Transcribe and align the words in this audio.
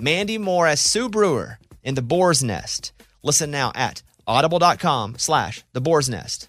Mandy 0.00 0.38
Moore 0.38 0.66
as 0.66 0.80
Sue 0.80 1.08
Brewer 1.08 1.58
in 1.82 1.94
The 1.94 2.02
Boar's 2.02 2.42
Nest. 2.42 2.92
Listen 3.22 3.50
now 3.50 3.72
at 3.74 4.02
audible.com 4.26 5.16
slash 5.18 5.64
The 5.72 5.80
Boar's 5.80 6.08
Nest. 6.08 6.48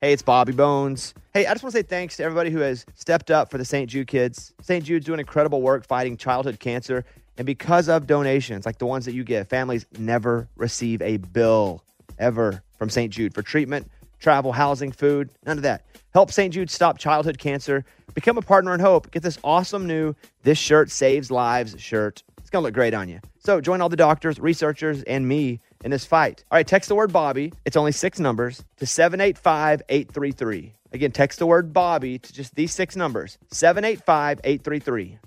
Hey, 0.00 0.12
it's 0.12 0.22
Bobby 0.22 0.52
Bones. 0.52 1.12
Hey, 1.34 1.46
I 1.46 1.52
just 1.52 1.64
want 1.64 1.72
to 1.72 1.78
say 1.80 1.82
thanks 1.82 2.16
to 2.18 2.22
everybody 2.22 2.50
who 2.50 2.60
has 2.60 2.86
stepped 2.94 3.32
up 3.32 3.50
for 3.50 3.58
the 3.58 3.64
St. 3.64 3.90
Jude 3.90 4.06
kids. 4.06 4.54
St. 4.60 4.84
Jude's 4.84 5.04
doing 5.04 5.18
incredible 5.18 5.60
work 5.60 5.84
fighting 5.84 6.16
childhood 6.16 6.60
cancer. 6.60 7.04
And 7.36 7.44
because 7.44 7.88
of 7.88 8.06
donations 8.06 8.64
like 8.64 8.78
the 8.78 8.86
ones 8.86 9.06
that 9.06 9.12
you 9.12 9.24
give, 9.24 9.48
families 9.48 9.86
never 9.98 10.48
receive 10.54 11.02
a 11.02 11.16
bill 11.16 11.82
ever 12.20 12.62
from 12.78 12.88
St. 12.88 13.12
Jude 13.12 13.34
for 13.34 13.42
treatment, 13.42 13.90
travel, 14.20 14.52
housing, 14.52 14.92
food, 14.92 15.30
none 15.44 15.56
of 15.56 15.64
that. 15.64 15.84
Help 16.14 16.30
St. 16.30 16.54
Jude 16.54 16.70
stop 16.70 16.98
childhood 16.98 17.38
cancer. 17.38 17.84
Become 18.14 18.38
a 18.38 18.42
partner 18.42 18.74
in 18.74 18.78
hope. 18.78 19.10
Get 19.10 19.24
this 19.24 19.38
awesome 19.42 19.84
new 19.84 20.14
This 20.44 20.58
Shirt 20.58 20.92
Saves 20.92 21.32
Lives 21.32 21.74
shirt. 21.80 22.22
It's 22.38 22.50
going 22.50 22.62
to 22.62 22.66
look 22.68 22.74
great 22.74 22.94
on 22.94 23.08
you. 23.08 23.18
So 23.48 23.62
join 23.62 23.80
all 23.80 23.88
the 23.88 23.96
doctors, 23.96 24.38
researchers, 24.38 25.02
and 25.04 25.26
me 25.26 25.60
in 25.82 25.90
this 25.90 26.04
fight. 26.04 26.44
All 26.50 26.58
right, 26.58 26.66
text 26.66 26.90
the 26.90 26.94
word 26.94 27.14
Bobby. 27.14 27.50
It's 27.64 27.78
only 27.78 27.92
six 27.92 28.20
numbers 28.20 28.62
to 28.76 28.84
785 28.84 29.80
833. 29.88 30.74
Again, 30.92 31.12
text 31.12 31.38
the 31.38 31.46
word 31.46 31.72
Bobby 31.72 32.18
to 32.18 32.30
just 32.34 32.54
these 32.56 32.72
six 32.72 32.94
numbers 32.94 33.38
785 33.50 34.40
833. 34.44 35.18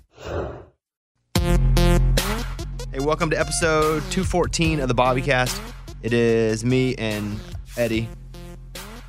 Hey, 2.92 3.00
welcome 3.00 3.28
to 3.30 3.36
episode 3.36 4.02
214 4.12 4.78
of 4.78 4.86
the 4.86 4.94
Bobbycast. 4.94 5.60
It 6.04 6.12
is 6.12 6.64
me 6.64 6.94
and 6.94 7.40
Eddie. 7.76 8.08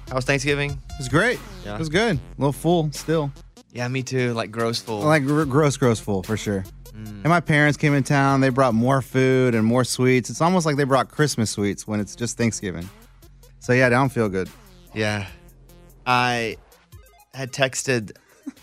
How 0.07 0.15
was 0.15 0.25
Thanksgiving? 0.25 0.71
It 0.71 0.97
was 0.97 1.07
great. 1.07 1.39
Yeah. 1.63 1.75
It 1.75 1.79
was 1.79 1.89
good. 1.89 2.15
A 2.15 2.41
little 2.41 2.51
full 2.51 2.91
still. 2.93 3.31
Yeah, 3.73 3.87
me 3.89 4.01
too. 4.01 4.33
Like 4.33 4.49
gross 4.49 4.81
full. 4.81 5.01
Like 5.01 5.23
gr- 5.23 5.43
gross, 5.43 5.77
gross 5.77 5.99
full 5.99 6.23
for 6.23 6.35
sure. 6.35 6.65
Mm. 6.95 7.07
And 7.07 7.23
my 7.25 7.39
parents 7.39 7.77
came 7.77 7.93
in 7.93 8.03
town. 8.03 8.41
They 8.41 8.49
brought 8.49 8.73
more 8.73 9.01
food 9.01 9.55
and 9.55 9.65
more 9.65 9.83
sweets. 9.83 10.29
It's 10.29 10.41
almost 10.41 10.65
like 10.65 10.75
they 10.75 10.83
brought 10.83 11.09
Christmas 11.09 11.51
sweets 11.51 11.87
when 11.87 11.99
it's 11.99 12.15
just 12.15 12.37
Thanksgiving. 12.37 12.89
So 13.59 13.73
yeah, 13.73 13.87
I 13.87 13.89
don't 13.89 14.09
feel 14.09 14.29
good. 14.29 14.49
Yeah. 14.93 15.27
I 16.05 16.57
had 17.33 17.51
texted 17.51 18.11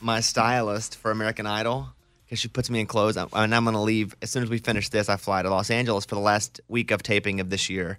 my 0.00 0.21
stylist 0.21 0.97
for 0.97 1.10
American 1.10 1.47
Idol 1.47 1.88
because 2.25 2.38
she 2.38 2.49
puts 2.49 2.71
me 2.71 2.81
in 2.81 2.87
clothes. 2.87 3.16
I- 3.16 3.27
And 3.32 3.54
I'm 3.54 3.65
going 3.65 3.75
to 3.75 3.81
leave 3.81 4.15
as 4.22 4.31
soon 4.31 4.43
as 4.43 4.50
we 4.50 4.59
finish 4.59 4.88
this. 4.91 5.09
I 5.09 5.16
fly 5.16 5.43
to 5.43 5.50
Los 5.50 5.71
Angeles 5.71 6.04
for 6.04 6.15
the 6.15 6.21
last 6.21 6.60
week 6.69 6.91
of 6.93 7.03
taping 7.03 7.41
of 7.41 7.50
this 7.50 7.69
year. 7.69 7.99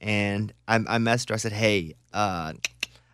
And 0.00 0.52
I, 0.68 0.76
I 0.76 0.98
messaged 0.98 1.28
her. 1.30 1.34
I 1.34 1.38
said, 1.38 1.52
hey, 1.52 1.94
uh, 2.12 2.52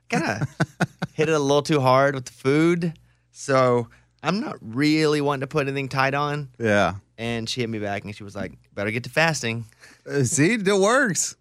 kind 0.09 0.25
of 0.42 0.88
hit 1.15 1.28
it 1.28 1.32
a 1.32 1.38
little 1.38 1.62
too 1.62 1.81
hard 1.81 2.15
with 2.15 2.26
the 2.26 2.32
food. 2.32 2.92
So 3.32 3.88
I'm 4.22 4.41
not 4.41 4.56
really 4.60 5.21
wanting 5.21 5.41
to 5.41 5.47
put 5.47 5.66
anything 5.66 5.88
tight 5.88 6.15
on. 6.15 6.49
Yeah. 6.59 6.94
And 7.19 7.49
she 7.49 7.60
hit 7.60 7.71
me 7.71 7.78
back 7.78 8.05
and 8.05 8.15
she 8.15 8.25
was 8.25 8.34
like, 8.37 8.53
better 8.75 8.91
get 8.91 9.05
to 9.05 9.10
fasting. 9.10 9.65
Uh, 10.09 10.25
see, 10.25 10.55
it 10.55 10.66
works. 10.81 11.37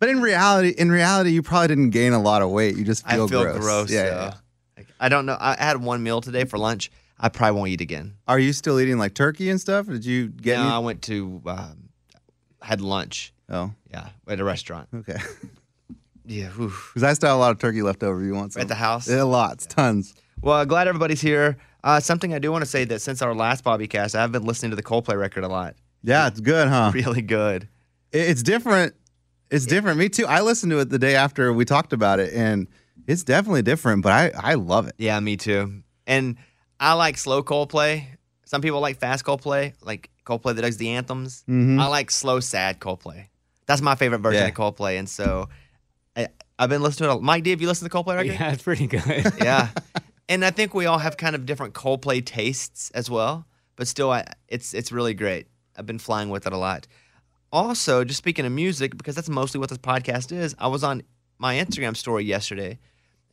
But 0.00 0.08
in 0.08 0.20
reality, 0.20 0.70
in 0.70 0.90
reality, 0.90 1.30
you 1.30 1.42
probably 1.42 1.68
didn't 1.68 1.90
gain 1.90 2.12
a 2.12 2.20
lot 2.20 2.42
of 2.42 2.50
weight. 2.50 2.76
You 2.76 2.84
just 2.84 3.06
feel, 3.08 3.24
I 3.24 3.28
feel 3.28 3.42
gross. 3.42 3.58
gross. 3.58 3.90
Yeah, 3.90 4.04
yeah. 4.06 4.34
Like, 4.76 4.86
I 5.00 5.08
don't 5.08 5.26
know. 5.26 5.36
I 5.38 5.54
had 5.58 5.76
one 5.82 6.02
meal 6.02 6.20
today 6.20 6.44
for 6.44 6.58
lunch. 6.58 6.90
I 7.18 7.28
probably 7.28 7.56
won't 7.58 7.70
eat 7.70 7.80
again. 7.80 8.14
Are 8.28 8.38
you 8.38 8.52
still 8.52 8.80
eating 8.80 8.98
like 8.98 9.14
turkey 9.14 9.48
and 9.50 9.60
stuff? 9.60 9.86
Did 9.86 10.04
you 10.04 10.28
get? 10.28 10.56
no, 10.56 10.62
any- 10.64 10.72
I 10.72 10.78
went 10.80 11.02
to 11.02 11.40
um, 11.46 11.88
had 12.60 12.80
lunch. 12.80 13.32
oh, 13.48 13.72
Yeah, 13.90 14.08
at 14.26 14.40
a 14.40 14.44
restaurant. 14.44 14.88
okay. 14.94 15.16
Yeah. 16.26 16.48
Because 16.56 17.02
I 17.02 17.12
still 17.12 17.28
have 17.28 17.36
a 17.36 17.40
lot 17.40 17.50
of 17.52 17.58
turkey 17.58 17.82
left 17.82 18.02
over. 18.02 18.22
You 18.22 18.34
want 18.34 18.54
some? 18.54 18.62
At 18.62 18.68
the 18.68 18.74
house. 18.74 19.08
Yeah, 19.08 19.24
lots, 19.24 19.66
tons. 19.66 20.14
Well, 20.40 20.64
glad 20.64 20.88
everybody's 20.88 21.20
here. 21.20 21.58
Uh, 21.84 22.00
something 22.00 22.32
I 22.34 22.38
do 22.40 22.50
want 22.50 22.62
to 22.64 22.70
say 22.70 22.84
that 22.86 23.00
since 23.02 23.20
our 23.22 23.34
last 23.34 23.62
Bobby 23.62 23.86
cast, 23.86 24.16
I've 24.16 24.32
been 24.32 24.44
listening 24.44 24.70
to 24.70 24.76
the 24.76 24.82
Coldplay 24.82 25.16
record 25.18 25.44
a 25.44 25.48
lot. 25.48 25.76
Yeah, 26.02 26.26
it's 26.26 26.40
good, 26.40 26.66
huh? 26.68 26.90
Really 26.94 27.22
good. 27.22 27.68
It's 28.10 28.42
different. 28.42 28.94
It's 29.50 29.66
different. 29.66 29.98
Me 29.98 30.08
too. 30.08 30.26
I 30.26 30.40
listened 30.40 30.72
to 30.72 30.78
it 30.80 30.88
the 30.88 30.98
day 30.98 31.14
after 31.14 31.52
we 31.52 31.64
talked 31.66 31.92
about 31.92 32.20
it, 32.20 32.32
and 32.32 32.66
it's 33.06 33.22
definitely 33.22 33.62
different. 33.62 34.02
But 34.02 34.12
I, 34.12 34.52
I 34.52 34.54
love 34.54 34.88
it. 34.88 34.94
Yeah, 34.98 35.20
me 35.20 35.36
too. 35.36 35.82
And 36.06 36.36
I 36.80 36.94
like 36.94 37.18
slow 37.18 37.42
Coldplay. 37.42 38.06
Some 38.46 38.62
people 38.62 38.80
like 38.80 38.98
fast 38.98 39.24
Coldplay, 39.24 39.74
like 39.82 40.08
Coldplay 40.24 40.54
that 40.56 40.62
does 40.62 40.78
the 40.78 40.88
anthems. 40.90 41.44
Mhm. 41.48 41.78
I 41.80 41.86
like 41.88 42.10
slow, 42.10 42.40
sad 42.40 42.80
Coldplay. 42.80 43.26
That's 43.66 43.82
my 43.82 43.94
favorite 43.94 44.20
version 44.20 44.42
Yeah. 44.42 44.48
of 44.48 44.54
Coldplay. 44.54 44.98
And 44.98 45.08
so 45.08 45.48
I, 46.16 46.28
I've 46.58 46.70
been 46.70 46.82
listening 46.82 47.10
to 47.10 47.16
it. 47.16 47.22
Mike 47.22 47.44
D, 47.44 47.50
have 47.50 47.60
you 47.60 47.66
listened 47.68 47.90
to 47.90 47.94
the 47.96 48.02
Coldplay 48.04 48.16
record? 48.16 48.32
Yeah, 48.40 48.52
it's 48.52 48.62
pretty 48.62 48.86
good. 48.86 49.04
yeah. 49.42 49.68
And 50.28 50.44
I 50.44 50.50
think 50.50 50.74
we 50.74 50.86
all 50.86 50.98
have 50.98 51.16
kind 51.16 51.34
of 51.34 51.44
different 51.46 51.74
Coldplay 51.74 52.24
tastes 52.24 52.90
as 52.92 53.10
well, 53.10 53.46
but 53.76 53.88
still, 53.88 54.10
I, 54.10 54.24
it's 54.48 54.72
it's 54.72 54.90
really 54.90 55.14
great. 55.14 55.48
I've 55.76 55.86
been 55.86 55.98
flying 55.98 56.30
with 56.30 56.46
it 56.46 56.52
a 56.52 56.56
lot. 56.56 56.86
Also, 57.52 58.04
just 58.04 58.18
speaking 58.18 58.46
of 58.46 58.52
music, 58.52 58.96
because 58.96 59.14
that's 59.14 59.28
mostly 59.28 59.60
what 59.60 59.68
this 59.68 59.78
podcast 59.78 60.32
is, 60.32 60.54
I 60.58 60.68
was 60.68 60.82
on 60.82 61.02
my 61.38 61.56
Instagram 61.56 61.96
story 61.96 62.24
yesterday, 62.24 62.70
and 62.70 62.78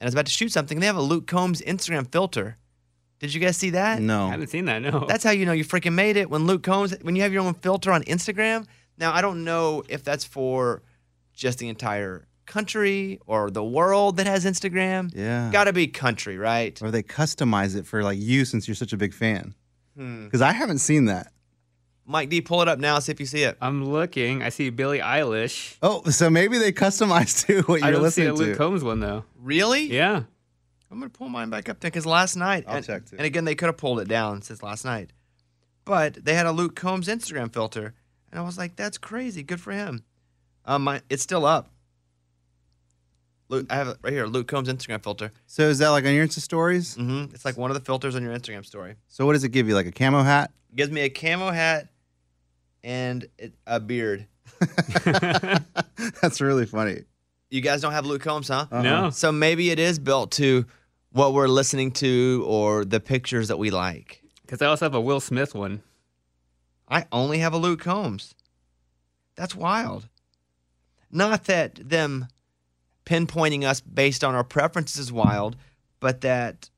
I 0.02 0.06
was 0.06 0.14
about 0.14 0.26
to 0.26 0.32
shoot 0.32 0.52
something. 0.52 0.80
They 0.80 0.86
have 0.86 0.98
a 0.98 1.02
Luke 1.02 1.28
Combs 1.28 1.62
Instagram 1.62 2.12
filter. 2.12 2.58
Did 3.20 3.34
you 3.34 3.40
guys 3.40 3.56
see 3.56 3.70
that? 3.72 4.02
No, 4.02 4.28
I 4.28 4.32
haven't 4.32 4.48
seen 4.48 4.66
that. 4.66 4.82
No. 4.82 5.06
That's 5.08 5.24
how 5.24 5.32
you 5.32 5.46
know 5.46 5.54
you 5.54 5.64
freaking 5.64 5.94
made 5.94 6.18
it 6.18 6.30
when 6.30 6.46
Luke 6.46 6.64
Combs, 6.64 6.96
when 7.02 7.16
you 7.16 7.22
have 7.22 7.32
your 7.32 7.44
own 7.44 7.54
filter 7.54 7.92
on 7.92 8.04
Instagram. 8.04 8.66
Now, 8.98 9.14
I 9.14 9.22
don't 9.22 9.44
know 9.44 9.84
if 9.90 10.04
that's 10.04 10.26
for 10.26 10.84
just 11.34 11.58
the 11.58 11.70
entire 11.70 12.28
country 12.46 13.20
or 13.26 13.50
the 13.50 13.64
world 13.64 14.18
that 14.18 14.28
has 14.28 14.46
Instagram. 14.46 15.12
Yeah. 15.16 15.50
Got 15.52 15.66
to 15.66 15.74
be 15.74 15.88
country, 15.88 16.38
right? 16.38 16.80
or 16.82 16.92
they 16.92 17.04
customize 17.04 17.76
it 17.76 17.86
for 17.86 18.04
like 18.04 18.20
you 18.20 18.46
since 18.46 18.68
you're 18.68 18.76
such 18.76 18.94
a 18.94 18.98
big 18.98 19.14
fan. 19.14 19.56
Hmm. 19.96 20.26
Because 20.26 20.42
I 20.42 20.52
haven't 20.52 20.80
seen 20.80 21.06
that. 21.06 21.32
Mike 22.06 22.30
D, 22.30 22.42
pull 22.42 22.62
it 22.62 22.68
up 22.68 22.80
now, 22.80 23.00
see 23.00 23.12
if 23.12 23.20
you 23.20 23.26
see 23.26 23.44
it. 23.44 23.58
I'm 23.62 23.86
looking. 23.86 24.42
I 24.42 24.50
see 24.50 24.70
Billie 24.70 25.00
Eilish. 25.00 25.78
Oh, 25.82 26.04
so 26.10 26.30
maybe 26.30 26.58
they 26.58 26.72
customized 26.72 27.46
to 27.48 27.62
what 27.62 27.82
you're 27.82 27.92
don't 27.92 28.12
see 28.12 28.26
a 28.26 28.34
Luke 28.34 28.54
to. 28.54 28.56
Combs 28.56 28.84
one 28.84 29.00
though. 29.00 29.24
Really? 29.40 29.84
Yeah. 29.86 30.24
I'm 30.92 31.00
gonna 31.00 31.10
pull 31.10 31.30
mine 31.30 31.50
back 31.50 31.70
up 31.70 31.80
there 31.80 31.90
because 31.90 32.06
last 32.06 32.36
night, 32.36 32.66
I'll 32.68 32.78
and, 32.78 32.86
check, 32.86 33.06
too. 33.06 33.16
and 33.18 33.26
again, 33.26 33.46
they 33.46 33.56
could 33.56 33.68
have 33.68 33.78
pulled 33.78 34.02
it 34.02 34.10
down 34.10 34.42
since 34.42 34.62
last 34.62 34.84
night, 34.84 35.14
but 35.86 36.16
they 36.26 36.34
had 36.34 36.46
a 36.46 36.52
Luke 36.52 36.76
Combs 36.76 37.08
Instagram 37.08 37.54
filter, 37.54 37.94
and 38.30 38.40
I 38.40 38.44
was 38.44 38.58
like, 38.58 38.76
"That's 38.76 38.98
crazy. 38.98 39.42
Good 39.42 39.62
for 39.62 39.72
him." 39.72 40.04
Um, 40.66 40.84
my, 40.84 41.02
it's 41.10 41.24
still 41.24 41.46
up. 41.46 41.71
Luke, 43.52 43.68
I 43.70 43.76
have 43.76 43.90
it 43.90 43.98
right 44.02 44.14
here. 44.14 44.28
Luke 44.28 44.48
Combs 44.48 44.70
Instagram 44.70 45.04
filter. 45.04 45.34
So 45.46 45.64
is 45.64 45.80
that 45.80 45.90
like 45.90 46.06
on 46.06 46.14
your 46.14 46.26
Insta 46.26 46.40
stories? 46.40 46.96
Mm-hmm. 46.96 47.36
It's 47.36 47.44
like 47.44 47.58
one 47.58 47.70
of 47.70 47.76
the 47.76 47.84
filters 47.84 48.16
on 48.16 48.24
your 48.24 48.34
Instagram 48.34 48.66
story. 48.66 48.96
So 49.10 49.26
what 49.26 49.34
does 49.34 49.44
it 49.44 49.50
give 49.50 49.68
you? 49.68 49.76
Like 49.76 49.88
a 49.88 49.92
camo 49.92 50.24
hat? 50.24 50.52
It 50.70 50.78
gives 50.78 50.90
me 50.90 51.02
a 51.02 51.10
camo 51.10 51.52
hat 51.52 51.90
and 52.82 53.28
it, 53.38 53.54
a 53.68 53.82
beard. 53.82 54.26
That's 56.22 56.40
really 56.40 56.66
funny. 56.66 57.02
You 57.50 57.60
guys 57.60 57.82
don't 57.82 57.92
have 57.92 58.06
Luke 58.06 58.22
Combs, 58.22 58.48
huh? 58.48 58.68
Uh-uh. 58.72 58.82
No. 58.82 59.10
So 59.10 59.34
maybe 59.34 59.70
it 59.70 59.80
is 59.80 60.00
built 60.00 60.32
to 60.34 60.66
what 61.12 61.34
we're 61.34 61.50
listening 61.50 61.92
to 61.92 62.46
or 62.48 62.86
the 62.86 63.02
pictures 63.02 63.50
that 63.50 63.60
we 63.60 63.70
like. 63.70 64.24
Because 64.44 64.62
I 64.62 64.68
also 64.68 64.86
have 64.86 64.96
a 64.96 65.02
Will 65.02 65.20
Smith 65.20 65.54
one. 65.54 65.84
I 66.88 67.06
only 67.12 67.40
have 67.40 67.52
a 67.52 67.58
Luke 67.58 67.82
Combs. 67.82 68.34
That's 69.36 69.56
wild. 69.56 70.08
Not 71.12 71.44
that 71.46 71.76
them 71.90 72.28
pinpointing 73.06 73.64
us 73.64 73.82
based 73.82 74.24
on 74.24 74.36
our 74.36 74.44
preferences 74.44 74.98
is 75.00 75.12
wild, 75.12 75.56
but 76.00 76.22
that 76.22 76.70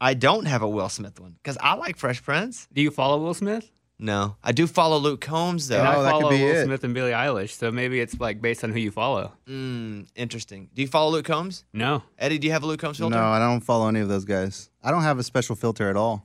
I 0.00 0.14
don't 0.14 0.46
have 0.46 0.62
a 0.62 0.68
Will 0.68 0.88
Smith 0.88 1.18
one 1.20 1.36
because 1.42 1.58
I 1.60 1.74
like 1.74 1.96
Fresh 1.96 2.22
Prince. 2.22 2.68
Do 2.72 2.80
you 2.82 2.90
follow 2.90 3.18
Will 3.22 3.34
Smith? 3.34 3.70
No, 4.00 4.36
I 4.44 4.52
do 4.52 4.68
follow 4.68 4.98
Luke 4.98 5.20
Combs 5.20 5.66
though. 5.66 5.78
And 5.80 5.88
Oh, 5.88 5.90
I 5.90 6.02
that 6.04 6.12
could 6.12 6.20
follow 6.20 6.30
be 6.30 6.44
Will 6.44 6.54
it. 6.54 6.64
Smith 6.66 6.84
and 6.84 6.94
Billie 6.94 7.10
Eilish, 7.10 7.50
so 7.58 7.72
maybe 7.72 7.98
it's 7.98 8.20
like 8.20 8.40
based 8.40 8.62
on 8.62 8.70
who 8.70 8.78
you 8.78 8.92
follow. 8.92 9.32
Mm, 9.48 10.06
interesting. 10.14 10.68
Do 10.72 10.82
you 10.82 10.88
follow 10.88 11.10
Luke 11.10 11.24
Combs? 11.26 11.64
No. 11.72 12.04
Eddie, 12.16 12.38
do 12.38 12.46
you 12.46 12.52
have 12.52 12.62
a 12.62 12.66
Luke 12.66 12.78
Combs 12.80 12.98
filter? 12.98 13.16
No, 13.16 13.24
I 13.24 13.40
don't 13.40 13.60
follow 13.60 13.88
any 13.88 13.98
of 13.98 14.08
those 14.08 14.24
guys. 14.24 14.70
I 14.84 14.92
don't 14.92 15.02
have 15.02 15.18
a 15.18 15.24
special 15.24 15.56
filter 15.56 15.90
at 15.90 15.96
all. 15.96 16.24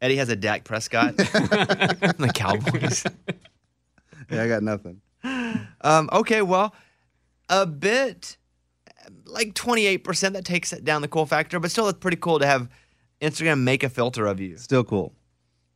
Eddie 0.00 0.16
has 0.16 0.28
a 0.28 0.36
Dak 0.36 0.64
Prescott. 0.64 1.16
the 1.16 2.30
Cowboys. 2.34 3.04
Yeah, 4.30 4.42
I 4.42 4.48
got 4.48 4.62
nothing. 4.62 5.00
Um, 5.80 6.10
okay, 6.12 6.42
well, 6.42 6.74
a 7.48 7.66
bit 7.66 8.36
like 9.24 9.54
28% 9.54 10.32
that 10.32 10.44
takes 10.44 10.72
it 10.72 10.84
down 10.84 11.02
the 11.02 11.08
cool 11.08 11.26
factor, 11.26 11.58
but 11.60 11.70
still 11.70 11.88
it's 11.88 11.98
pretty 11.98 12.16
cool 12.16 12.38
to 12.38 12.46
have 12.46 12.68
Instagram 13.20 13.60
make 13.60 13.82
a 13.82 13.88
filter 13.88 14.26
of 14.26 14.40
you. 14.40 14.56
Still 14.56 14.84
cool. 14.84 15.14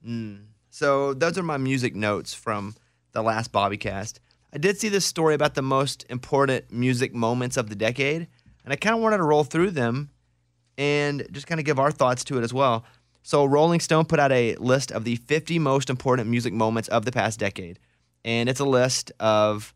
Mm. 0.07 0.47
So 0.71 1.15
those 1.15 1.39
are 1.39 1.43
my 1.43 1.59
music 1.59 1.95
notes 1.95 2.35
from 2.35 2.75
the 3.13 3.23
last 3.23 3.53
Bobbycast. 3.53 4.19
I 4.53 4.59
did 4.59 4.79
see 4.79 4.89
this 4.89 5.05
story 5.05 5.35
about 5.35 5.55
the 5.55 5.63
most 5.63 6.05
important 6.11 6.71
music 6.71 7.15
moments 7.15 7.57
of 7.57 7.69
the 7.69 7.75
decade, 7.75 8.29
and 8.65 8.73
I 8.73 8.77
kind 8.77 8.95
of 8.95 9.03
wanted 9.03 9.19
to 9.19 9.23
roll 9.23 9.45
through 9.45 9.71
them 9.71 10.11
and 10.77 11.27
just 11.31 11.47
kind 11.47 11.59
of 11.59 11.65
give 11.65 11.79
our 11.79 11.91
thoughts 11.91 12.25
to 12.25 12.39
it 12.39 12.43
as 12.43 12.53
well. 12.53 12.85
So 13.23 13.45
Rolling 13.45 13.81
Stone 13.81 14.07
put 14.07 14.19
out 14.19 14.33
a 14.33 14.57
list 14.57 14.91
of 14.91 15.05
the 15.05 15.17
50 15.17 15.59
most 15.59 15.89
important 15.91 16.29
music 16.29 16.53
moments 16.53 16.89
of 16.89 17.05
the 17.05 17.13
past 17.13 17.39
decade, 17.39 17.79
and 18.25 18.49
it's 18.49 18.61
a 18.61 18.65
list 18.65 19.13
of 19.21 19.75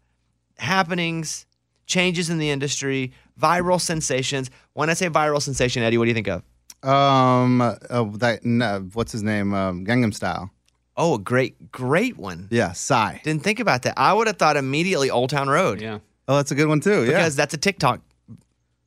happenings, 0.58 1.46
changes 1.86 2.30
in 2.30 2.38
the 2.38 2.50
industry, 2.50 3.12
viral 3.40 3.80
sensations. 3.80 4.50
When 4.74 4.90
I 4.90 4.94
say 4.94 5.08
viral 5.08 5.40
sensation, 5.40 5.82
Eddie, 5.82 5.98
what 5.98 6.04
do 6.04 6.08
you 6.10 6.14
think 6.14 6.28
of? 6.28 6.42
Um, 6.82 7.60
uh, 7.60 7.76
that 8.18 8.44
no, 8.44 8.88
what's 8.92 9.12
his 9.12 9.22
name? 9.22 9.54
Um, 9.54 9.84
Gangnam 9.84 10.14
Style. 10.14 10.50
Oh, 10.96 11.14
a 11.14 11.18
great, 11.18 11.70
great 11.72 12.16
one. 12.16 12.48
Yeah, 12.50 12.72
Psy. 12.72 13.18
Didn't 13.22 13.42
think 13.42 13.60
about 13.60 13.82
that. 13.82 13.94
I 13.96 14.12
would 14.12 14.26
have 14.26 14.36
thought 14.36 14.56
immediately 14.56 15.10
Old 15.10 15.30
Town 15.30 15.48
Road. 15.48 15.80
Yeah. 15.80 15.98
Oh, 16.28 16.36
that's 16.36 16.50
a 16.50 16.54
good 16.54 16.68
one 16.68 16.80
too. 16.80 17.04
Yeah. 17.04 17.12
because 17.12 17.36
that's 17.36 17.54
a 17.54 17.58
TikTok 17.58 18.00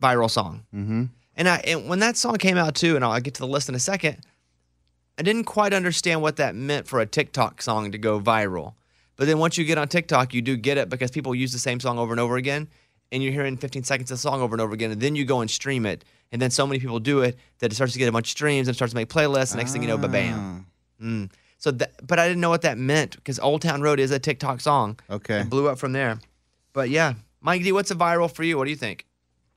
viral 0.01 0.29
song. 0.29 0.63
Mm-hmm. 0.73 1.05
And 1.35 1.49
I 1.49 1.57
and 1.65 1.87
when 1.87 1.99
that 1.99 2.17
song 2.17 2.35
came 2.37 2.57
out 2.57 2.75
too, 2.75 2.95
and 2.95 3.05
I'll 3.05 3.19
get 3.19 3.35
to 3.35 3.41
the 3.41 3.47
list 3.47 3.69
in 3.69 3.75
a 3.75 3.79
second, 3.79 4.17
I 5.17 5.21
didn't 5.21 5.45
quite 5.45 5.73
understand 5.73 6.21
what 6.21 6.37
that 6.37 6.55
meant 6.55 6.87
for 6.87 6.99
a 6.99 7.05
TikTok 7.05 7.61
song 7.61 7.91
to 7.91 7.97
go 7.97 8.19
viral. 8.19 8.73
But 9.15 9.27
then 9.27 9.37
once 9.37 9.57
you 9.57 9.65
get 9.65 9.77
on 9.77 9.87
TikTok, 9.89 10.33
you 10.33 10.41
do 10.41 10.55
get 10.55 10.77
it 10.77 10.89
because 10.89 11.11
people 11.11 11.35
use 11.35 11.51
the 11.51 11.59
same 11.59 11.79
song 11.79 11.99
over 11.99 12.13
and 12.13 12.19
over 12.19 12.37
again, 12.37 12.69
and 13.11 13.23
you're 13.23 13.33
hearing 13.33 13.57
15 13.57 13.83
seconds 13.83 14.11
of 14.11 14.17
the 14.17 14.21
song 14.21 14.41
over 14.41 14.53
and 14.53 14.61
over 14.61 14.73
again, 14.73 14.91
and 14.91 15.01
then 15.01 15.15
you 15.15 15.25
go 15.25 15.41
and 15.41 15.49
stream 15.49 15.85
it, 15.85 16.05
and 16.31 16.41
then 16.41 16.51
so 16.51 16.67
many 16.67 16.79
people 16.79 16.99
do 16.99 17.21
it 17.21 17.37
that 17.59 17.71
it 17.71 17.75
starts 17.75 17.93
to 17.93 17.99
get 17.99 18.07
a 18.07 18.11
bunch 18.11 18.27
of 18.27 18.31
streams 18.31 18.67
and 18.67 18.75
starts 18.75 18.91
to 18.91 18.95
make 18.95 19.09
playlists. 19.09 19.51
And 19.51 19.57
next 19.57 19.71
thing 19.73 19.81
you 19.81 19.87
know, 19.87 19.97
ba 19.97 20.07
bam. 20.07 20.65
Mm. 21.01 21.31
So, 21.57 21.71
that, 21.71 22.05
but 22.05 22.19
I 22.19 22.27
didn't 22.27 22.41
know 22.41 22.49
what 22.49 22.61
that 22.61 22.77
meant 22.77 23.15
because 23.15 23.39
Old 23.39 23.61
Town 23.61 23.81
Road 23.81 23.99
is 23.99 24.11
a 24.11 24.19
TikTok 24.19 24.61
song. 24.61 24.97
Okay. 25.09 25.41
It 25.41 25.49
blew 25.49 25.67
up 25.67 25.77
from 25.77 25.91
there. 25.91 26.19
But 26.71 26.89
yeah, 26.89 27.15
Mike 27.41 27.63
D, 27.63 27.71
what's 27.71 27.91
a 27.91 27.95
viral 27.95 28.31
for 28.31 28.43
you? 28.43 28.57
What 28.57 28.65
do 28.65 28.69
you 28.69 28.77
think? 28.77 29.05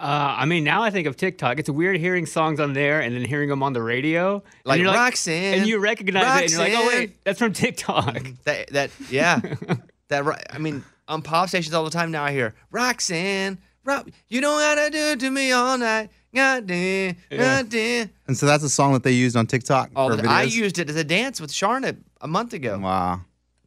Uh, 0.01 0.35
I 0.37 0.47
mean, 0.47 0.65
now 0.65 0.83
I 0.83 0.91
think 0.91 1.07
of 1.07 1.17
TikTok. 1.17 1.61
It's 1.61 1.71
weird 1.71 1.97
hearing 1.97 2.27
songs 2.27 2.59
on 2.59 2.73
there 2.73 3.01
and 3.01 3.15
then 3.15 3.25
hearing 3.25 3.49
them 3.49 3.63
on 3.63 3.73
the 3.73 3.83
radio. 3.83 4.43
Like 4.65 4.79
and 4.79 4.85
you're 4.85 4.95
Roxanne, 4.95 5.61
And 5.61 5.67
you 5.69 5.79
recognize 5.79 6.25
it 6.25 6.43
and 6.43 6.51
you're 6.51 6.61
like, 6.61 6.73
oh, 6.75 6.89
wait, 6.89 7.25
that's 7.25 7.39
from 7.39 7.53
TikTok. 7.53 8.21
That 8.43 8.67
that 8.71 8.91
yeah, 9.11 9.41
that 10.09 10.25
ri- 10.25 10.35
I 10.51 10.59
mean 10.59 10.83
on 11.09 11.23
pop 11.23 11.49
stations 11.49 11.75
all 11.75 11.85
the 11.85 11.91
time 11.91 12.11
now. 12.11 12.25
I 12.25 12.33
hear 12.33 12.55
Roxanne, 12.71 13.59
Ro- 13.85 14.05
you 14.29 14.41
know 14.41 14.59
how 14.59 14.75
to 14.75 14.91
do 14.91 14.99
it 14.99 15.21
to 15.21 15.31
me 15.31 15.53
all 15.53 15.77
night. 15.79 16.11
Goddamn, 16.35 17.17
goddamn. 17.31 18.11
And 18.27 18.37
so 18.37 18.47
that's 18.47 18.65
a 18.65 18.71
song 18.71 18.93
that 18.95 19.03
they 19.03 19.13
used 19.13 19.37
on 19.37 19.47
TikTok. 19.47 19.91
All 19.95 20.09
for 20.11 20.17
the, 20.17 20.29
I 20.29 20.43
used 20.45 20.79
it 20.79 20.89
as 20.89 20.97
a 20.97 21.05
dance 21.05 21.41
with 21.41 21.51
Sharna 21.53 21.97
a 22.21 22.29
month 22.29 22.53
ago. 22.55 22.79
Wow. 22.79 23.21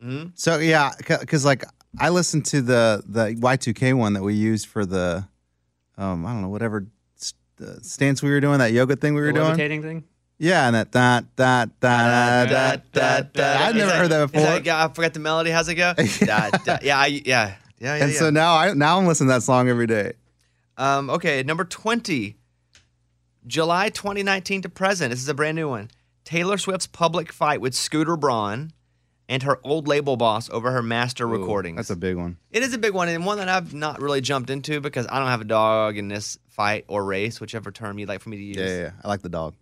Mm-hmm. 0.04 0.30
So 0.36 0.58
yeah, 0.60 0.92
because 0.98 1.46
like 1.46 1.64
I 2.00 2.10
listened 2.10 2.46
to 2.48 2.62
the 2.62 3.04
the 3.08 3.36
Y2K 3.36 3.94
one 3.94 4.14
that 4.14 4.24
we 4.24 4.34
used 4.34 4.68
for 4.68 4.86
the, 4.86 5.28
um, 5.98 6.26
I 6.26 6.34
don't 6.34 6.42
know 6.42 6.50
whatever 6.50 6.88
st- 7.16 7.36
uh, 7.62 7.80
stance 7.82 8.24
we 8.24 8.30
were 8.32 8.40
doing, 8.42 8.60
that 8.60 8.72
yoga 8.72 8.96
thing 8.96 9.14
we 9.14 9.22
were 9.22 9.28
The 9.28 9.34
doing. 9.34 9.46
levitating 9.48 9.82
thing. 9.84 10.04
Yeah, 10.38 10.68
and 10.68 10.76
that 10.76 10.92
da 10.92 11.22
da 11.36 11.66
da 11.80 12.46
da 12.46 12.76
da 12.92 13.22
da. 13.22 13.58
I've 13.66 13.76
never 13.76 13.92
heard 13.92 14.12
that 14.12 14.32
before. 14.32 14.60
yeah, 14.64 14.86
I 14.86 14.88
forgot 14.90 15.14
the 15.14 15.20
melody. 15.20 15.50
How's 15.50 15.70
it 15.70 15.76
go? 15.76 15.94
Da, 16.20 16.50
da. 16.50 16.78
Yeah, 16.82 17.00
I, 17.00 17.06
yeah, 17.08 17.22
yeah, 17.26 17.56
yeah. 17.80 17.96
and 17.96 18.12
yeah. 18.12 18.20
so 18.20 18.30
now 18.30 18.56
I 18.56 18.74
now 18.74 18.98
I'm 18.98 19.08
listening 19.08 19.30
to 19.30 19.36
that 19.36 19.44
song 19.44 19.70
every 19.70 19.88
day. 19.88 20.14
Um, 20.78 21.10
okay, 21.10 21.42
number 21.44 21.64
20, 21.64 22.36
July 23.48 23.90
2019 23.90 24.64
to 24.64 24.70
present. 24.70 25.12
This 25.12 25.22
is 25.22 25.30
a 25.30 25.34
brand 25.34 25.56
new 25.56 25.70
one. 25.70 25.90
Taylor 26.26 26.58
Swift's 26.58 26.88
public 26.88 27.32
fight 27.32 27.62
with 27.62 27.74
Scooter 27.74 28.18
Braun 28.18 28.74
and 29.30 29.44
her 29.44 29.60
old 29.64 29.88
label 29.88 30.18
boss 30.18 30.50
over 30.50 30.72
her 30.72 30.84
master 30.84 31.28
recordings. 31.28 31.78
That's 31.78 31.90
a 31.92 31.96
big 31.96 32.18
one. 32.18 32.38
it 32.52 32.62
is 32.62 32.74
a 32.74 32.78
big 32.78 32.94
one 32.94 33.08
and 33.08 33.26
one 33.26 33.38
that 33.38 33.48
I've 33.48 33.74
not 33.74 34.02
really 34.02 34.22
jumped 34.22 34.50
into 34.50 34.82
because 34.82 35.08
I 35.10 35.20
don't 35.20 35.30
have 35.30 35.42
a 35.42 35.46
dog 35.46 35.98
in 35.98 36.10
this 36.10 36.38
fight 36.50 36.86
or 36.88 37.06
race, 37.06 37.40
whichever 37.40 37.72
term 37.72 37.98
you'd 38.00 38.10
like 38.10 38.22
for 38.22 38.30
me 38.30 38.38
to 38.38 38.44
use. 38.44 38.58
Yeah, 38.58 38.68
yeah, 38.68 38.82
yeah. 38.82 38.92
I 39.04 39.08
like 39.08 39.22
the 39.22 39.30
dog. 39.30 39.56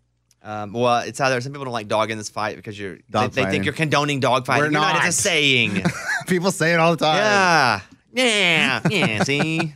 Um, 0.44 0.74
well, 0.74 1.00
it's 1.00 1.22
either 1.22 1.40
some 1.40 1.54
people 1.54 1.64
don't 1.64 1.74
like 1.74 1.88
dog 1.88 2.12
in 2.12 2.18
this 2.18 2.30
fight 2.30 2.58
because 2.58 2.78
you're 2.78 2.98
they, 3.10 3.28
they 3.28 3.46
think 3.46 3.64
you're 3.64 3.74
condoning 3.74 4.20
dog 4.20 4.46
fighting. 4.46 4.60
We're 4.64 4.66
You're 4.66 4.82
not. 4.82 4.96
not. 4.96 5.06
It's 5.08 5.18
a 5.18 5.22
saying. 5.22 5.84
People 6.28 6.52
say 6.52 6.74
it 6.74 6.80
all 6.82 6.96
the 6.96 7.06
time. 7.06 7.16
Yeah. 7.16 7.82
Yeah. 8.14 8.82
Yeah. 8.90 9.24
See? 9.24 9.74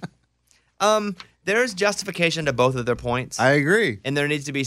Um, 0.82 1.16
there's 1.46 1.74
justification 1.74 2.46
to 2.46 2.54
both 2.54 2.76
of 2.76 2.86
their 2.86 2.98
points. 2.98 3.40
I 3.40 3.52
agree. 3.52 4.00
and 4.04 4.16
there 4.18 4.28
needs 4.28 4.46
to 4.46 4.52
be 4.52 4.66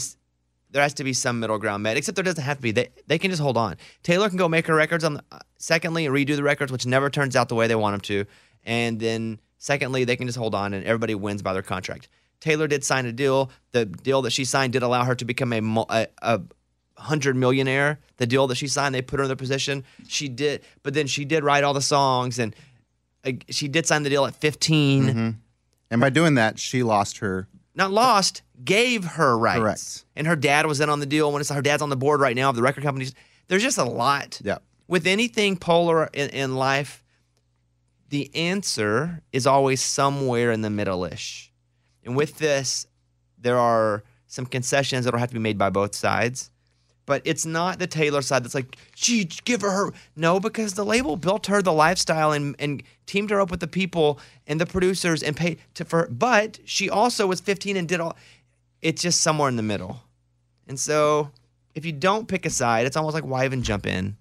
there 0.71 0.81
has 0.81 0.93
to 0.95 1.03
be 1.03 1.13
some 1.13 1.39
middle 1.39 1.57
ground 1.59 1.83
met 1.83 1.97
except 1.97 2.15
there 2.15 2.23
doesn't 2.23 2.43
have 2.43 2.57
to 2.57 2.63
be 2.63 2.71
they, 2.71 2.87
they 3.05 3.19
can 3.19 3.29
just 3.29 3.41
hold 3.41 3.57
on 3.57 3.75
taylor 4.03 4.29
can 4.29 4.37
go 4.37 4.47
make 4.47 4.65
her 4.67 4.73
records 4.75 5.03
on 5.03 5.15
the, 5.15 5.23
uh, 5.31 5.39
secondly 5.57 6.05
redo 6.05 6.33
the 6.35 6.43
records 6.43 6.71
which 6.71 6.85
never 6.85 7.09
turns 7.09 7.35
out 7.35 7.49
the 7.49 7.55
way 7.55 7.67
they 7.67 7.75
want 7.75 7.93
them 7.93 7.99
to 7.99 8.25
and 8.63 8.97
then 8.99 9.37
secondly 9.57 10.05
they 10.05 10.15
can 10.15 10.27
just 10.27 10.37
hold 10.37 10.55
on 10.55 10.73
and 10.73 10.85
everybody 10.85 11.13
wins 11.13 11.41
by 11.41 11.51
their 11.51 11.61
contract 11.61 12.07
taylor 12.41 12.67
did 12.67 12.83
sign 12.83 13.05
a 13.05 13.11
deal 13.13 13.49
the 13.71 13.85
deal 13.85 14.21
that 14.21 14.31
she 14.31 14.43
signed 14.43 14.73
did 14.73 14.83
allow 14.83 15.05
her 15.05 15.15
to 15.15 15.23
become 15.25 15.53
a, 15.53 15.85
a, 15.89 16.07
a 16.21 16.41
hundred 16.97 17.35
millionaire 17.35 17.99
the 18.17 18.27
deal 18.27 18.45
that 18.47 18.55
she 18.55 18.67
signed 18.67 18.93
they 18.93 19.01
put 19.01 19.19
her 19.19 19.23
in 19.23 19.29
the 19.29 19.35
position 19.35 19.83
she 20.07 20.27
did 20.27 20.61
but 20.83 20.93
then 20.93 21.07
she 21.07 21.23
did 21.23 21.43
write 21.43 21.63
all 21.63 21.73
the 21.73 21.81
songs 21.81 22.37
and 22.37 22.53
uh, 23.25 23.31
she 23.49 23.67
did 23.67 23.85
sign 23.87 24.03
the 24.03 24.09
deal 24.09 24.25
at 24.25 24.35
15 24.35 25.37
And 25.91 25.99
by 26.01 26.09
doing 26.09 26.35
that, 26.35 26.57
she 26.57 26.83
lost 26.83 27.17
her. 27.19 27.47
not 27.75 27.91
lost, 27.91 28.41
gave 28.63 29.03
her 29.03 29.37
rights. 29.37 29.59
Correct. 29.59 30.05
And 30.15 30.25
her 30.25 30.35
dad 30.37 30.65
was 30.65 30.79
in 30.79 30.89
on 30.89 30.99
the 31.01 31.05
deal. 31.05 31.31
When 31.33 31.41
it's 31.41 31.49
her 31.51 31.61
dad's 31.61 31.81
on 31.81 31.89
the 31.89 31.97
board 31.97 32.21
right 32.21 32.35
now 32.35 32.49
of 32.49 32.55
the 32.55 32.61
record 32.61 32.81
companies, 32.83 33.13
there's 33.47 33.61
just 33.61 33.77
a 33.77 33.83
lot. 33.83 34.39
Yeah. 34.43 34.59
With 34.87 35.05
anything 35.05 35.57
polar 35.57 36.05
in, 36.13 36.29
in 36.29 36.55
life, 36.55 37.03
the 38.09 38.33
answer 38.35 39.21
is 39.33 39.45
always 39.45 39.81
somewhere 39.81 40.51
in 40.51 40.61
the 40.61 40.69
middle-ish. 40.69 41.50
And 42.03 42.15
with 42.15 42.37
this, 42.37 42.87
there 43.37 43.57
are 43.57 44.03
some 44.27 44.45
concessions 44.45 45.05
that'll 45.05 45.19
have 45.19 45.29
to 45.29 45.35
be 45.35 45.41
made 45.41 45.57
by 45.57 45.69
both 45.69 45.95
sides. 45.95 46.51
But 47.05 47.21
it's 47.25 47.45
not 47.45 47.79
the 47.79 47.87
Taylor 47.87 48.21
side 48.21 48.43
that's 48.43 48.55
like, 48.55 48.77
gee, 48.95 49.25
give 49.43 49.61
her 49.61 49.71
her. 49.71 49.91
No, 50.15 50.39
because 50.39 50.75
the 50.75 50.85
label 50.85 51.17
built 51.17 51.47
her 51.47 51.61
the 51.61 51.73
lifestyle 51.73 52.31
and, 52.31 52.55
and 52.59 52.83
teamed 53.05 53.31
her 53.31 53.41
up 53.41 53.51
with 53.51 53.59
the 53.59 53.67
people 53.67 54.19
and 54.47 54.61
the 54.61 54.65
producers 54.65 55.21
and 55.21 55.35
paid 55.35 55.59
to 55.73 55.83
for 55.83 56.07
but 56.09 56.59
she 56.63 56.89
also 56.89 57.27
was 57.27 57.41
15 57.41 57.75
and 57.75 57.87
did 57.87 57.99
all 57.99 58.15
it's 58.81 59.01
just 59.01 59.21
somewhere 59.21 59.49
in 59.49 59.55
the 59.55 59.63
middle. 59.63 60.01
And 60.67 60.79
so 60.79 61.31
if 61.75 61.85
you 61.85 61.91
don't 61.91 62.27
pick 62.27 62.45
a 62.45 62.49
side, 62.49 62.85
it's 62.85 62.95
almost 62.95 63.13
like 63.13 63.25
why 63.25 63.45
even 63.45 63.63
jump 63.63 63.85
in? 63.85 64.15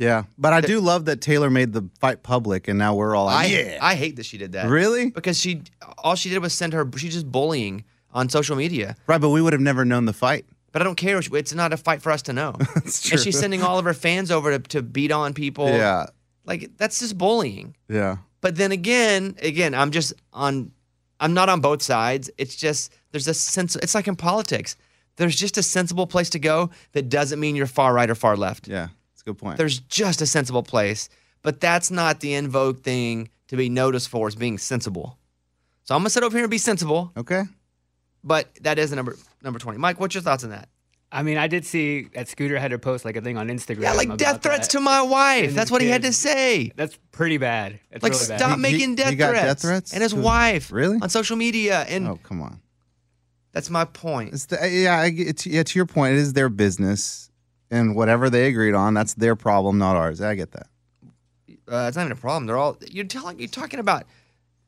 Yeah. 0.00 0.24
But 0.38 0.54
I 0.54 0.62
do 0.62 0.80
love 0.80 1.04
that 1.04 1.20
Taylor 1.20 1.50
made 1.50 1.74
the 1.74 1.88
fight 2.00 2.22
public, 2.22 2.68
and 2.68 2.78
now 2.78 2.94
we're 2.94 3.14
all 3.14 3.28
I 3.28 3.42
like, 3.42 3.52
yeah. 3.52 3.78
I 3.82 3.94
hate 3.94 4.16
that 4.16 4.24
she 4.24 4.38
did 4.38 4.52
that. 4.52 4.68
Really? 4.68 5.10
Because 5.10 5.38
she 5.38 5.62
all 5.98 6.14
she 6.14 6.30
did 6.30 6.38
was 6.38 6.54
send 6.54 6.72
her 6.72 6.88
she's 6.96 7.12
just 7.12 7.30
bullying 7.30 7.84
on 8.12 8.28
social 8.30 8.56
media. 8.56 8.96
Right, 9.06 9.20
but 9.20 9.28
we 9.28 9.42
would 9.42 9.52
have 9.52 9.62
never 9.62 9.84
known 9.84 10.06
the 10.06 10.14
fight. 10.14 10.46
But 10.72 10.82
I 10.82 10.84
don't 10.84 10.96
care. 10.96 11.20
It's 11.20 11.52
not 11.52 11.72
a 11.72 11.76
fight 11.76 12.00
for 12.00 12.10
us 12.10 12.22
to 12.22 12.32
know. 12.32 12.52
That's 12.74 13.02
true. 13.02 13.16
And 13.16 13.20
she's 13.22 13.38
sending 13.38 13.62
all 13.62 13.78
of 13.78 13.84
her 13.84 13.94
fans 13.94 14.30
over 14.30 14.56
to, 14.56 14.58
to 14.70 14.82
beat 14.82 15.12
on 15.12 15.34
people. 15.34 15.68
Yeah. 15.68 16.06
Like 16.46 16.76
that's 16.78 17.00
just 17.00 17.18
bullying. 17.18 17.76
Yeah. 17.88 18.16
But 18.40 18.56
then 18.56 18.72
again, 18.72 19.36
again, 19.42 19.74
I'm 19.74 19.90
just 19.90 20.14
on 20.32 20.72
I'm 21.20 21.34
not 21.34 21.48
on 21.50 21.60
both 21.60 21.82
sides. 21.82 22.30
It's 22.38 22.56
just 22.56 22.92
there's 23.12 23.28
a 23.28 23.34
sense 23.34 23.76
it's 23.76 23.94
like 23.94 24.08
in 24.08 24.16
politics. 24.16 24.76
There's 25.16 25.36
just 25.36 25.58
a 25.58 25.62
sensible 25.62 26.06
place 26.06 26.30
to 26.30 26.38
go 26.38 26.70
that 26.92 27.10
doesn't 27.10 27.38
mean 27.38 27.54
you're 27.54 27.66
far 27.66 27.92
right 27.92 28.08
or 28.08 28.14
far 28.14 28.36
left. 28.36 28.66
Yeah. 28.66 28.88
That's 29.20 29.22
a 29.22 29.24
good 29.34 29.38
point. 29.38 29.58
There's 29.58 29.80
just 29.80 30.22
a 30.22 30.26
sensible 30.26 30.62
place. 30.62 31.08
But 31.42 31.60
that's 31.60 31.90
not 31.90 32.20
the 32.20 32.34
in 32.34 32.48
vogue 32.48 32.82
thing 32.82 33.30
to 33.48 33.56
be 33.56 33.68
noticed 33.68 34.08
for 34.08 34.28
is 34.28 34.34
being 34.36 34.58
sensible. 34.58 35.18
So 35.84 35.94
I'm 35.94 36.00
gonna 36.00 36.10
sit 36.10 36.22
over 36.22 36.36
here 36.36 36.44
and 36.44 36.50
be 36.50 36.58
sensible, 36.58 37.12
okay. 37.16 37.44
but 38.22 38.48
that 38.62 38.78
is 38.78 38.90
the 38.90 38.96
number 38.96 39.16
number 39.42 39.58
20. 39.58 39.78
Mike, 39.78 39.98
what's 39.98 40.14
your 40.14 40.22
thoughts 40.22 40.44
on 40.44 40.50
that? 40.50 40.68
I 41.10 41.22
mean, 41.22 41.38
I 41.38 41.48
did 41.48 41.64
see 41.64 42.02
that 42.14 42.28
Scooter 42.28 42.58
had 42.58 42.70
to 42.70 42.78
post 42.78 43.04
like 43.04 43.16
a 43.16 43.20
thing 43.20 43.36
on 43.36 43.48
Instagram. 43.48 43.80
Yeah, 43.82 43.94
like 43.94 44.06
about 44.06 44.18
death 44.18 44.42
threats 44.42 44.68
that. 44.68 44.78
to 44.78 44.80
my 44.80 45.00
wife. 45.02 45.48
And 45.48 45.56
That's 45.56 45.68
his 45.68 45.72
what 45.72 45.82
he 45.82 45.88
had 45.88 46.02
to 46.02 46.12
say. 46.12 46.70
That's 46.76 46.96
pretty 47.10 47.38
bad. 47.38 47.80
That's 47.90 48.02
Like 48.04 48.12
really 48.12 48.28
bad. 48.28 48.38
stop 48.38 48.50
He- 48.56 48.62
making 48.62 48.90
he- 48.90 48.94
death 48.96 49.10
he 49.10 49.16
got 49.16 49.30
threats. 49.30 49.44
death 49.46 49.60
threats? 49.62 49.92
And 49.94 50.02
his 50.04 50.12
To- 50.12 50.20
wife. 50.20 50.70
Really? 50.70 50.98
On 51.02 51.08
social 51.08 51.36
media. 51.36 51.80
And 51.88 52.06
Oh, 52.06 52.20
come 52.22 52.40
on. 52.42 52.60
that's 53.52 53.70
my 53.70 53.84
point. 53.86 54.34
It's 54.34 54.44
the, 54.46 54.68
yeah, 54.70 54.98
I, 55.00 55.10
get- 55.10 55.44
yeah, 55.46 55.62
to 55.64 55.78
your 55.78 55.86
point, 55.86 56.14
it 56.14 56.18
is 56.18 56.34
their 56.34 56.48
business. 56.48 57.29
And 57.70 57.94
whatever 57.94 58.28
they 58.30 58.46
agreed 58.48 58.74
on, 58.74 58.94
that's 58.94 59.14
their 59.14 59.36
problem, 59.36 59.78
not 59.78 59.96
ours. 59.96 60.20
I 60.20 60.34
get 60.34 60.52
that. 60.52 60.66
Uh, 61.70 61.86
it's 61.86 61.96
not 61.96 62.02
even 62.02 62.12
a 62.12 62.16
problem. 62.16 62.46
They're 62.46 62.58
all 62.58 62.76
you're 62.90 63.04
telling 63.04 63.38
you're 63.38 63.48
talking 63.48 63.78
about 63.78 64.04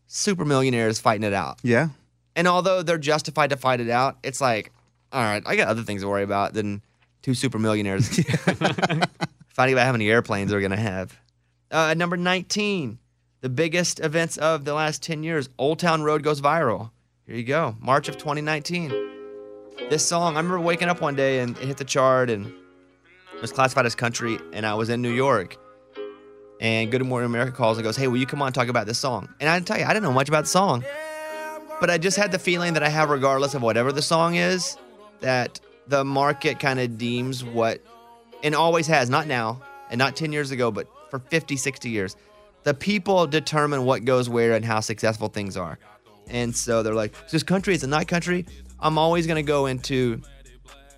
super 0.06 0.44
millionaires 0.44 1.00
fighting 1.00 1.24
it 1.24 1.32
out. 1.32 1.58
Yeah. 1.62 1.88
And 2.36 2.46
although 2.46 2.82
they're 2.82 2.98
justified 2.98 3.50
to 3.50 3.56
fight 3.56 3.80
it 3.80 3.90
out, 3.90 4.18
it's 4.22 4.40
like, 4.40 4.72
all 5.12 5.22
right, 5.22 5.42
I 5.44 5.56
got 5.56 5.68
other 5.68 5.82
things 5.82 6.02
to 6.02 6.08
worry 6.08 6.22
about 6.22 6.54
than 6.54 6.82
two 7.22 7.34
super 7.34 7.58
millionaires 7.58 8.08
fighting 9.48 9.74
about 9.74 9.86
how 9.86 9.92
many 9.92 10.08
airplanes 10.10 10.50
they're 10.50 10.60
going 10.60 10.70
to 10.70 10.76
have. 10.76 11.18
Uh, 11.70 11.94
number 11.94 12.16
19, 12.16 12.98
the 13.40 13.48
biggest 13.48 14.00
events 14.00 14.36
of 14.36 14.64
the 14.64 14.74
last 14.74 15.02
10 15.02 15.22
years 15.22 15.48
Old 15.58 15.78
Town 15.78 16.02
Road 16.02 16.22
goes 16.22 16.40
viral. 16.40 16.90
Here 17.26 17.36
you 17.36 17.44
go, 17.44 17.76
March 17.80 18.08
of 18.08 18.16
2019. 18.16 18.90
This 19.90 20.06
song, 20.06 20.34
I 20.34 20.38
remember 20.38 20.60
waking 20.60 20.88
up 20.88 21.00
one 21.00 21.16
day 21.16 21.40
and 21.40 21.56
it 21.58 21.64
hit 21.64 21.76
the 21.76 21.84
chart 21.84 22.30
and 22.30 22.52
it 23.42 23.50
was 23.50 23.50
classified 23.50 23.86
as 23.86 23.96
country, 23.96 24.38
and 24.52 24.64
I 24.64 24.74
was 24.74 24.88
in 24.88 25.02
New 25.02 25.10
York. 25.10 25.56
And 26.60 26.92
Good 26.92 27.04
Morning 27.04 27.26
America 27.26 27.50
calls 27.50 27.76
and 27.76 27.82
goes, 27.82 27.96
Hey, 27.96 28.06
will 28.06 28.18
you 28.18 28.24
come 28.24 28.40
on 28.40 28.52
talk 28.52 28.68
about 28.68 28.86
this 28.86 29.00
song? 29.00 29.28
And 29.40 29.50
I 29.50 29.58
tell 29.58 29.76
you, 29.76 29.84
I 29.84 29.88
didn't 29.88 30.04
know 30.04 30.12
much 30.12 30.28
about 30.28 30.44
the 30.44 30.48
song. 30.48 30.84
But 31.80 31.90
I 31.90 31.98
just 31.98 32.16
had 32.16 32.30
the 32.30 32.38
feeling 32.38 32.74
that 32.74 32.84
I 32.84 32.88
have, 32.88 33.10
regardless 33.10 33.54
of 33.54 33.62
whatever 33.62 33.90
the 33.90 34.00
song 34.00 34.36
is, 34.36 34.76
that 35.22 35.58
the 35.88 36.04
market 36.04 36.60
kind 36.60 36.78
of 36.78 36.96
deems 36.96 37.42
what, 37.42 37.80
and 38.44 38.54
always 38.54 38.86
has, 38.86 39.10
not 39.10 39.26
now 39.26 39.60
and 39.90 39.98
not 39.98 40.14
10 40.14 40.30
years 40.30 40.52
ago, 40.52 40.70
but 40.70 40.86
for 41.10 41.18
50, 41.18 41.56
60 41.56 41.90
years, 41.90 42.14
the 42.62 42.74
people 42.74 43.26
determine 43.26 43.84
what 43.84 44.04
goes 44.04 44.28
where 44.28 44.52
and 44.52 44.64
how 44.64 44.78
successful 44.78 45.26
things 45.26 45.56
are. 45.56 45.80
And 46.28 46.54
so 46.54 46.84
they're 46.84 46.94
like, 46.94 47.12
this 47.28 47.42
country? 47.42 47.74
Is 47.74 47.82
a 47.82 47.88
night 47.88 48.06
country? 48.06 48.46
I'm 48.78 48.98
always 48.98 49.26
going 49.26 49.44
to 49.44 49.48
go 49.48 49.66
into 49.66 50.22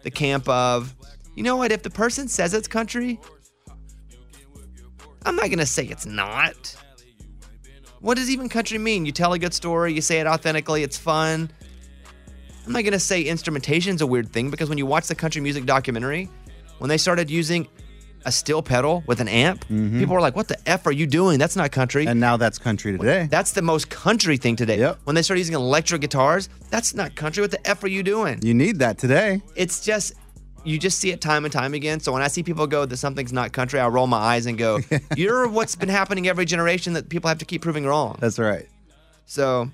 the 0.03 0.11
camp 0.11 0.47
of, 0.47 0.95
you 1.35 1.43
know 1.43 1.57
what? 1.57 1.73
If 1.73 1.83
the 1.83 1.91
person 1.91 2.29
says 2.29 2.55
it's 2.55 2.69
country, 2.69 3.21
I'm 5.27 5.37
not 5.37 5.47
going 5.47 5.59
to 5.59 5.67
say 5.67 5.85
it's 5.85 6.07
not. 6.07 6.77
What 8.01 8.19
does 8.19 8.29
even 8.29 8.51
country 8.51 8.77
mean? 8.77 9.07
You 9.07 9.13
tell 9.13 9.33
a 9.33 9.39
good 9.39 9.55
story, 9.55 9.95
you 9.95 10.03
say 10.03 10.21
it 10.21 10.27
authentically, 10.27 10.83
it's 10.83 10.99
fun. 10.99 11.51
I'm 12.67 12.73
not 12.73 12.85
gonna 12.85 13.01
say 13.01 13.23
instrumentation's 13.23 14.01
a 14.01 14.07
weird 14.07 14.31
thing 14.31 14.51
because 14.51 14.69
when 14.69 14.79
you 14.79 14.87
watch 14.87 15.07
the 15.07 15.15
country 15.15 15.41
music 15.41 15.67
documentary, 15.67 16.31
when 16.79 16.89
they 16.89 16.99
started 16.99 17.31
using 17.31 17.69
a 18.27 18.33
steel 18.33 18.63
pedal 18.63 19.03
with 19.07 19.21
an 19.21 19.29
amp, 19.29 19.65
mm-hmm. 19.65 19.99
people 19.99 20.15
were 20.15 20.21
like, 20.21 20.35
"What 20.35 20.49
the 20.49 20.69
f 20.69 20.87
are 20.87 20.93
you 20.93 21.07
doing? 21.07 21.39
That's 21.39 21.57
not 21.57 21.73
country." 21.73 22.07
And 22.07 22.19
now 22.19 22.39
that's 22.39 22.59
country 22.59 22.97
today. 22.97 23.29
that's 23.31 23.53
the 23.53 23.61
most 23.61 23.91
country 23.91 24.39
thing 24.39 24.57
today. 24.57 24.79
Yep. 24.79 25.01
When 25.05 25.15
they 25.15 25.23
started 25.23 25.41
using 25.41 25.55
electric 25.55 26.01
guitars, 26.01 26.49
that's 26.71 26.95
not 26.95 27.15
country. 27.17 27.43
What 27.43 27.51
the 27.51 27.69
f 27.69 27.83
are 27.85 27.89
you 27.89 28.03
doing? 28.03 28.41
You 28.43 28.55
need 28.55 28.79
that 28.79 28.97
today. 28.97 29.43
It's 29.57 29.85
just 29.85 30.15
you 30.65 30.79
just 30.79 30.99
see 30.99 31.11
it 31.11 31.21
time 31.21 31.45
and 31.45 31.53
time 31.53 31.75
again. 31.75 32.01
So 32.01 32.13
when 32.13 32.23
I 32.23 32.29
see 32.29 32.43
people 32.43 32.67
go 32.67 32.85
that 32.87 32.97
something's 32.97 33.33
not 33.33 33.53
country, 33.53 33.79
I 33.79 33.89
roll 33.89 34.07
my 34.07 34.19
eyes 34.19 34.47
and 34.47 34.59
go, 34.59 34.81
"You're 35.17 35.49
what's 35.49 35.77
been 35.77 35.89
happening 35.89 36.27
every 36.27 36.45
generation 36.45 36.95
that 36.95 37.09
people 37.09 37.29
have 37.29 37.39
to 37.39 37.45
keep 37.45 37.63
proving 37.63 37.85
wrong." 37.85 38.17
That's 38.21 38.39
right. 38.39 38.67
So, 39.27 39.71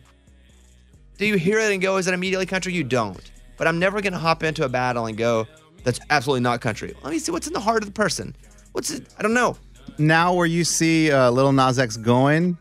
do 1.19 1.27
you 1.27 1.37
hear 1.37 1.59
it 1.59 1.73
and 1.73 1.83
go, 1.83 1.97
is 1.97 2.07
it 2.07 2.15
immediately 2.15 2.47
country? 2.47 2.73
You 2.73 2.85
don't. 2.85 3.31
But 3.57 3.67
I'm 3.67 3.79
never 3.79 4.01
going 4.01 4.13
to 4.13 4.19
hop 4.19 4.43
into 4.43 4.65
a 4.65 4.69
battle 4.69 5.07
and 5.07 5.17
go, 5.19 5.47
that's 5.85 6.01
absolutely 6.09 6.41
not 6.41 6.61
country. 6.61 6.95
Let 7.03 7.11
me 7.11 7.19
see 7.19 7.33
what's 7.33 7.47
in 7.47 7.53
the 7.53 7.61
heart 7.61 7.83
of 7.83 7.89
the 7.89 7.93
person. 7.93 8.35
What's 8.73 8.91
it? 8.91 9.07
I 9.19 9.23
don't 9.23 9.35
know. 9.35 9.57
Now, 9.99 10.33
where 10.33 10.47
you 10.47 10.65
see 10.65 11.11
uh, 11.11 11.31
Lil 11.31 11.53
Nas 11.53 11.79
X 11.79 11.97
going, 11.97 12.57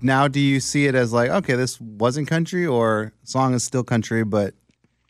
now 0.00 0.26
do 0.26 0.40
you 0.40 0.58
see 0.58 0.86
it 0.86 0.94
as 0.94 1.12
like, 1.12 1.30
okay, 1.30 1.54
this 1.54 1.80
wasn't 1.80 2.28
country, 2.28 2.66
or 2.66 3.12
song 3.24 3.54
is 3.54 3.62
still 3.62 3.84
country, 3.84 4.24
but 4.24 4.54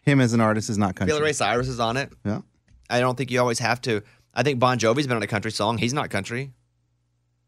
him 0.02 0.20
as 0.20 0.32
an 0.32 0.40
artist 0.40 0.68
is 0.68 0.76
not 0.76 0.96
country? 0.96 1.14
Billy 1.14 1.24
Ray 1.24 1.32
Cyrus 1.32 1.68
is 1.68 1.80
on 1.80 1.96
it. 1.96 2.12
Yeah. 2.24 2.40
I 2.92 3.00
don't 3.00 3.16
think 3.16 3.30
you 3.30 3.40
always 3.40 3.58
have 3.58 3.80
to. 3.82 4.02
I 4.34 4.42
think 4.42 4.58
Bon 4.58 4.78
Jovi's 4.78 5.06
been 5.06 5.16
on 5.16 5.22
a 5.22 5.26
country 5.26 5.50
song. 5.50 5.78
He's 5.78 5.92
not 5.92 6.10
country. 6.10 6.52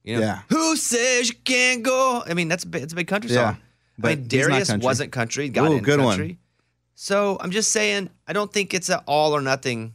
You 0.02 0.16
know, 0.16 0.20
Yeah. 0.22 0.42
Who 0.50 0.76
says 0.76 1.28
you 1.28 1.34
can't 1.44 1.82
go? 1.82 2.22
I 2.26 2.34
mean, 2.34 2.48
that's 2.48 2.64
a 2.64 2.66
big, 2.66 2.82
it's 2.82 2.92
a 2.92 2.96
big 2.96 3.06
country 3.08 3.30
Yeah, 3.30 3.52
song. 3.52 3.54
I 3.54 3.60
but 3.98 4.18
mean, 4.18 4.28
Darius 4.28 4.68
country. 4.68 4.84
wasn't 4.84 5.12
country. 5.12 5.48
Got 5.48 5.70
Ooh, 5.70 5.76
in 5.76 5.82
good 5.82 6.00
one. 6.00 6.38
So 6.94 7.38
I'm 7.40 7.50
just 7.50 7.72
saying, 7.72 8.10
I 8.28 8.32
don't 8.32 8.52
think 8.52 8.74
it's 8.74 8.88
an 8.88 9.00
all 9.06 9.32
or 9.34 9.40
nothing 9.40 9.94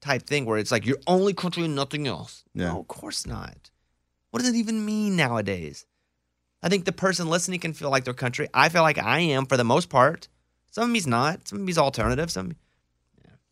type 0.00 0.22
thing 0.22 0.46
where 0.46 0.58
it's 0.58 0.72
like 0.72 0.86
you're 0.86 0.98
only 1.06 1.34
country 1.34 1.64
and 1.64 1.74
nothing 1.76 2.06
else. 2.06 2.44
Yeah. 2.54 2.72
No, 2.72 2.80
of 2.80 2.88
course 2.88 3.26
not. 3.26 3.70
What 4.30 4.40
does 4.40 4.48
it 4.48 4.56
even 4.56 4.84
mean 4.84 5.16
nowadays? 5.16 5.86
I 6.62 6.68
think 6.68 6.84
the 6.84 6.92
person 6.92 7.28
listening 7.28 7.60
can 7.60 7.72
feel 7.72 7.90
like 7.90 8.04
they're 8.04 8.14
country. 8.14 8.48
I 8.54 8.68
feel 8.68 8.82
like 8.82 8.98
I 8.98 9.20
am 9.20 9.46
for 9.46 9.56
the 9.56 9.64
most 9.64 9.88
part. 9.88 10.28
Some 10.70 10.84
of 10.84 10.90
me's 10.90 11.06
not. 11.06 11.48
Some 11.48 11.60
of 11.60 11.64
me's 11.64 11.78
alternative. 11.78 12.30
Some 12.30 12.52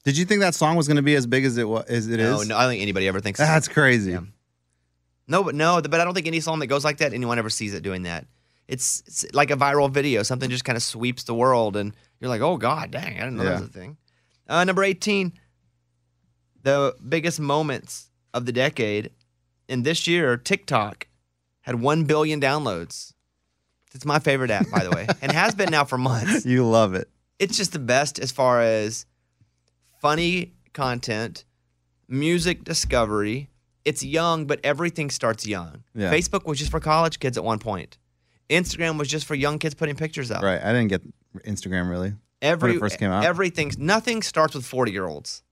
Did 0.09 0.17
you 0.17 0.25
think 0.25 0.41
that 0.41 0.55
song 0.55 0.75
was 0.75 0.89
going 0.89 0.97
to 0.97 1.03
be 1.03 1.15
as 1.17 1.27
big 1.27 1.45
as 1.45 1.59
it 1.59 1.69
was? 1.69 1.85
As 1.85 2.09
it 2.09 2.19
is? 2.19 2.31
no, 2.31 2.43
no. 2.43 2.57
I 2.57 2.63
don't 2.63 2.71
think 2.71 2.81
anybody 2.81 3.09
ever 3.09 3.21
thinks 3.21 3.39
That's 3.39 3.69
crazy. 3.69 4.13
Yeah. 4.13 4.21
No, 5.27 5.45
but 5.45 5.55
no, 5.55 5.83
but 5.83 6.01
I 6.01 6.05
don't 6.05 6.15
think 6.15 6.27
any 6.27 6.41
song 6.41 6.61
that 6.61 6.69
goes 6.69 6.83
like 6.83 6.97
that, 6.97 7.13
anyone 7.13 7.39
ever 7.39 7.51
sees 7.51 7.75
it 7.75 7.83
doing 7.83 8.05
that. 8.05 8.25
It's, 8.69 9.03
it's 9.07 9.27
like 9.35 9.51
a 9.51 9.57
viral 9.57 9.91
video. 9.91 10.23
Something 10.23 10.49
just 10.49 10.65
kind 10.65 10.77
of 10.77 10.83
sweeps 10.83 11.25
the 11.25 11.35
world, 11.35 11.77
and 11.77 11.95
you're 12.21 12.31
like, 12.31 12.41
oh, 12.41 12.57
God, 12.57 12.91
dang, 12.91 13.19
I 13.19 13.25
didn't 13.25 13.37
know 13.37 13.45
that 13.45 13.61
was 13.61 13.69
a 13.69 13.73
thing. 13.73 13.99
Uh, 14.49 14.65
number 14.65 14.83
18, 14.83 15.31
the 16.63 16.97
biggest 17.07 17.39
moments 17.39 18.09
of 18.33 18.47
the 18.47 18.53
decade. 18.53 19.11
In 19.69 19.83
this 19.83 20.07
year, 20.07 20.39
TikTok 20.39 21.07
had 21.61 21.83
1 21.83 22.05
billion 22.05 22.41
downloads. 22.41 23.13
It's 23.95 24.07
my 24.07 24.21
favorite 24.21 24.51
app, 24.51 24.71
by 24.71 24.85
the 24.85 24.91
way, 24.91 25.07
and 25.21 25.33
has 25.33 25.55
been 25.55 25.71
now 25.71 25.85
for 25.85 25.99
months 25.99 26.47
You 26.47 26.67
love 26.67 26.95
it. 26.95 27.11
it's 27.39 27.59
just 27.59 27.75
the 27.75 27.79
best 27.79 28.19
as 28.19 28.33
far 28.33 28.63
as 28.63 29.05
funny 30.01 30.53
content, 30.73 31.45
music 32.09 32.65
discovery. 32.65 33.51
It's 33.85 34.03
young, 34.05 34.47
but 34.47 34.61
everything 34.65 35.09
starts 35.11 35.47
young. 35.47 35.83
Yeah. 35.95 36.13
Facebook 36.13 36.45
was 36.47 36.59
just 36.59 36.71
for 36.71 36.81
college 36.81 37.21
kids 37.21 37.39
at 37.39 37.45
one 37.45 37.59
point. 37.59 37.97
Instagram 38.51 38.99
was 38.99 39.09
just 39.09 39.27
for 39.27 39.35
young 39.35 39.59
kids 39.59 39.75
putting 39.75 39.97
pictures 39.97 40.31
up. 40.31 40.43
Right. 40.43 40.61
I 40.63 40.73
didn't 40.73 40.89
get 40.89 41.03
Instagram 41.47 41.89
really. 41.89 42.15
Every 42.41 42.71
When 42.71 42.77
it 42.77 42.81
first 42.81 42.99
came 42.99 43.11
out. 43.11 43.25
everything, 43.25 43.73
nothing 43.79 44.23
starts 44.23 44.55
with 44.55 44.65
forty 44.65 44.93
year 44.93 45.07
olds. 45.07 45.43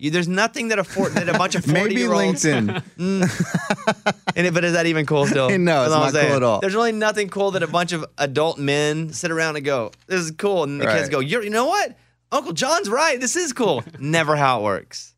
You, 0.00 0.10
there's 0.12 0.28
nothing 0.28 0.68
that 0.68 0.78
a 0.78 0.84
four, 0.84 1.08
that 1.10 1.28
a 1.28 1.36
bunch 1.36 1.54
of 1.56 1.64
forty 1.64 1.80
Maybe 1.88 1.94
year 1.96 2.12
olds. 2.12 2.44
LinkedIn. 2.44 2.82
Mm. 2.98 4.34
And 4.36 4.46
it- 4.46 4.54
but 4.54 4.64
is 4.64 4.72
that 4.74 4.86
even 4.86 5.06
cool 5.06 5.26
still? 5.26 5.48
No, 5.58 5.82
it's 5.84 5.90
not 5.92 6.12
cool 6.12 6.36
at 6.36 6.42
all. 6.42 6.60
There's 6.60 6.74
really 6.74 6.92
nothing 6.92 7.28
cool 7.28 7.52
that 7.52 7.62
a 7.62 7.66
bunch 7.66 7.92
of 7.92 8.04
adult 8.18 8.58
men 8.58 9.12
sit 9.12 9.30
around 9.30 9.56
and 9.56 9.64
go, 9.64 9.90
"This 10.06 10.20
is 10.20 10.30
cool," 10.32 10.64
and 10.64 10.80
the 10.80 10.86
kids 10.86 11.08
go, 11.08 11.20
You're, 11.20 11.42
"You 11.42 11.50
know 11.50 11.66
what? 11.66 11.96
Uncle 12.30 12.52
John's 12.52 12.88
right. 12.88 13.20
This 13.20 13.36
is 13.36 13.52
cool." 13.52 13.84
Never 13.98 14.36
how 14.36 14.60
it 14.60 14.64
works. 14.64 15.14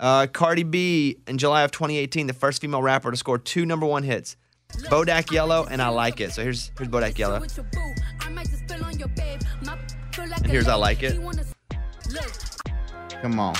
Uh, 0.00 0.26
Cardi 0.28 0.62
B 0.62 1.18
in 1.26 1.38
July 1.38 1.62
of 1.62 1.72
2018, 1.72 2.28
the 2.28 2.32
first 2.32 2.60
female 2.60 2.82
rapper 2.82 3.10
to 3.10 3.16
score 3.16 3.36
two 3.36 3.66
number 3.66 3.84
one 3.84 4.04
hits, 4.04 4.36
Bodak 4.84 5.32
Yellow 5.32 5.66
and 5.68 5.82
I 5.82 5.88
Like 5.88 6.20
It. 6.20 6.32
So 6.32 6.42
here's 6.42 6.70
here's 6.78 6.88
Bodak 6.88 7.18
Yellow. 7.18 7.42
And 10.18 10.46
here's 10.46 10.68
I 10.68 10.74
like 10.74 11.02
it. 11.02 11.20
Come 13.22 13.40
on. 13.40 13.56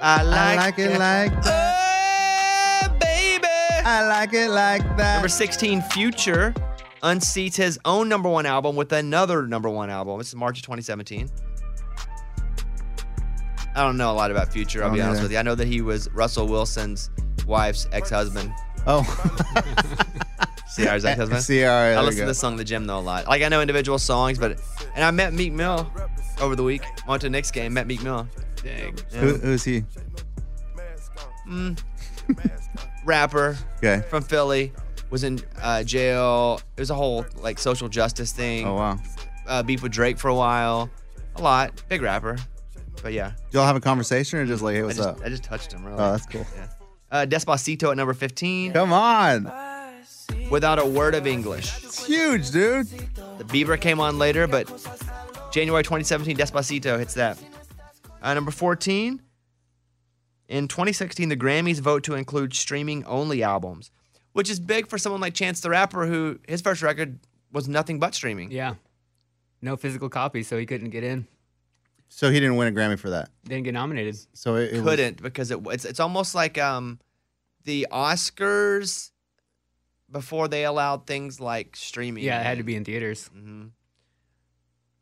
I 0.00 0.20
I 0.20 0.22
like, 0.22 0.56
like 0.56 0.78
it 0.78 0.98
like 0.98 1.42
that. 1.42 2.90
Oh, 2.90 2.96
baby. 2.98 3.46
I 3.46 4.06
like 4.08 4.32
it 4.32 4.48
like 4.48 4.82
that. 4.96 5.16
Number 5.16 5.28
16, 5.28 5.82
Future 5.82 6.54
unseats 7.02 7.56
his 7.56 7.78
own 7.84 8.08
number 8.08 8.28
one 8.28 8.46
album 8.46 8.76
with 8.76 8.92
another 8.92 9.46
number 9.46 9.68
one 9.68 9.90
album. 9.90 10.18
This 10.18 10.28
is 10.28 10.34
March 10.34 10.58
of 10.58 10.64
2017. 10.64 11.28
I 13.74 13.82
don't 13.82 13.96
know 13.96 14.10
a 14.10 14.14
lot 14.14 14.30
about 14.30 14.52
Future, 14.52 14.82
I'll 14.82 14.92
be 14.92 15.00
oh, 15.00 15.04
honest 15.04 15.18
either. 15.18 15.24
with 15.24 15.32
you. 15.32 15.38
I 15.38 15.42
know 15.42 15.54
that 15.54 15.68
he 15.68 15.82
was 15.82 16.10
Russell 16.10 16.48
Wilson's 16.48 17.10
wife's 17.46 17.86
ex 17.92 18.10
husband. 18.10 18.52
Oh. 18.86 19.02
Ciara's 20.76 21.04
ex 21.04 21.18
husband. 21.18 21.44
Ciara. 21.46 21.92
I 21.92 21.94
there 21.94 22.00
we 22.00 22.06
listen 22.06 22.20
to 22.22 22.26
this 22.26 22.38
song 22.38 22.52
in 22.52 22.58
the 22.58 22.64
gym 22.64 22.86
though 22.86 22.98
a 22.98 23.00
lot. 23.00 23.26
Like 23.26 23.42
I 23.42 23.48
know 23.48 23.60
individual 23.60 23.98
songs, 23.98 24.38
but 24.38 24.60
and 24.94 25.04
I 25.04 25.10
met 25.10 25.32
Meek 25.32 25.52
Mill 25.52 25.90
over 26.40 26.56
the 26.56 26.64
week. 26.64 26.82
Went 27.06 27.20
to 27.22 27.28
a 27.28 27.30
Knicks 27.30 27.50
game, 27.50 27.74
met 27.74 27.86
Meek 27.86 28.02
Mill. 28.02 28.28
Dang. 28.62 28.98
Yeah. 29.12 29.18
Who, 29.20 29.34
who's 29.36 29.64
he? 29.64 29.84
Mm. 31.48 31.80
Rapper 33.04 33.56
Okay. 33.78 34.04
from 34.08 34.22
Philly 34.22 34.72
was 35.10 35.24
in 35.24 35.40
uh, 35.60 35.82
jail. 35.82 36.60
It 36.76 36.80
was 36.80 36.90
a 36.90 36.94
whole 36.94 37.26
like 37.40 37.58
social 37.58 37.88
justice 37.88 38.32
thing. 38.32 38.66
Oh 38.66 38.74
wow. 38.74 38.98
uh, 39.46 39.62
beef 39.62 39.82
with 39.82 39.92
Drake 39.92 40.18
for 40.18 40.28
a 40.28 40.34
while. 40.34 40.90
A 41.36 41.42
lot. 41.42 41.82
Big 41.88 42.02
rapper. 42.02 42.36
But 43.02 43.12
yeah. 43.12 43.32
Do 43.50 43.58
y'all 43.58 43.66
have 43.66 43.76
a 43.76 43.80
conversation 43.80 44.38
or 44.38 44.46
just 44.46 44.62
like, 44.62 44.74
hey, 44.74 44.82
I 44.82 44.84
what's 44.84 44.96
just, 44.96 45.08
up? 45.08 45.20
I 45.24 45.28
just 45.28 45.44
touched 45.44 45.72
him, 45.72 45.84
really. 45.84 45.98
Oh, 45.98 46.12
that's 46.12 46.26
cool. 46.26 46.46
Yeah. 46.56 46.68
Uh, 47.10 47.26
Despacito 47.26 47.90
at 47.90 47.96
number 47.96 48.12
15. 48.12 48.72
Come 48.72 48.92
on. 48.92 49.50
Without 50.50 50.78
a 50.78 50.84
word 50.84 51.14
of 51.14 51.26
English. 51.26 51.84
It's 51.84 52.04
huge, 52.04 52.50
dude. 52.50 52.86
The 53.38 53.44
Bieber 53.44 53.80
came 53.80 54.00
on 54.00 54.18
later, 54.18 54.46
but 54.46 54.66
January 55.52 55.82
2017, 55.82 56.36
Despacito 56.36 56.98
hits 56.98 57.14
that. 57.14 57.38
Uh, 58.20 58.34
number 58.34 58.50
14. 58.50 59.22
In 60.48 60.68
2016, 60.68 61.28
the 61.28 61.36
Grammys 61.36 61.80
vote 61.80 62.04
to 62.04 62.14
include 62.14 62.54
streaming 62.54 63.04
only 63.04 63.42
albums, 63.42 63.90
which 64.38 64.48
is 64.48 64.60
big 64.60 64.86
for 64.86 64.98
someone 64.98 65.20
like 65.20 65.34
Chance 65.34 65.62
the 65.62 65.70
Rapper, 65.70 66.06
who 66.06 66.38
his 66.46 66.60
first 66.60 66.80
record 66.80 67.18
was 67.50 67.66
nothing 67.66 67.98
but 67.98 68.14
streaming. 68.14 68.52
Yeah. 68.52 68.74
No 69.60 69.76
physical 69.76 70.08
copy, 70.08 70.44
so 70.44 70.56
he 70.56 70.64
couldn't 70.64 70.90
get 70.90 71.02
in. 71.02 71.26
So 72.08 72.30
he 72.30 72.38
didn't 72.38 72.54
win 72.54 72.68
a 72.68 72.70
Grammy 72.70 72.96
for 72.96 73.10
that. 73.10 73.30
Didn't 73.46 73.64
get 73.64 73.74
nominated. 73.74 74.16
So 74.34 74.54
it, 74.54 74.74
it 74.74 74.84
Couldn't 74.84 75.20
because 75.20 75.50
it, 75.50 75.58
it's 75.72 75.84
it's 75.84 75.98
almost 75.98 76.36
like 76.36 76.56
um, 76.56 77.00
the 77.64 77.88
Oscars 77.90 79.10
before 80.08 80.46
they 80.46 80.64
allowed 80.64 81.08
things 81.08 81.40
like 81.40 81.74
streaming. 81.74 82.22
Yeah, 82.22 82.38
it 82.40 82.44
had 82.44 82.58
to 82.58 82.64
be 82.64 82.76
in 82.76 82.84
theaters. 82.84 83.26
hmm 83.32 83.66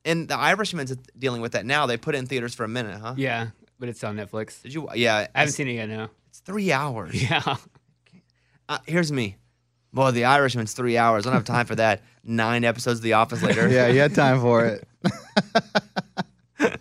And 0.06 0.28
the 0.28 0.38
Irishman's 0.38 0.96
dealing 1.18 1.42
with 1.42 1.52
that 1.52 1.66
now. 1.66 1.84
They 1.84 1.98
put 1.98 2.14
it 2.14 2.18
in 2.20 2.26
theaters 2.26 2.54
for 2.54 2.64
a 2.64 2.68
minute, 2.68 2.98
huh? 2.98 3.12
Yeah, 3.18 3.48
but 3.78 3.90
it's 3.90 4.02
on 4.02 4.16
Netflix. 4.16 4.62
Did 4.62 4.72
you? 4.72 4.88
Yeah, 4.94 5.26
I 5.34 5.40
haven't 5.40 5.52
seen 5.52 5.68
it 5.68 5.74
yet. 5.74 5.90
No. 5.90 6.08
It's 6.30 6.38
three 6.38 6.72
hours. 6.72 7.12
Yeah. 7.30 7.56
Uh, 8.68 8.78
here's 8.86 9.12
me. 9.12 9.36
Boy, 9.92 10.10
The 10.10 10.24
Irishman's 10.24 10.72
three 10.72 10.98
hours. 10.98 11.26
I 11.26 11.30
don't 11.30 11.34
have 11.36 11.44
time 11.44 11.66
for 11.66 11.76
that. 11.76 12.02
Nine 12.24 12.64
episodes 12.64 12.98
of 12.98 13.02
The 13.02 13.12
Office 13.14 13.42
later. 13.42 13.68
Yeah, 13.68 13.86
you 13.86 14.00
had 14.00 14.14
time 14.14 14.40
for 14.40 14.64
it. 14.66 14.86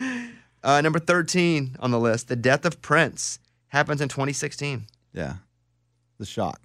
Uh, 0.64 0.80
number 0.80 0.98
13 0.98 1.76
on 1.80 1.90
the 1.90 2.00
list, 2.00 2.28
The 2.28 2.36
Death 2.36 2.64
of 2.64 2.80
Prince, 2.80 3.38
happens 3.68 4.00
in 4.00 4.08
2016. 4.08 4.86
Yeah. 5.12 5.34
The 6.18 6.24
shock. 6.24 6.58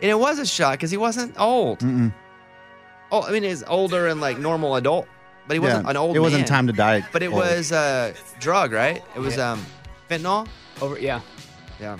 And 0.00 0.08
it 0.08 0.18
was 0.18 0.38
a 0.38 0.46
shock 0.46 0.74
because 0.74 0.92
he 0.92 0.96
wasn't 0.96 1.34
old. 1.38 1.80
Mm-mm. 1.80 2.14
Oh, 3.10 3.22
I 3.22 3.32
mean, 3.32 3.42
he's 3.42 3.64
older 3.64 4.06
and 4.06 4.20
like 4.20 4.38
normal 4.38 4.76
adult, 4.76 5.08
but 5.48 5.54
he 5.54 5.58
wasn't 5.58 5.84
yeah, 5.84 5.90
an 5.90 5.96
old 5.96 6.16
It 6.16 6.20
wasn't 6.20 6.42
man. 6.42 6.46
time 6.48 6.66
to 6.68 6.72
die. 6.72 7.04
But 7.12 7.24
it 7.24 7.32
old. 7.32 7.38
was 7.38 7.72
uh, 7.72 8.14
drug, 8.38 8.70
right? 8.70 9.02
It 9.16 9.18
was 9.18 9.36
um, 9.36 9.66
fentanyl. 10.08 10.46
Over. 10.80 11.00
Yeah. 11.00 11.20
Yeah. 11.80 11.98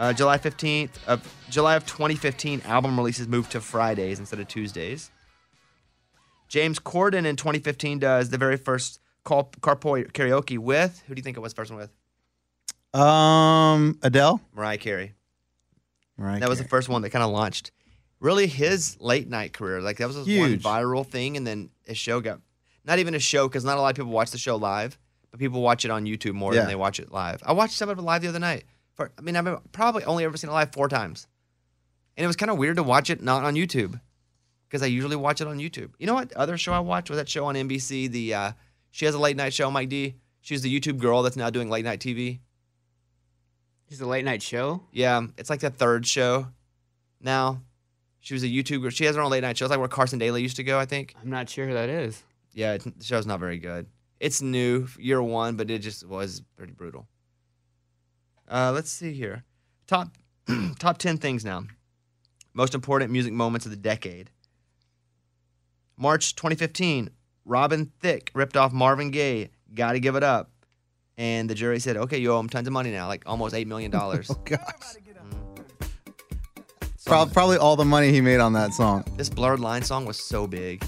Uh, 0.00 0.14
July 0.14 0.38
15th 0.38 0.92
of 1.06 1.22
July 1.50 1.76
of 1.76 1.84
2015, 1.84 2.62
album 2.64 2.96
releases 2.96 3.28
moved 3.28 3.52
to 3.52 3.60
Fridays 3.60 4.18
instead 4.18 4.40
of 4.40 4.48
Tuesdays. 4.48 5.10
James 6.48 6.78
Corden 6.78 7.26
in 7.26 7.36
2015 7.36 7.98
does 7.98 8.30
the 8.30 8.38
very 8.38 8.56
first 8.56 8.98
call, 9.24 9.50
carpool 9.60 10.10
karaoke 10.12 10.56
with 10.56 11.02
who 11.06 11.14
do 11.14 11.18
you 11.20 11.22
think 11.22 11.36
it 11.36 11.40
was 11.40 11.52
first 11.52 11.70
one 11.70 11.78
with? 11.78 12.98
Um, 12.98 13.98
Adele. 14.02 14.40
Mariah 14.54 14.78
Carey. 14.78 15.12
Right. 16.16 16.40
That 16.40 16.48
was 16.48 16.56
the 16.58 16.64
first 16.68 16.88
one 16.88 17.02
that 17.02 17.10
kind 17.10 17.22
of 17.22 17.30
launched 17.30 17.70
really 18.20 18.46
his 18.46 18.98
late 19.00 19.28
night 19.28 19.52
career. 19.52 19.82
Like 19.82 19.98
that 19.98 20.08
was 20.08 20.16
one 20.16 20.26
viral 20.58 21.06
thing, 21.06 21.36
and 21.36 21.46
then 21.46 21.68
his 21.84 21.98
show 21.98 22.20
got 22.20 22.40
not 22.86 22.98
even 23.00 23.14
a 23.14 23.18
show 23.18 23.48
because 23.48 23.66
not 23.66 23.76
a 23.76 23.82
lot 23.82 23.90
of 23.90 23.96
people 23.96 24.12
watch 24.12 24.30
the 24.30 24.38
show 24.38 24.56
live, 24.56 24.98
but 25.30 25.38
people 25.38 25.60
watch 25.60 25.84
it 25.84 25.90
on 25.90 26.06
YouTube 26.06 26.32
more 26.32 26.54
Yeah. 26.54 26.60
than 26.60 26.68
they 26.68 26.74
watch 26.74 26.98
it 26.98 27.12
live. 27.12 27.42
I 27.44 27.52
watched 27.52 27.74
some 27.74 27.90
of 27.90 27.98
it 27.98 28.02
live 28.02 28.22
the 28.22 28.28
other 28.28 28.38
night. 28.38 28.64
I 29.00 29.20
mean, 29.22 29.36
I've 29.36 29.72
probably 29.72 30.04
only 30.04 30.24
ever 30.24 30.36
seen 30.36 30.50
it 30.50 30.52
live 30.52 30.72
four 30.72 30.88
times, 30.88 31.26
and 32.16 32.24
it 32.24 32.26
was 32.26 32.36
kind 32.36 32.50
of 32.50 32.58
weird 32.58 32.76
to 32.76 32.82
watch 32.82 33.10
it 33.10 33.22
not 33.22 33.44
on 33.44 33.54
YouTube 33.54 34.00
because 34.68 34.82
I 34.82 34.86
usually 34.86 35.16
watch 35.16 35.40
it 35.40 35.48
on 35.48 35.58
YouTube. 35.58 35.90
You 35.98 36.06
know 36.06 36.14
what 36.14 36.32
other 36.34 36.56
show 36.56 36.72
I 36.72 36.80
watched 36.80 37.10
was 37.10 37.18
that 37.18 37.28
show 37.28 37.46
on 37.46 37.54
NBC. 37.54 38.10
The 38.10 38.34
uh, 38.34 38.52
she 38.90 39.04
has 39.04 39.14
a 39.14 39.18
late 39.18 39.36
night 39.36 39.52
show. 39.52 39.70
Mike 39.70 39.88
D. 39.88 40.16
She's 40.40 40.62
the 40.62 40.80
YouTube 40.80 40.98
girl 40.98 41.22
that's 41.22 41.36
now 41.36 41.50
doing 41.50 41.68
late 41.68 41.84
night 41.84 42.00
TV. 42.00 42.40
It's 43.88 44.00
a 44.00 44.06
late 44.06 44.24
night 44.24 44.42
show. 44.42 44.82
Yeah, 44.92 45.26
it's 45.36 45.50
like 45.50 45.60
the 45.60 45.70
third 45.70 46.06
show 46.06 46.46
now. 47.20 47.62
She 48.20 48.34
was 48.34 48.42
a 48.42 48.46
YouTuber. 48.46 48.92
She 48.94 49.04
has 49.04 49.16
her 49.16 49.22
own 49.22 49.30
late 49.30 49.42
night 49.42 49.56
show. 49.56 49.64
It's 49.64 49.70
like 49.70 49.78
where 49.78 49.88
Carson 49.88 50.18
Daly 50.18 50.42
used 50.42 50.56
to 50.56 50.64
go, 50.64 50.78
I 50.78 50.84
think. 50.84 51.14
I'm 51.20 51.30
not 51.30 51.48
sure 51.48 51.66
who 51.66 51.72
that 51.72 51.88
is. 51.88 52.22
Yeah, 52.52 52.76
the 52.76 52.92
show's 53.00 53.26
not 53.26 53.40
very 53.40 53.58
good. 53.58 53.86
It's 54.20 54.42
new, 54.42 54.86
year 54.98 55.22
one, 55.22 55.56
but 55.56 55.70
it 55.70 55.78
just 55.78 56.06
was 56.06 56.42
pretty 56.56 56.74
brutal. 56.74 57.08
Uh, 58.50 58.72
let's 58.74 58.90
see 58.90 59.12
here. 59.12 59.44
Top 59.86 60.10
top 60.78 60.98
ten 60.98 61.16
things 61.18 61.44
now. 61.44 61.64
Most 62.52 62.74
important 62.74 63.12
music 63.12 63.32
moments 63.32 63.64
of 63.64 63.70
the 63.70 63.76
decade. 63.76 64.30
March 65.96 66.34
2015, 66.34 67.10
Robin 67.44 67.92
Thicke 68.00 68.30
ripped 68.34 68.56
off 68.56 68.72
Marvin 68.72 69.10
Gaye. 69.10 69.50
Got 69.74 69.92
to 69.92 70.00
give 70.00 70.16
it 70.16 70.24
up. 70.24 70.50
And 71.16 71.48
the 71.48 71.54
jury 71.54 71.78
said, 71.78 71.96
"Okay, 71.96 72.18
you 72.18 72.32
owe 72.32 72.40
him 72.40 72.48
tons 72.48 72.66
of 72.66 72.72
money 72.72 72.90
now, 72.90 73.06
like 73.06 73.22
almost 73.26 73.54
eight 73.54 73.68
million 73.68 73.90
dollars." 73.90 74.30
Oh 74.36 74.40
gosh. 74.44 74.58
Prob- 77.06 77.32
probably 77.32 77.56
all 77.56 77.76
the 77.76 77.84
money 77.84 78.12
he 78.12 78.20
made 78.20 78.38
on 78.40 78.52
that 78.52 78.72
song. 78.72 79.04
This 79.16 79.28
Blurred 79.28 79.58
Line 79.58 79.82
song 79.82 80.04
was 80.04 80.18
so 80.18 80.46
big. 80.46 80.84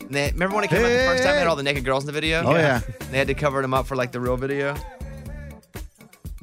And 0.00 0.10
they, 0.10 0.30
remember 0.30 0.54
when 0.56 0.64
it 0.64 0.68
came 0.68 0.78
out 0.84 0.88
the 0.88 1.04
first 1.06 1.22
time? 1.24 1.32
They 1.32 1.38
had 1.40 1.46
all 1.46 1.56
the 1.56 1.62
naked 1.62 1.84
girls 1.84 2.04
in 2.04 2.06
the 2.06 2.12
video. 2.12 2.42
Oh, 2.42 2.54
yeah. 2.54 2.80
They 3.10 3.18
had 3.18 3.26
to 3.26 3.34
cover 3.34 3.60
them 3.60 3.74
up 3.74 3.86
for 3.86 3.96
like 3.96 4.12
the 4.12 4.20
real 4.20 4.36
video. 4.36 4.74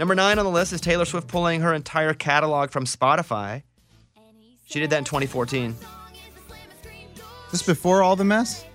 Number 0.01 0.15
nine 0.15 0.39
on 0.39 0.45
the 0.45 0.49
list 0.49 0.73
is 0.73 0.81
Taylor 0.81 1.05
Swift 1.05 1.27
pulling 1.27 1.61
her 1.61 1.75
entire 1.75 2.15
catalog 2.15 2.71
from 2.71 2.85
Spotify. 2.85 3.61
She 4.65 4.79
did 4.79 4.89
that 4.89 4.97
in 4.97 5.03
2014. 5.03 5.75
Just 7.51 7.67
before 7.67 8.01
all 8.01 8.15
the 8.15 8.25
mess. 8.25 8.65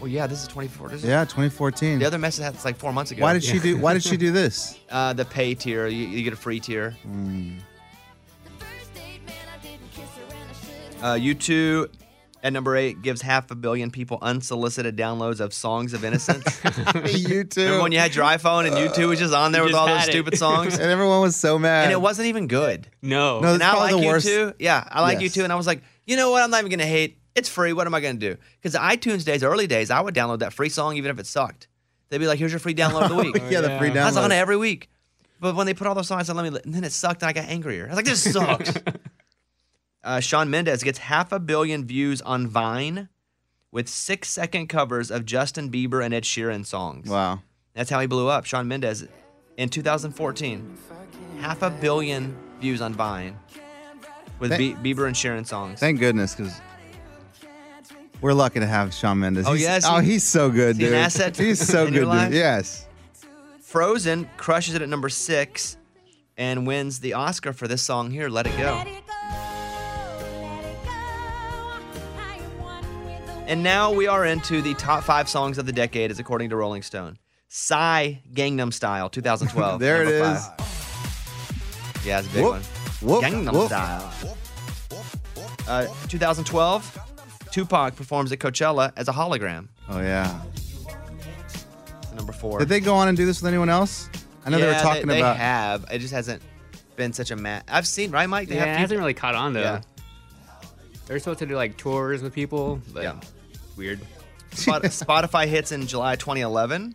Well, 0.00 0.08
yeah, 0.08 0.26
this 0.26 0.42
is 0.42 0.48
24. 0.48 0.88
This 0.88 1.04
is, 1.04 1.08
Yeah, 1.08 1.22
2014. 1.22 2.00
The 2.00 2.04
other 2.04 2.18
mess 2.18 2.36
that's 2.36 2.64
like 2.64 2.78
four 2.78 2.92
months 2.92 3.12
ago. 3.12 3.22
Why 3.22 3.32
did 3.32 3.44
she 3.44 3.60
do? 3.60 3.78
Why 3.78 3.94
did 3.94 4.02
she 4.02 4.16
do 4.16 4.32
this? 4.42 4.76
Uh, 4.90 5.12
the 5.12 5.24
pay 5.24 5.54
tier. 5.54 5.86
You, 5.86 6.08
you 6.08 6.24
get 6.24 6.32
a 6.32 6.36
free 6.36 6.58
tier. 6.58 6.96
Uh, 11.00 11.14
U2 11.14 11.88
at 12.42 12.52
number 12.52 12.76
eight 12.76 13.02
gives 13.02 13.22
half 13.22 13.50
a 13.50 13.54
billion 13.54 13.90
people 13.90 14.18
unsolicited 14.20 14.96
downloads 14.96 15.40
of 15.40 15.54
Songs 15.54 15.92
of 15.94 16.04
Innocence. 16.04 16.44
you 17.14 17.44
too. 17.44 17.60
Remember 17.64 17.82
when 17.84 17.92
you 17.92 17.98
had 17.98 18.14
your 18.14 18.24
iPhone 18.24 18.66
and 18.66 18.74
YouTube 18.76 19.08
was 19.08 19.18
just 19.20 19.32
on 19.34 19.52
there 19.52 19.62
You 19.62 19.66
with 19.68 19.74
all 19.76 19.86
those 19.86 20.08
it. 20.08 20.10
stupid 20.10 20.36
songs? 20.36 20.74
and 20.78 20.90
everyone 20.90 21.20
was 21.20 21.36
so 21.36 21.58
mad. 21.58 21.84
and 21.84 21.92
it 21.92 22.00
wasn't 22.00 22.26
even 22.28 22.48
good. 22.48 22.88
No. 23.00 23.40
No, 23.40 23.48
And 23.54 23.56
It's 23.56 23.64
I 23.64 23.70
probably 23.70 23.92
like 23.92 24.00
the 24.00 24.02
you 24.06 24.08
worst. 24.12 24.26
too. 24.26 24.52
Yeah, 24.58 24.86
I 24.90 25.00
like 25.02 25.18
you 25.18 25.24
Yes. 25.24 25.34
too. 25.34 25.44
And 25.44 25.52
I 25.52 25.56
was 25.56 25.66
like, 25.66 25.82
you 26.06 26.16
know 26.16 26.30
what? 26.32 26.42
I'm 26.42 26.50
not 26.50 26.58
even 26.58 26.70
gonna 26.70 26.84
hate. 26.84 27.18
It's 27.34 27.48
free. 27.48 27.72
What 27.72 27.86
am 27.86 27.94
I 27.94 28.00
gonna 28.00 28.14
do? 28.18 28.36
Because 28.60 28.74
iTunes 28.78 29.24
days, 29.24 29.42
early 29.44 29.66
days, 29.66 29.90
I 29.90 30.00
would 30.00 30.14
download 30.14 30.40
that 30.40 30.52
free 30.52 30.68
song 30.68 30.96
even 30.96 31.10
if 31.10 31.18
it 31.18 31.26
sucked. 31.26 31.68
They'd 32.10 32.18
be 32.18 32.26
like, 32.26 32.38
"Here's 32.38 32.52
your 32.52 32.58
free 32.58 32.74
download 32.74 33.04
of 33.04 33.08
the 33.08 33.16
week." 33.16 33.36
yeah, 33.50 33.60
the 33.62 33.78
free 33.78 33.90
Yeah. 33.92 34.02
I 34.02 34.06
was 34.06 34.16
on 34.18 34.30
it 34.32 34.34
every 34.34 34.56
week. 34.58 34.90
But 35.40 35.54
when 35.56 35.66
they 35.66 35.74
put 35.74 35.86
all 35.86 35.94
those 35.94 36.06
songs, 36.08 36.20
I 36.20 36.24
said, 36.24 36.36
let 36.36 36.52
me. 36.52 36.60
And 36.64 36.74
then 36.74 36.84
it 36.84 36.92
sucked, 36.92 37.22
and 37.22 37.28
I 37.30 37.32
got 37.32 37.46
angrier. 37.46 37.86
I 37.86 37.88
was 37.88 37.96
like, 37.96 38.04
"This 38.04 38.32
sucks." 38.32 38.72
Uh, 40.04 40.20
Shawn 40.20 40.50
Mendes 40.50 40.82
gets 40.82 40.98
half 40.98 41.30
a 41.32 41.38
billion 41.38 41.84
views 41.84 42.20
on 42.22 42.46
Vine, 42.46 43.08
with 43.70 43.88
six-second 43.88 44.66
covers 44.68 45.10
of 45.10 45.24
Justin 45.24 45.70
Bieber 45.70 46.04
and 46.04 46.12
Ed 46.12 46.24
Sheeran 46.24 46.66
songs. 46.66 47.08
Wow. 47.08 47.40
That's 47.74 47.88
how 47.88 48.00
he 48.00 48.06
blew 48.06 48.28
up. 48.28 48.44
Shawn 48.44 48.68
Mendes 48.68 49.06
in 49.56 49.68
2014, 49.68 50.76
half 51.40 51.62
a 51.62 51.70
billion 51.70 52.36
views 52.60 52.82
on 52.82 52.92
Vine 52.92 53.38
with 54.40 54.50
Thank- 54.50 54.82
Be- 54.82 54.94
Bieber 54.94 55.06
and 55.06 55.14
Sheeran 55.16 55.46
songs. 55.46 55.78
Thank 55.80 56.00
goodness, 56.00 56.34
because 56.34 56.60
we're 58.20 58.34
lucky 58.34 58.60
to 58.60 58.66
have 58.66 58.92
Shawn 58.92 59.20
Mendes. 59.20 59.46
Oh, 59.46 59.52
He's- 59.52 59.62
yes? 59.62 59.84
Oh, 59.86 60.00
he's 60.00 60.24
so 60.24 60.50
good, 60.50 60.70
Is 60.72 60.76
he 60.78 60.84
an 60.86 60.90
dude. 60.90 60.98
asset 60.98 61.36
He's 61.36 61.60
so 61.66 61.86
good, 61.90 62.10
dude. 62.10 62.32
Yes. 62.34 62.86
Frozen 63.60 64.28
crushes 64.36 64.74
it 64.74 64.82
at 64.82 64.88
number 64.88 65.08
six 65.08 65.76
and 66.36 66.66
wins 66.66 66.98
the 67.00 67.14
Oscar 67.14 67.52
for 67.54 67.66
this 67.68 67.80
song 67.82 68.10
here, 68.10 68.28
Let 68.28 68.46
It 68.46 68.58
Go. 68.58 68.84
And 73.46 73.62
now 73.62 73.92
we 73.92 74.06
are 74.06 74.24
into 74.24 74.62
the 74.62 74.74
top 74.74 75.04
five 75.04 75.28
songs 75.28 75.58
of 75.58 75.66
the 75.66 75.72
decade, 75.72 76.10
as 76.10 76.18
according 76.18 76.50
to 76.50 76.56
Rolling 76.56 76.82
Stone. 76.82 77.18
Psy 77.48 78.14
Gangnam 78.32 78.72
Style, 78.72 79.08
2012. 79.10 79.80
There 79.80 80.02
it 80.02 80.08
is. 80.08 80.46
five. 80.46 82.02
Yeah, 82.04 82.20
it's 82.20 82.28
a 82.28 82.32
big 82.32 82.42
Whoop, 82.44 82.52
one. 82.52 82.62
whoop, 83.02 83.24
Gangnam 83.24 83.52
whoop. 83.52 83.66
Style. 83.66 84.36
Uh, 85.68 85.86
2012, 86.08 86.98
Tupac 87.50 87.94
performs 87.94 88.32
at 88.32 88.38
Coachella 88.38 88.92
as 88.96 89.08
a 89.08 89.12
hologram. 89.12 89.68
Oh 89.88 90.00
yeah. 90.00 90.40
Number 92.16 92.32
four. 92.32 92.58
Did 92.58 92.68
they 92.68 92.80
go 92.80 92.94
on 92.94 93.08
and 93.08 93.16
do 93.16 93.26
this 93.26 93.42
with 93.42 93.48
anyone 93.48 93.68
else? 93.68 94.08
I 94.44 94.50
know 94.50 94.58
they 94.58 94.66
were 94.66 94.72
talking 94.74 95.06
they, 95.06 95.20
about. 95.20 95.34
They 95.34 95.38
have. 95.38 95.84
It 95.90 95.98
just 95.98 96.12
hasn't 96.12 96.42
been 96.96 97.12
such 97.12 97.30
a 97.30 97.36
mat. 97.36 97.64
I've 97.68 97.86
seen 97.86 98.10
right, 98.10 98.28
Mike. 98.28 98.48
They 98.48 98.56
yeah, 98.56 98.64
it 98.64 98.68
have 98.68 98.78
hasn't 98.78 98.98
really 98.98 99.14
caught 99.14 99.34
on 99.34 99.52
though. 99.52 99.60
Yeah. 99.60 99.80
They're 101.12 101.18
supposed 101.18 101.40
to 101.40 101.46
do 101.46 101.56
like 101.56 101.76
tours 101.76 102.22
with 102.22 102.32
people, 102.32 102.80
but 102.90 103.02
Yeah. 103.02 103.20
weird. 103.76 104.00
Spotify 104.52 105.46
hits 105.46 105.70
in 105.70 105.86
July 105.86 106.16
2011. 106.16 106.94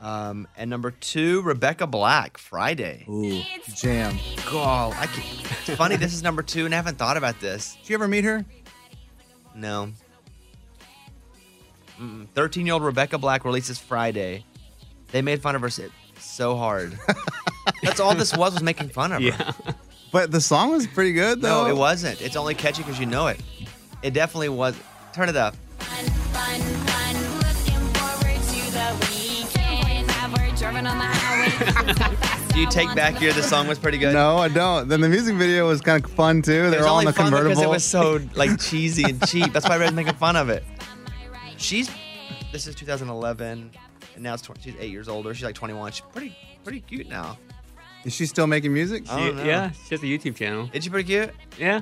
Um, 0.00 0.48
and 0.56 0.70
number 0.70 0.92
two, 0.92 1.42
Rebecca 1.42 1.86
Black, 1.86 2.38
Friday. 2.38 3.04
Ooh, 3.06 3.42
jam. 3.74 4.16
God, 4.50 4.94
I 4.98 5.08
can, 5.08 5.22
it's 5.50 5.76
funny. 5.76 5.96
This 5.96 6.14
is 6.14 6.22
number 6.22 6.42
two, 6.42 6.64
and 6.64 6.72
I 6.72 6.78
haven't 6.78 6.96
thought 6.96 7.18
about 7.18 7.38
this. 7.38 7.76
Did 7.82 7.90
you 7.90 7.94
ever 7.96 8.08
meet 8.08 8.24
her? 8.24 8.46
No. 9.54 9.92
13 12.34 12.64
year 12.64 12.72
old 12.72 12.82
Rebecca 12.82 13.18
Black 13.18 13.44
releases 13.44 13.78
Friday. 13.78 14.42
They 15.08 15.20
made 15.20 15.42
fun 15.42 15.54
of 15.54 15.60
her 15.60 15.68
so- 15.68 15.90
so 16.18 16.56
hard. 16.56 16.98
That's 17.82 18.00
all 18.00 18.14
this 18.14 18.34
was, 18.34 18.54
was 18.54 18.62
making 18.62 18.88
fun 18.88 19.12
of 19.12 19.20
her. 19.20 19.28
Yeah. 19.28 19.52
But 20.16 20.32
the 20.32 20.40
song 20.40 20.70
was 20.70 20.86
pretty 20.86 21.12
good 21.12 21.42
though. 21.42 21.64
No, 21.64 21.68
it 21.68 21.76
wasn't. 21.76 22.22
It's 22.22 22.36
only 22.36 22.54
catchy 22.54 22.82
because 22.82 22.98
you 22.98 23.04
know 23.04 23.26
it. 23.26 23.38
It 24.02 24.14
definitely 24.14 24.48
was. 24.48 24.74
Turn 25.12 25.28
it 25.28 25.36
up. 25.36 25.54
Do 32.54 32.58
you 32.58 32.66
take 32.70 32.94
back 32.94 33.16
here? 33.16 33.34
The 33.34 33.42
song 33.42 33.68
was 33.68 33.78
pretty 33.78 33.98
good. 33.98 34.14
No, 34.14 34.38
I 34.38 34.48
don't. 34.48 34.88
Then 34.88 35.02
the 35.02 35.08
music 35.10 35.36
video 35.36 35.68
was 35.68 35.82
kind 35.82 36.02
of 36.02 36.10
fun 36.10 36.40
too. 36.40 36.70
They 36.70 36.78
were 36.78 36.86
all 36.86 37.00
in 37.00 37.04
the 37.04 37.12
fun 37.12 37.26
because 37.26 37.42
convertible. 37.42 37.64
it 37.64 37.68
was 37.68 37.84
so 37.84 38.18
like 38.34 38.58
cheesy 38.58 39.02
and 39.02 39.28
cheap. 39.28 39.52
That's 39.52 39.68
why 39.68 39.74
everybody's 39.74 39.96
making 39.96 40.14
fun 40.14 40.36
of 40.36 40.48
it. 40.48 40.64
She's 41.58 41.90
this 42.52 42.66
is 42.66 42.74
2011, 42.74 43.70
and 44.14 44.22
now 44.22 44.32
it's 44.32 44.42
20, 44.44 44.62
she's 44.62 44.74
eight 44.80 44.90
years 44.90 45.08
older. 45.08 45.34
She's 45.34 45.44
like 45.44 45.54
21. 45.54 45.92
She's 45.92 46.00
pretty 46.10 46.34
pretty 46.64 46.80
cute 46.80 47.06
now. 47.06 47.36
Is 48.06 48.14
she 48.14 48.26
still 48.26 48.46
making 48.46 48.72
music? 48.72 49.10
I 49.10 49.18
don't 49.26 49.36
know. 49.38 49.42
Yeah, 49.42 49.70
she 49.72 49.94
has 49.96 50.00
a 50.00 50.06
YouTube 50.06 50.36
channel. 50.36 50.70
Is 50.72 50.84
she 50.84 50.90
pretty 50.90 51.08
cute? 51.08 51.30
Yeah. 51.58 51.80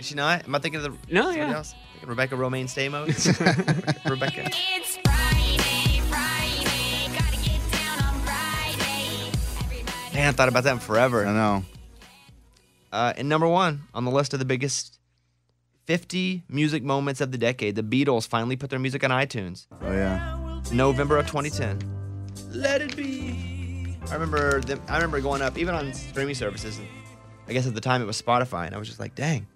Is 0.00 0.06
she 0.06 0.16
not? 0.16 0.44
Am 0.44 0.52
I 0.54 0.58
thinking 0.58 0.84
of 0.84 0.92
the 0.92 1.14
No, 1.14 1.22
somebody 1.22 1.38
yeah. 1.38 1.54
else? 1.54 1.74
Thinking 1.92 2.08
Rebecca 2.08 2.34
Romijn 2.34 2.64
Stamos. 2.64 4.04
Rebecca. 4.10 4.46
It's 4.52 4.96
Friday, 5.04 6.00
Friday, 6.08 7.16
gotta 7.16 7.36
get 7.36 7.60
down 7.70 8.02
on 8.02 8.20
Friday. 8.22 9.30
Everybody 9.64 10.14
Man, 10.16 10.28
I 10.28 10.32
thought 10.32 10.48
about 10.48 10.64
that 10.64 10.72
in 10.72 10.78
forever. 10.80 11.24
I 11.24 11.32
know. 11.32 11.64
Uh, 12.90 13.12
and 13.16 13.28
number 13.28 13.46
one 13.46 13.82
on 13.94 14.04
the 14.04 14.10
list 14.10 14.32
of 14.32 14.40
the 14.40 14.44
biggest 14.44 14.98
50 15.86 16.42
music 16.48 16.82
moments 16.82 17.20
of 17.20 17.30
the 17.30 17.38
decade, 17.38 17.76
the 17.76 17.84
Beatles 17.84 18.26
finally 18.26 18.56
put 18.56 18.70
their 18.70 18.80
music 18.80 19.04
on 19.04 19.10
iTunes. 19.10 19.66
Oh 19.80 19.92
yeah. 19.92 20.60
November 20.72 21.16
of 21.16 21.28
2010. 21.28 21.78
Let 22.50 22.82
it 22.82 22.96
be. 22.96 23.29
I 24.10 24.14
remember 24.14 24.60
them, 24.60 24.82
I 24.88 24.96
remember 24.96 25.20
going 25.20 25.40
up 25.40 25.56
even 25.56 25.74
on 25.74 25.92
streaming 25.94 26.34
services. 26.34 26.78
And 26.78 26.88
I 27.48 27.52
guess 27.52 27.66
at 27.66 27.74
the 27.74 27.80
time 27.80 28.02
it 28.02 28.06
was 28.06 28.20
Spotify, 28.20 28.66
and 28.66 28.74
I 28.74 28.78
was 28.78 28.88
just 28.88 29.00
like, 29.00 29.14
dang, 29.14 29.46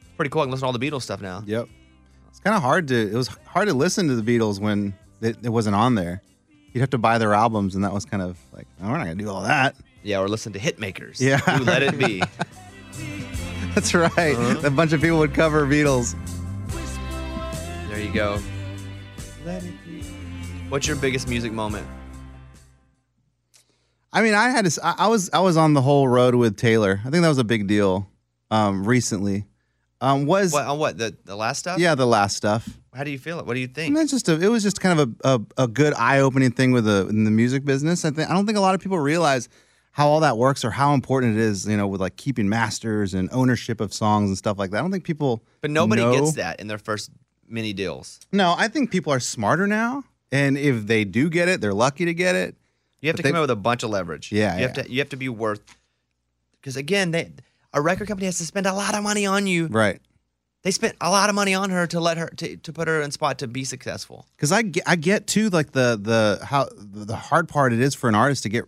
it's 0.00 0.10
pretty 0.16 0.30
cool. 0.30 0.42
I 0.42 0.44
can 0.44 0.50
listen 0.50 0.62
to 0.62 0.66
all 0.66 0.72
the 0.72 0.90
Beatles 0.90 1.02
stuff 1.02 1.22
now. 1.22 1.42
Yep. 1.46 1.68
It's 2.28 2.40
kind 2.40 2.56
of 2.56 2.62
hard 2.62 2.88
to. 2.88 2.94
It 2.94 3.14
was 3.14 3.28
hard 3.46 3.68
to 3.68 3.74
listen 3.74 4.08
to 4.08 4.16
the 4.16 4.38
Beatles 4.38 4.60
when 4.60 4.94
it, 5.20 5.36
it 5.42 5.48
wasn't 5.48 5.76
on 5.76 5.94
there. 5.94 6.22
You'd 6.72 6.80
have 6.80 6.90
to 6.90 6.98
buy 6.98 7.18
their 7.18 7.34
albums, 7.34 7.74
and 7.74 7.84
that 7.84 7.92
was 7.92 8.04
kind 8.04 8.22
of 8.22 8.38
like, 8.52 8.66
oh, 8.82 8.88
we're 8.88 8.98
not 8.98 9.04
gonna 9.04 9.16
do 9.16 9.28
all 9.28 9.42
that. 9.42 9.76
Yeah, 10.02 10.20
or 10.20 10.28
listen 10.28 10.52
to 10.54 10.58
Hitmakers. 10.58 11.20
Yeah. 11.20 11.40
Ooh, 11.58 11.64
let 11.64 11.82
it 11.82 11.98
be. 11.98 12.22
That's 13.74 13.94
right. 13.94 14.34
Uh-huh. 14.34 14.66
A 14.66 14.70
bunch 14.70 14.92
of 14.92 15.00
people 15.00 15.18
would 15.18 15.34
cover 15.34 15.66
Beatles. 15.66 16.16
There 17.88 18.00
you 18.00 18.12
go. 18.12 18.40
Let 19.44 19.64
it 19.64 19.74
be. 19.84 20.02
What's 20.68 20.86
your 20.86 20.96
biggest 20.96 21.28
music 21.28 21.52
moment? 21.52 21.86
I 24.12 24.22
mean, 24.22 24.34
I 24.34 24.50
had 24.50 24.64
to. 24.68 24.80
I 24.86 24.94
I 25.04 25.08
was 25.08 25.30
I 25.32 25.38
was 25.40 25.56
on 25.56 25.74
the 25.74 25.82
whole 25.82 26.08
road 26.08 26.34
with 26.34 26.56
Taylor. 26.56 27.00
I 27.04 27.10
think 27.10 27.22
that 27.22 27.28
was 27.28 27.38
a 27.38 27.44
big 27.44 27.66
deal. 27.66 28.08
Um, 28.50 28.84
recently, 28.84 29.46
um, 30.00 30.26
was 30.26 30.52
What 30.52 30.66
on 30.66 30.78
what 30.78 30.98
the 30.98 31.16
the 31.24 31.36
last 31.36 31.60
stuff? 31.60 31.78
yeah 31.78 31.94
the 31.94 32.06
last 32.06 32.36
stuff. 32.36 32.68
How 32.92 33.04
do 33.04 33.12
you 33.12 33.18
feel 33.18 33.38
it? 33.38 33.46
What 33.46 33.54
do 33.54 33.60
you 33.60 33.68
I 33.70 33.72
think? 33.72 33.94
mean, 33.94 34.02
it's 34.02 34.10
just 34.10 34.28
a, 34.28 34.40
it 34.40 34.48
was 34.48 34.64
just 34.64 34.80
kind 34.80 34.98
of 34.98 35.14
a, 35.24 35.34
a, 35.58 35.62
a 35.64 35.68
good 35.68 35.94
eye 35.94 36.18
opening 36.18 36.50
thing 36.50 36.72
with 36.72 36.86
the 36.86 37.06
in 37.08 37.22
the 37.22 37.30
music 37.30 37.64
business. 37.64 38.04
I 38.04 38.10
think 38.10 38.28
I 38.28 38.34
don't 38.34 38.46
think 38.46 38.58
a 38.58 38.60
lot 38.60 38.74
of 38.74 38.80
people 38.80 38.98
realize 38.98 39.48
how 39.92 40.08
all 40.08 40.18
that 40.20 40.36
works 40.36 40.64
or 40.64 40.72
how 40.72 40.94
important 40.94 41.36
it 41.36 41.40
is. 41.40 41.68
You 41.68 41.76
know, 41.76 41.86
with 41.86 42.00
like 42.00 42.16
keeping 42.16 42.48
masters 42.48 43.14
and 43.14 43.28
ownership 43.30 43.80
of 43.80 43.94
songs 43.94 44.30
and 44.30 44.36
stuff 44.36 44.58
like 44.58 44.72
that. 44.72 44.78
I 44.78 44.80
don't 44.80 44.90
think 44.90 45.04
people. 45.04 45.44
But 45.60 45.70
nobody 45.70 46.02
know. 46.02 46.12
gets 46.12 46.32
that 46.32 46.58
in 46.58 46.66
their 46.66 46.78
first 46.78 47.10
mini 47.46 47.72
deals. 47.72 48.18
No, 48.32 48.56
I 48.58 48.66
think 48.66 48.90
people 48.90 49.12
are 49.12 49.20
smarter 49.20 49.68
now, 49.68 50.02
and 50.32 50.58
if 50.58 50.88
they 50.88 51.04
do 51.04 51.30
get 51.30 51.46
it, 51.48 51.60
they're 51.60 51.74
lucky 51.74 52.06
to 52.06 52.14
get 52.14 52.34
it. 52.34 52.56
You 53.00 53.08
have 53.08 53.14
But 53.14 53.18
to 53.18 53.22
they- 53.22 53.28
come 53.30 53.36
in 53.36 53.40
with 53.42 53.50
a 53.50 53.56
bunch 53.56 53.82
of 53.82 53.90
leverage. 53.90 54.30
Yeah, 54.32 54.56
you 54.56 54.62
have 54.62 54.74
to 54.74 54.90
you 54.90 54.98
have 54.98 55.08
to 55.10 55.16
be 55.16 55.28
worth 55.28 55.60
because 56.60 56.76
again, 56.76 57.10
they 57.12 57.32
a 57.72 57.80
record 57.80 58.08
company 58.08 58.26
has 58.26 58.38
to 58.38 58.44
spend 58.46 58.66
a 58.66 58.72
lot 58.74 58.94
of 58.94 59.02
money 59.02 59.26
on 59.26 59.46
you. 59.46 59.66
Right. 59.66 60.00
They 60.62 60.70
spent 60.72 60.94
a 61.00 61.08
lot 61.08 61.30
of 61.30 61.34
money 61.34 61.54
on 61.54 61.70
her 61.70 61.86
to 61.86 62.00
let 62.00 62.18
her 62.18 62.28
to, 62.36 62.56
to 62.58 62.72
put 62.72 62.86
her 62.86 63.00
in 63.00 63.10
spot 63.12 63.38
to 63.38 63.48
be 63.48 63.64
successful. 63.64 64.26
Because 64.36 64.52
I 64.52 64.60
get, 64.62 64.82
I 64.86 64.96
get 64.96 65.26
too 65.26 65.48
like 65.48 65.72
the 65.72 65.98
the 66.00 66.44
how 66.44 66.68
the 66.76 67.16
hard 67.16 67.48
part 67.48 67.72
it 67.72 67.80
is 67.80 67.94
for 67.94 68.08
an 68.08 68.14
artist 68.14 68.42
to 68.42 68.50
get 68.50 68.64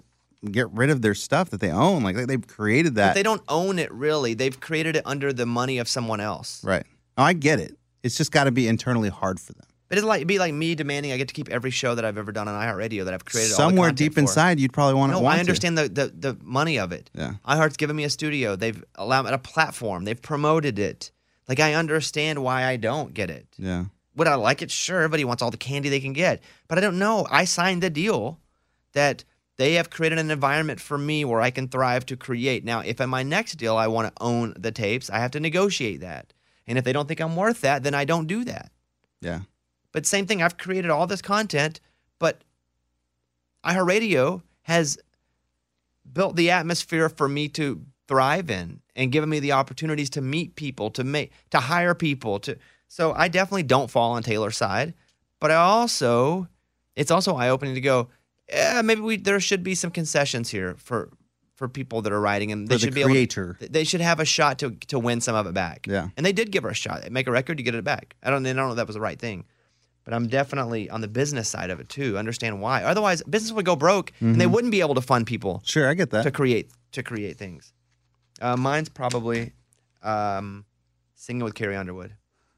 get 0.50 0.70
rid 0.72 0.88
of 0.88 1.02
their 1.02 1.14
stuff 1.14 1.50
that 1.50 1.60
they 1.60 1.70
own. 1.70 2.02
Like 2.02 2.16
they, 2.16 2.24
they've 2.24 2.46
created 2.46 2.94
But 2.94 3.00
that. 3.00 3.14
they 3.14 3.22
don't 3.22 3.42
own 3.48 3.78
it 3.78 3.92
really. 3.92 4.32
They've 4.34 4.58
created 4.58 4.96
it 4.96 5.02
under 5.04 5.32
the 5.34 5.44
money 5.46 5.76
of 5.78 5.88
someone 5.88 6.20
else. 6.20 6.64
right. 6.64 6.84
Oh, 7.18 7.22
I 7.24 7.34
get 7.34 7.60
it. 7.60 7.76
It's 8.02 8.16
just 8.16 8.32
got 8.32 8.44
to 8.44 8.50
be 8.50 8.66
internally 8.66 9.10
hard 9.10 9.38
for 9.38 9.52
them. 9.52 9.66
But 9.92 9.98
it'd 9.98 10.08
like 10.08 10.20
it'd 10.20 10.28
be 10.28 10.38
like 10.38 10.54
me 10.54 10.74
demanding 10.74 11.12
I 11.12 11.18
get 11.18 11.28
to 11.28 11.34
keep 11.34 11.50
every 11.50 11.70
show 11.70 11.94
that 11.94 12.02
I've 12.02 12.16
ever 12.16 12.32
done 12.32 12.48
on 12.48 12.54
iHeartRadio 12.54 13.04
that 13.04 13.12
I've 13.12 13.26
created. 13.26 13.52
all 13.52 13.58
the 13.58 13.62
Somewhere 13.74 13.92
deep 13.92 14.14
for. 14.14 14.20
inside, 14.20 14.58
you'd 14.58 14.72
probably 14.72 14.94
want 14.94 15.12
to. 15.12 15.18
No, 15.18 15.20
want 15.20 15.34
I 15.34 15.36
to. 15.36 15.40
understand 15.40 15.76
the, 15.76 15.86
the 15.86 16.06
the 16.32 16.38
money 16.42 16.78
of 16.78 16.92
it. 16.92 17.10
Yeah. 17.12 17.34
iHeart's 17.46 17.76
given 17.76 17.94
me 17.94 18.04
a 18.04 18.08
studio. 18.08 18.56
They've 18.56 18.82
allowed 18.94 19.26
me 19.26 19.32
a 19.32 19.36
platform. 19.36 20.06
They've 20.06 20.22
promoted 20.22 20.78
it. 20.78 21.10
Like 21.46 21.60
I 21.60 21.74
understand 21.74 22.42
why 22.42 22.64
I 22.64 22.76
don't 22.76 23.12
get 23.12 23.28
it. 23.28 23.46
Yeah. 23.58 23.84
Would 24.16 24.28
I 24.28 24.36
like 24.36 24.62
it? 24.62 24.70
Sure. 24.70 24.96
Everybody 25.02 25.26
wants 25.26 25.42
all 25.42 25.50
the 25.50 25.58
candy 25.58 25.90
they 25.90 26.00
can 26.00 26.14
get. 26.14 26.40
But 26.68 26.78
I 26.78 26.80
don't 26.80 26.98
know. 26.98 27.26
I 27.30 27.44
signed 27.44 27.82
the 27.82 27.90
deal 27.90 28.40
that 28.94 29.24
they 29.58 29.74
have 29.74 29.90
created 29.90 30.18
an 30.18 30.30
environment 30.30 30.80
for 30.80 30.96
me 30.96 31.26
where 31.26 31.42
I 31.42 31.50
can 31.50 31.68
thrive 31.68 32.06
to 32.06 32.16
create. 32.16 32.64
Now, 32.64 32.80
if 32.80 32.98
in 32.98 33.10
my 33.10 33.22
next 33.24 33.56
deal 33.56 33.76
I 33.76 33.88
want 33.88 34.08
to 34.16 34.22
own 34.22 34.54
the 34.58 34.72
tapes, 34.72 35.10
I 35.10 35.18
have 35.18 35.32
to 35.32 35.40
negotiate 35.40 36.00
that. 36.00 36.32
And 36.66 36.78
if 36.78 36.84
they 36.84 36.94
don't 36.94 37.06
think 37.08 37.20
I'm 37.20 37.36
worth 37.36 37.60
that, 37.60 37.82
then 37.82 37.92
I 37.94 38.06
don't 38.06 38.26
do 38.26 38.42
that. 38.44 38.72
Yeah. 39.20 39.40
But 39.92 40.06
same 40.06 40.26
thing, 40.26 40.42
I've 40.42 40.56
created 40.56 40.90
all 40.90 41.06
this 41.06 41.22
content, 41.22 41.80
but 42.18 42.42
iHeartRadio 43.64 44.42
has 44.62 44.98
built 46.10 46.36
the 46.36 46.50
atmosphere 46.50 47.08
for 47.08 47.28
me 47.28 47.48
to 47.48 47.82
thrive 48.08 48.50
in 48.50 48.80
and 48.96 49.12
given 49.12 49.28
me 49.28 49.38
the 49.38 49.52
opportunities 49.52 50.10
to 50.10 50.20
meet 50.20 50.56
people, 50.56 50.90
to 50.90 51.04
make 51.04 51.32
to 51.50 51.58
hire 51.58 51.94
people, 51.94 52.38
to 52.40 52.56
so 52.88 53.12
I 53.12 53.28
definitely 53.28 53.62
don't 53.62 53.90
fall 53.90 54.12
on 54.12 54.22
Taylor's 54.22 54.56
side, 54.56 54.94
but 55.40 55.50
I 55.50 55.56
also 55.56 56.48
it's 56.96 57.10
also 57.10 57.34
eye-opening 57.36 57.74
to 57.74 57.80
go, 57.80 58.08
yeah, 58.48 58.82
maybe 58.82 59.00
we 59.00 59.16
there 59.16 59.40
should 59.40 59.62
be 59.62 59.74
some 59.74 59.90
concessions 59.90 60.50
here 60.50 60.74
for 60.78 61.10
for 61.54 61.68
people 61.68 62.02
that 62.02 62.12
are 62.12 62.20
writing 62.20 62.50
and 62.50 62.66
they 62.66 62.74
the 62.74 62.80
should 62.80 62.94
be 62.94 63.02
creator. 63.04 63.56
able 63.60 63.72
they 63.72 63.84
should 63.84 64.00
have 64.00 64.20
a 64.20 64.24
shot 64.24 64.58
to 64.58 64.72
to 64.88 64.98
win 64.98 65.20
some 65.20 65.34
of 65.34 65.46
it 65.46 65.54
back. 65.54 65.86
Yeah. 65.86 66.08
And 66.16 66.26
they 66.26 66.32
did 66.32 66.50
give 66.50 66.64
her 66.64 66.70
a 66.70 66.74
shot. 66.74 67.08
Make 67.10 67.28
a 67.28 67.30
record, 67.30 67.58
you 67.58 67.64
get 67.64 67.74
it 67.74 67.84
back. 67.84 68.16
I 68.22 68.30
don't 68.30 68.44
I 68.44 68.52
don't 68.52 68.66
know 68.66 68.70
if 68.70 68.76
that 68.76 68.86
was 68.86 68.94
the 68.94 69.00
right 69.00 69.18
thing. 69.18 69.44
But 70.04 70.14
I'm 70.14 70.26
definitely 70.26 70.90
on 70.90 71.00
the 71.00 71.08
business 71.08 71.48
side 71.48 71.70
of 71.70 71.78
it 71.78 71.88
too. 71.88 72.18
Understand 72.18 72.60
why. 72.60 72.82
Otherwise, 72.82 73.22
business 73.22 73.52
would 73.52 73.64
go 73.64 73.76
broke 73.76 74.12
and 74.20 74.40
they 74.40 74.46
wouldn't 74.48 74.72
be 74.72 74.80
able 74.80 74.94
to 74.96 75.00
fund 75.00 75.26
people 75.26 75.62
Sure, 75.64 75.88
I 75.88 75.94
get 75.94 76.10
that. 76.10 76.22
to 76.24 76.30
create 76.32 76.70
to 76.92 77.02
create 77.02 77.36
things. 77.38 77.72
Uh, 78.40 78.56
mine's 78.56 78.88
probably 78.88 79.52
um, 80.02 80.64
singing 81.14 81.44
with 81.44 81.54
Carrie 81.54 81.76
Underwood. 81.76 82.14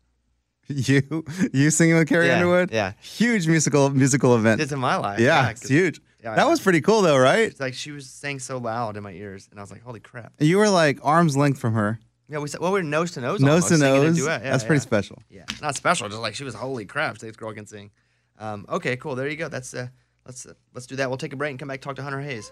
you 0.68 1.24
you 1.52 1.70
singing 1.70 1.96
with 1.96 2.08
Carrie 2.08 2.28
Yeah, 2.28 2.34
Underwood? 2.36 2.70
yeah. 2.72 2.92
Huge 3.02 3.46
musical 3.46 3.90
musical 3.90 4.34
event. 4.34 4.60
It's 4.62 4.72
in 4.72 4.78
my 4.78 4.96
life. 4.96 5.20
Yeah, 5.20 5.50
it's 5.50 5.68
huge. 5.68 6.00
yeah, 6.22 6.34
that 6.36 6.48
was 6.48 6.60
pretty 6.60 6.80
cool 6.80 7.02
though, 7.02 7.18
right? 7.18 7.40
It's 7.50 7.60
like 7.60 7.74
she 7.74 7.90
was 7.90 8.08
saying 8.08 8.38
so 8.38 8.56
loud 8.56 8.96
in 8.96 9.02
my 9.02 9.12
ears, 9.12 9.46
and 9.50 9.60
I 9.60 9.62
was 9.62 9.70
like, 9.70 9.82
"Holy 9.82 10.00
crap!" 10.00 10.32
You 10.40 10.56
were 10.56 10.70
like 10.70 10.98
arm's 11.02 11.36
length 11.36 11.60
from 11.60 11.74
her, 11.74 11.98
Yeah, 12.28 12.38
we 12.38 12.48
said, 12.48 12.60
well, 12.60 12.72
we 12.72 12.80
are 12.80 12.82
nose 12.82 13.12
to 13.12 13.20
nose, 13.20 13.40
nose 13.40 13.68
to 13.68 13.76
nose. 13.76 14.18
Yeah, 14.18 14.38
That's 14.38 14.64
pretty 14.64 14.78
yeah. 14.78 14.82
special. 14.82 15.22
Yeah, 15.28 15.44
not 15.60 15.76
special. 15.76 16.08
Just 16.08 16.20
like 16.20 16.34
she 16.34 16.44
was, 16.44 16.54
holy 16.54 16.86
crap, 16.86 17.18
this 17.18 17.36
girl 17.36 17.52
can 17.52 17.66
sing. 17.66 17.90
Um, 18.38 18.64
okay, 18.68 18.96
cool. 18.96 19.14
There 19.14 19.28
you 19.28 19.36
go. 19.36 19.48
That's 19.48 19.74
uh, 19.74 19.88
let's 20.24 20.46
uh, 20.46 20.54
let's 20.72 20.86
do 20.86 20.96
that. 20.96 21.08
We'll 21.08 21.18
take 21.18 21.32
a 21.32 21.36
break 21.36 21.50
and 21.50 21.58
come 21.58 21.68
back 21.68 21.76
and 21.76 21.82
talk 21.82 21.96
to 21.96 22.02
Hunter 22.02 22.20
Hayes. 22.20 22.50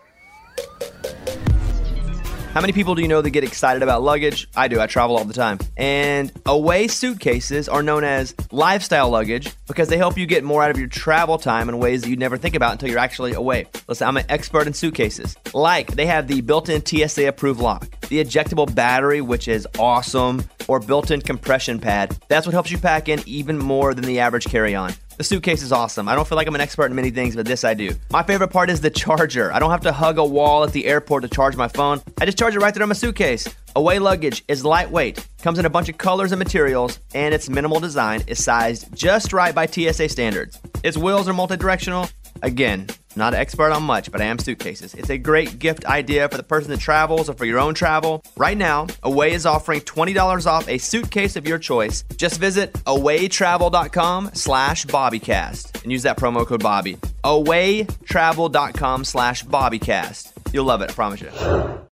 How 2.53 2.61
many 2.61 2.75
people 2.75 2.95
do 2.95 3.01
you 3.01 3.09
know 3.09 3.23
that 3.23 3.31
get 3.31 3.45
excited 3.45 3.83
about 3.83 4.03
luggage? 4.03 4.47
I 4.55 4.69
do. 4.69 4.79
I 4.79 4.87
travel 4.87 5.17
all 5.17 5.25
the 5.25 5.33
time. 5.33 5.59
And 5.79 6.31
away 6.45 6.87
suitcases 6.87 7.67
are 7.67 7.83
known 7.83 8.05
as 8.05 8.35
lifestyle 8.51 9.09
luggage 9.09 9.51
because 9.67 9.89
they 9.89 9.97
help 9.97 10.19
you 10.19 10.27
get 10.27 10.45
more 10.45 10.63
out 10.63 10.71
of 10.71 10.77
your 10.79 10.89
travel 10.89 11.39
time 11.39 11.71
in 11.71 11.79
ways 11.79 12.03
that 12.03 12.11
you'd 12.11 12.19
never 12.19 12.37
think 12.37 12.55
about 12.55 12.73
until 12.73 12.91
you're 12.91 12.99
actually 12.99 13.33
away. 13.33 13.69
Listen, 13.89 14.07
I'm 14.07 14.19
an 14.19 14.27
expert 14.29 14.67
in 14.67 14.75
suitcases. 14.75 15.35
Like, 15.55 15.93
they 15.93 16.05
have 16.05 16.29
the 16.29 16.43
built 16.43 16.69
in 16.69 16.85
TSA 16.85 17.27
approved 17.27 17.59
lock, 17.59 17.89
the 18.09 18.23
ejectable 18.23 18.73
battery, 18.75 19.23
which 19.23 19.49
is 19.49 19.67
awesome, 19.79 20.45
or 20.69 20.79
built 20.79 21.11
in 21.11 21.23
compression 21.23 21.79
pad. 21.79 22.15
That's 22.29 22.47
what 22.47 22.53
helps 22.53 22.71
you 22.71 22.77
pack 22.77 23.09
in 23.09 23.23
even 23.25 23.59
more 23.59 23.95
than 23.95 24.05
the 24.05 24.21
average 24.21 24.45
carry 24.45 24.75
on. 24.75 24.93
The 25.19 25.25
suitcase 25.25 25.63
is 25.63 25.73
awesome. 25.73 26.09
I 26.09 26.15
don't 26.15 26.27
feel 26.27 26.37
like 26.37 26.47
I'm 26.47 26.55
an 26.55 26.61
expert 26.61 26.87
in 26.87 26.95
many 26.95 27.11
things, 27.11 27.37
but 27.37 27.47
this 27.47 27.65
I 27.65 27.75
do. 27.75 27.95
My 28.11 28.23
favorite 28.23 28.49
part 28.49 28.71
is 28.71 28.81
the 28.81 28.91
charger. 28.91 29.53
I 29.53 29.59
don't 29.59 29.71
have 29.71 29.83
to 29.83 29.93
hug 29.93 30.19
a 30.19 30.25
wall 30.25 30.65
at 30.65 30.73
the 30.73 30.87
airport 30.87 31.23
to 31.23 31.29
charge 31.29 31.55
my 31.55 31.69
phone. 31.69 32.01
I 32.21 32.25
just 32.25 32.39
charge 32.39 32.57
it 32.57 32.61
right 32.61 32.73
there 32.75 32.83
on 32.83 32.89
my 32.89 32.95
suitcase. 32.95 33.47
Away 33.77 33.99
luggage 33.99 34.45
is 34.49 34.65
lightweight, 34.65 35.27
comes 35.43 35.59
in 35.59 35.65
a 35.65 35.71
bunch 35.71 35.89
of 35.89 35.99
colors 35.99 36.33
and 36.33 36.39
materials, 36.39 36.99
and 37.15 37.35
its 37.35 37.49
minimal 37.49 37.81
design 37.81 38.23
is 38.27 38.43
sized 38.43 38.95
just 38.95 39.33
right 39.33 39.55
by 39.55 39.67
TSA 39.67 40.09
standards. 40.09 40.59
Its 40.83 40.97
wheels 40.97 41.29
are 41.29 41.33
multi-directional. 41.33 42.09
Again, 42.43 42.89
not 43.17 43.35
an 43.35 43.41
expert 43.41 43.73
on 43.73 43.83
much, 43.83 44.11
but 44.11 44.21
I 44.21 44.25
am 44.25 44.39
suitcases. 44.39 44.95
It's 44.95 45.11
a 45.11 45.19
great 45.19 45.59
gift 45.59 45.85
idea 45.85 46.29
for 46.29 46.37
the 46.37 46.43
person 46.43 46.71
that 46.71 46.81
travels 46.81 47.29
or 47.29 47.35
for 47.35 47.45
your 47.45 47.59
own 47.59 47.75
travel. 47.75 48.23
Right 48.37 48.57
now, 48.57 48.87
Away 49.03 49.33
is 49.33 49.47
offering 49.47 49.81
$20 49.81 50.47
off 50.47 50.69
a 50.69 50.79
suitcase 50.79 51.37
of 51.37 51.47
your 51.47 51.59
choice. 51.59 52.05
Just 52.17 52.41
visit 52.41 52.73
awaytravel.com 52.85 54.31
slash 54.35 54.87
bobbycast 54.87 55.83
and 55.83 55.93
use 55.93 56.03
that 56.03 56.17
promo 56.17 56.47
code 56.47 56.63
Bobby. 56.63 56.97
Awaytravel.com 57.25 59.05
slash 59.05 59.45
bobbycast. 59.45 60.33
You'll 60.53 60.65
love 60.65 60.83
it, 60.83 60.91
I 60.91 60.95
promise 60.95 61.21
you. 61.21 61.92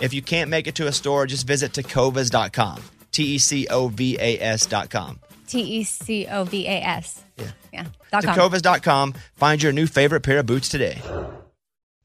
If 0.00 0.14
you 0.14 0.22
can't 0.22 0.50
make 0.50 0.66
it 0.66 0.74
to 0.76 0.86
a 0.86 0.92
store, 0.92 1.26
just 1.26 1.46
visit 1.46 1.72
tecovas.com. 1.72 2.82
T 3.10 3.34
E 3.34 3.38
C 3.38 3.66
O 3.68 3.88
V 3.88 4.16
A 4.20 4.40
S.com. 4.40 5.18
T 5.46 5.60
E 5.60 5.84
C 5.84 6.26
O 6.30 6.44
V 6.44 6.66
A 6.66 6.80
S. 6.82 7.22
Yeah. 7.36 7.50
Yeah. 7.72 7.86
Tecovas.com. 8.12 9.14
Find 9.36 9.62
your 9.62 9.72
new 9.72 9.86
favorite 9.86 10.22
pair 10.22 10.38
of 10.38 10.46
boots 10.46 10.68
today. 10.68 11.00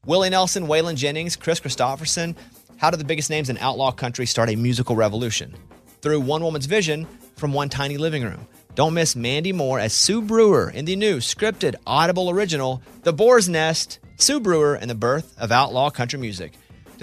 Willie 0.06 0.30
Nelson, 0.30 0.66
Waylon 0.66 0.96
Jennings, 0.96 1.36
Kris 1.36 1.60
Kristofferson. 1.60 2.36
How 2.76 2.90
did 2.90 3.00
the 3.00 3.04
biggest 3.04 3.30
names 3.30 3.48
in 3.48 3.56
outlaw 3.58 3.92
country 3.92 4.26
start 4.26 4.50
a 4.50 4.56
musical 4.56 4.96
revolution? 4.96 5.54
Through 6.02 6.20
one 6.20 6.42
woman's 6.42 6.66
vision 6.66 7.06
from 7.36 7.52
one 7.52 7.68
tiny 7.68 7.96
living 7.96 8.22
room. 8.22 8.46
Don't 8.74 8.92
miss 8.94 9.14
Mandy 9.14 9.52
Moore 9.52 9.78
as 9.78 9.92
Sue 9.92 10.20
Brewer 10.20 10.68
in 10.68 10.84
the 10.84 10.96
new 10.96 11.18
scripted 11.18 11.76
Audible 11.86 12.28
original, 12.28 12.82
The 13.04 13.12
Boar's 13.12 13.48
Nest, 13.48 14.00
Sue 14.16 14.40
Brewer 14.40 14.74
and 14.74 14.90
the 14.90 14.94
Birth 14.96 15.34
of 15.38 15.52
Outlaw 15.52 15.90
Country 15.90 16.18
Music. 16.18 16.52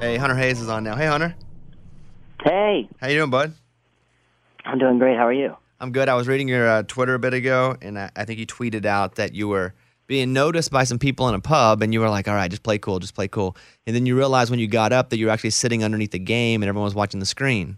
Hey, 0.00 0.16
Hunter 0.16 0.36
Hayes 0.36 0.60
is 0.60 0.68
on 0.68 0.84
now. 0.84 0.94
Hey, 0.94 1.06
Hunter. 1.06 1.34
Hey, 2.44 2.88
How 3.00 3.08
you 3.08 3.16
doing, 3.16 3.30
bud? 3.30 3.52
I'm 4.64 4.78
doing 4.78 4.98
great. 4.98 5.16
How 5.16 5.26
are 5.26 5.32
you? 5.32 5.56
I'm 5.80 5.90
good. 5.90 6.08
I 6.08 6.14
was 6.14 6.28
reading 6.28 6.46
your 6.46 6.68
uh, 6.68 6.82
Twitter 6.84 7.14
a 7.14 7.18
bit 7.18 7.34
ago, 7.34 7.76
and 7.82 7.98
I, 7.98 8.08
I 8.14 8.24
think 8.24 8.38
you 8.38 8.46
tweeted 8.46 8.86
out 8.86 9.16
that 9.16 9.34
you 9.34 9.48
were 9.48 9.74
being 10.06 10.32
noticed 10.32 10.70
by 10.70 10.84
some 10.84 11.00
people 11.00 11.28
in 11.28 11.34
a 11.34 11.40
pub, 11.40 11.82
and 11.82 11.92
you 11.92 11.98
were 11.98 12.08
like, 12.08 12.28
"All 12.28 12.34
right, 12.34 12.48
just 12.48 12.62
play 12.62 12.78
cool, 12.78 13.00
just 13.00 13.16
play 13.16 13.26
cool." 13.26 13.56
And 13.88 13.96
then 13.96 14.06
you 14.06 14.16
realized 14.16 14.50
when 14.50 14.60
you 14.60 14.68
got 14.68 14.92
up 14.92 15.10
that 15.10 15.18
you 15.18 15.26
were 15.26 15.32
actually 15.32 15.50
sitting 15.50 15.82
underneath 15.82 16.12
the 16.12 16.20
game, 16.20 16.62
and 16.62 16.68
everyone 16.68 16.84
was 16.84 16.94
watching 16.94 17.18
the 17.18 17.26
screen. 17.26 17.76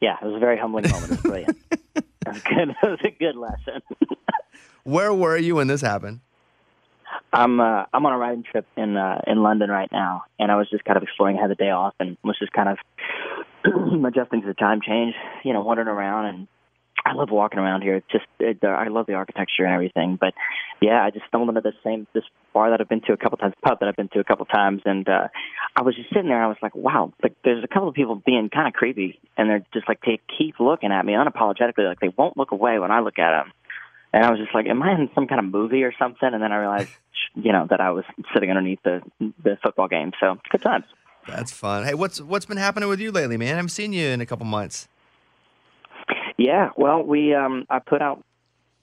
Yeah, 0.00 0.16
it 0.22 0.24
was 0.24 0.36
a 0.36 0.38
very 0.38 0.58
humbling 0.58 0.88
moment. 0.88 1.04
It 1.06 1.10
was 1.10 1.20
brilliant. 1.22 1.58
it, 1.96 2.04
was 2.24 2.42
good. 2.42 2.70
it 2.82 2.88
was 2.88 3.00
a 3.02 3.10
good 3.10 3.34
lesson. 3.34 3.82
Where 4.84 5.12
were 5.12 5.36
you 5.36 5.56
when 5.56 5.66
this 5.66 5.80
happened? 5.80 6.20
I'm 7.32 7.60
uh, 7.60 7.84
I'm 7.92 8.04
on 8.06 8.12
a 8.12 8.18
riding 8.18 8.44
trip 8.44 8.66
in 8.76 8.96
uh, 8.96 9.20
in 9.26 9.42
London 9.42 9.70
right 9.70 9.90
now, 9.90 10.24
and 10.38 10.50
I 10.50 10.56
was 10.56 10.68
just 10.70 10.84
kind 10.84 10.96
of 10.96 11.02
exploring. 11.02 11.38
I 11.38 11.42
had 11.42 11.50
the 11.50 11.54
day 11.54 11.70
off, 11.70 11.94
and 12.00 12.16
was 12.24 12.38
just 12.38 12.52
kind 12.52 12.68
of 12.68 12.78
adjusting 14.06 14.42
to 14.42 14.46
the 14.46 14.54
time 14.54 14.80
change. 14.80 15.14
You 15.44 15.52
know, 15.52 15.62
wandering 15.62 15.88
around, 15.88 16.26
and 16.26 16.48
I 17.04 17.12
love 17.12 17.30
walking 17.30 17.58
around 17.58 17.82
here. 17.82 17.96
It's 17.96 18.10
just 18.10 18.26
it, 18.38 18.64
I 18.64 18.88
love 18.88 19.06
the 19.06 19.14
architecture 19.14 19.64
and 19.64 19.72
everything. 19.72 20.18
But 20.20 20.34
yeah, 20.80 21.02
I 21.02 21.10
just 21.10 21.26
stumbled 21.26 21.48
into 21.50 21.60
the 21.60 21.72
same 21.84 22.06
this 22.14 22.24
bar 22.52 22.70
that 22.70 22.80
I've 22.80 22.88
been 22.88 23.00
to 23.02 23.12
a 23.12 23.16
couple 23.16 23.38
times, 23.38 23.54
pub 23.62 23.80
that 23.80 23.88
I've 23.88 23.96
been 23.96 24.08
to 24.08 24.20
a 24.20 24.24
couple 24.24 24.46
times, 24.46 24.82
and 24.84 25.08
uh, 25.08 25.28
I 25.76 25.82
was 25.82 25.94
just 25.94 26.08
sitting 26.10 26.28
there. 26.28 26.36
and 26.36 26.44
I 26.44 26.48
was 26.48 26.58
like, 26.62 26.74
wow, 26.74 27.12
like 27.22 27.34
there's 27.44 27.64
a 27.64 27.68
couple 27.68 27.88
of 27.88 27.94
people 27.94 28.20
being 28.24 28.50
kind 28.50 28.66
of 28.66 28.74
creepy, 28.74 29.18
and 29.36 29.48
they're 29.48 29.64
just 29.72 29.88
like 29.88 30.00
they 30.04 30.20
keep 30.38 30.60
looking 30.60 30.92
at 30.92 31.04
me 31.04 31.14
unapologetically, 31.14 31.86
like 31.86 32.00
they 32.00 32.12
won't 32.16 32.36
look 32.36 32.52
away 32.52 32.78
when 32.78 32.90
I 32.90 33.00
look 33.00 33.18
at 33.18 33.30
them. 33.30 33.52
And 34.12 34.24
I 34.24 34.30
was 34.30 34.40
just 34.40 34.54
like, 34.54 34.66
am 34.66 34.82
I 34.82 34.92
in 34.92 35.08
some 35.14 35.26
kind 35.26 35.38
of 35.38 35.44
movie 35.44 35.84
or 35.84 35.92
something? 35.98 36.28
And 36.32 36.42
then 36.42 36.52
I 36.52 36.56
realized, 36.56 36.90
you 37.34 37.52
know, 37.52 37.66
that 37.70 37.80
I 37.80 37.90
was 37.90 38.04
sitting 38.34 38.50
underneath 38.50 38.80
the 38.82 39.02
the 39.42 39.56
football 39.62 39.88
game. 39.88 40.12
So 40.20 40.36
good 40.50 40.62
times. 40.62 40.84
That's 41.28 41.52
fun. 41.52 41.84
Hey, 41.84 41.94
what's 41.94 42.20
what's 42.20 42.46
been 42.46 42.56
happening 42.56 42.88
with 42.88 43.00
you 43.00 43.12
lately, 43.12 43.36
man? 43.36 43.52
I 43.52 43.56
haven't 43.56 43.70
seen 43.70 43.92
you 43.92 44.08
in 44.08 44.20
a 44.20 44.26
couple 44.26 44.46
months. 44.46 44.88
Yeah, 46.36 46.70
well, 46.76 47.02
we 47.02 47.34
um 47.34 47.66
I 47.68 47.78
put 47.78 48.02
out 48.02 48.24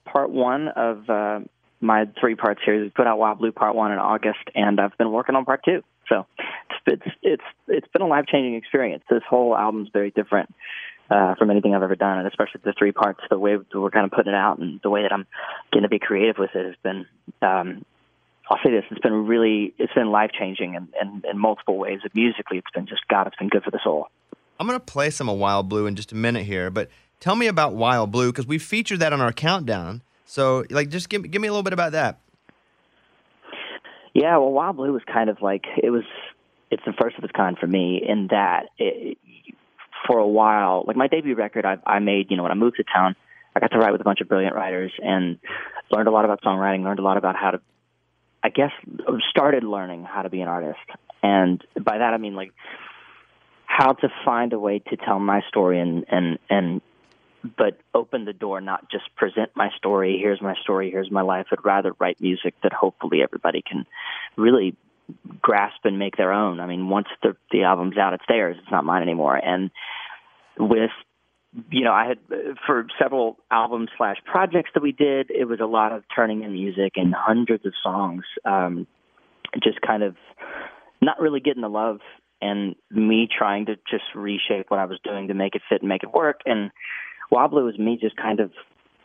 part 0.04 0.30
one 0.30 0.68
of 0.68 1.10
uh, 1.10 1.40
my 1.80 2.06
three 2.20 2.34
part 2.34 2.58
series. 2.64 2.84
We 2.84 2.90
put 2.90 3.06
out 3.06 3.18
Wild 3.18 3.38
Blue 3.38 3.52
Part 3.52 3.74
One 3.74 3.92
in 3.92 3.98
August, 3.98 4.38
and 4.54 4.80
I've 4.80 4.96
been 4.96 5.12
working 5.12 5.34
on 5.34 5.44
Part 5.44 5.62
Two. 5.64 5.82
So 6.08 6.26
it's 6.86 7.04
it's 7.04 7.16
it's, 7.22 7.42
it's 7.66 7.88
been 7.92 8.02
a 8.02 8.06
life 8.06 8.26
changing 8.26 8.54
experience. 8.54 9.04
This 9.10 9.22
whole 9.28 9.56
album's 9.56 9.90
very 9.92 10.10
different 10.10 10.54
uh, 11.10 11.34
from 11.36 11.50
anything 11.50 11.74
I've 11.74 11.82
ever 11.82 11.96
done, 11.96 12.18
and 12.18 12.28
especially 12.28 12.60
the 12.64 12.74
three 12.76 12.92
parts. 12.92 13.20
The 13.30 13.38
way 13.38 13.56
we're 13.74 13.90
kind 13.90 14.04
of 14.04 14.10
putting 14.10 14.32
it 14.32 14.36
out, 14.36 14.58
and 14.58 14.80
the 14.82 14.90
way 14.90 15.02
that 15.02 15.12
I'm 15.12 15.26
getting 15.72 15.82
to 15.82 15.88
be 15.88 15.98
creative 15.98 16.36
with 16.38 16.50
it 16.54 16.66
has 16.66 16.76
been. 16.82 17.06
Um, 17.42 17.84
I'll 18.50 18.58
say 18.64 18.70
this: 18.70 18.84
it's 18.90 19.00
been 19.00 19.26
really, 19.26 19.74
it's 19.78 19.92
been 19.92 20.10
life 20.10 20.30
changing 20.38 20.74
in, 20.74 20.88
in, 21.00 21.22
in 21.30 21.38
multiple 21.38 21.76
ways. 21.76 22.00
Musically, 22.14 22.58
it's 22.58 22.70
been 22.74 22.86
just 22.86 23.06
God, 23.08 23.26
it's 23.26 23.36
been 23.36 23.48
good 23.48 23.62
for 23.62 23.70
the 23.70 23.80
soul. 23.82 24.08
I'm 24.60 24.66
gonna 24.66 24.80
play 24.80 25.10
some 25.10 25.28
of 25.28 25.38
Wild 25.38 25.68
Blue 25.68 25.86
in 25.86 25.96
just 25.96 26.12
a 26.12 26.16
minute 26.16 26.44
here, 26.44 26.70
but 26.70 26.88
tell 27.20 27.36
me 27.36 27.46
about 27.46 27.74
Wild 27.74 28.10
Blue 28.10 28.30
because 28.32 28.46
we 28.46 28.58
featured 28.58 29.00
that 29.00 29.12
on 29.12 29.20
our 29.20 29.32
countdown. 29.32 30.02
So, 30.24 30.64
like, 30.70 30.88
just 30.90 31.08
give 31.08 31.30
give 31.30 31.40
me 31.40 31.48
a 31.48 31.52
little 31.52 31.62
bit 31.62 31.72
about 31.72 31.92
that. 31.92 32.18
Yeah, 34.14 34.36
well, 34.38 34.50
Wild 34.50 34.76
Blue 34.76 34.92
was 34.92 35.02
kind 35.10 35.30
of 35.30 35.40
like 35.40 35.64
it 35.82 35.90
was. 35.90 36.04
It's 36.70 36.82
the 36.84 36.92
first 37.00 37.16
of 37.16 37.24
its 37.24 37.32
kind 37.32 37.56
for 37.56 37.66
me 37.66 38.02
in 38.06 38.26
that 38.30 38.66
it, 38.76 39.16
for 40.06 40.18
a 40.18 40.26
while, 40.26 40.84
like 40.86 40.96
my 40.96 41.08
debut 41.08 41.34
record, 41.34 41.64
I, 41.64 41.78
I 41.86 41.98
made. 41.98 42.30
You 42.30 42.36
know, 42.36 42.42
when 42.44 42.52
I 42.52 42.56
moved 42.56 42.76
to 42.76 42.84
town, 42.84 43.16
I 43.54 43.60
got 43.60 43.72
to 43.72 43.78
write 43.78 43.92
with 43.92 44.00
a 44.00 44.04
bunch 44.04 44.20
of 44.20 44.28
brilliant 44.28 44.54
writers 44.54 44.92
and 44.98 45.38
learned 45.90 46.08
a 46.08 46.10
lot 46.10 46.24
about 46.24 46.42
songwriting. 46.42 46.84
Learned 46.84 46.98
a 46.98 47.02
lot 47.02 47.16
about 47.16 47.36
how 47.36 47.52
to, 47.52 47.60
I 48.42 48.50
guess, 48.50 48.72
started 49.30 49.64
learning 49.64 50.04
how 50.04 50.22
to 50.22 50.30
be 50.30 50.40
an 50.40 50.48
artist. 50.48 50.78
And 51.22 51.62
by 51.74 51.98
that 51.98 52.14
I 52.14 52.18
mean 52.18 52.34
like 52.34 52.52
how 53.66 53.92
to 53.92 54.08
find 54.24 54.52
a 54.52 54.58
way 54.58 54.78
to 54.78 54.96
tell 54.96 55.18
my 55.18 55.42
story 55.48 55.80
and 55.80 56.04
and 56.08 56.38
and 56.48 56.80
but 57.56 57.78
open 57.94 58.24
the 58.24 58.32
door, 58.32 58.60
not 58.60 58.90
just 58.90 59.04
present 59.16 59.50
my 59.54 59.70
story. 59.76 60.18
Here's 60.20 60.42
my 60.42 60.54
story. 60.62 60.90
Here's 60.90 61.10
my 61.10 61.22
life. 61.22 61.46
I'd 61.52 61.64
rather 61.64 61.92
write 61.98 62.20
music 62.20 62.54
that 62.62 62.72
hopefully 62.72 63.22
everybody 63.22 63.62
can 63.62 63.86
really 64.36 64.76
grasp 65.40 65.84
and 65.84 65.98
make 65.98 66.16
their 66.16 66.32
own. 66.32 66.60
I 66.60 66.66
mean, 66.66 66.88
once 66.88 67.08
the 67.22 67.36
the 67.50 67.64
album's 67.64 67.96
out, 67.96 68.14
it's 68.14 68.24
theirs. 68.28 68.56
It's 68.60 68.70
not 68.70 68.84
mine 68.84 69.02
anymore. 69.02 69.36
And 69.36 69.70
with 70.58 70.90
you 71.70 71.84
know, 71.84 71.92
I 71.92 72.06
had 72.08 72.18
for 72.66 72.86
several 73.00 73.38
albums 73.50 73.88
slash 73.96 74.16
projects 74.24 74.70
that 74.74 74.82
we 74.82 74.92
did, 74.92 75.30
it 75.30 75.46
was 75.46 75.60
a 75.60 75.66
lot 75.66 75.92
of 75.92 76.04
turning 76.14 76.42
in 76.42 76.52
music 76.52 76.92
and 76.96 77.14
hundreds 77.14 77.64
of 77.64 77.72
songs, 77.82 78.24
um, 78.44 78.86
just 79.62 79.80
kind 79.80 80.02
of 80.02 80.16
not 81.00 81.18
really 81.20 81.40
getting 81.40 81.62
the 81.62 81.68
love 81.68 82.00
and 82.40 82.76
me 82.90 83.28
trying 83.36 83.66
to 83.66 83.76
just 83.90 84.04
reshape 84.14 84.66
what 84.68 84.78
I 84.78 84.84
was 84.84 84.98
doing 85.02 85.28
to 85.28 85.34
make 85.34 85.54
it 85.54 85.62
fit 85.68 85.80
and 85.80 85.88
make 85.88 86.02
it 86.02 86.12
work. 86.12 86.40
And 86.44 86.70
Wobbly 87.30 87.62
was 87.62 87.78
me 87.78 87.98
just 88.00 88.16
kind 88.16 88.40
of. 88.40 88.52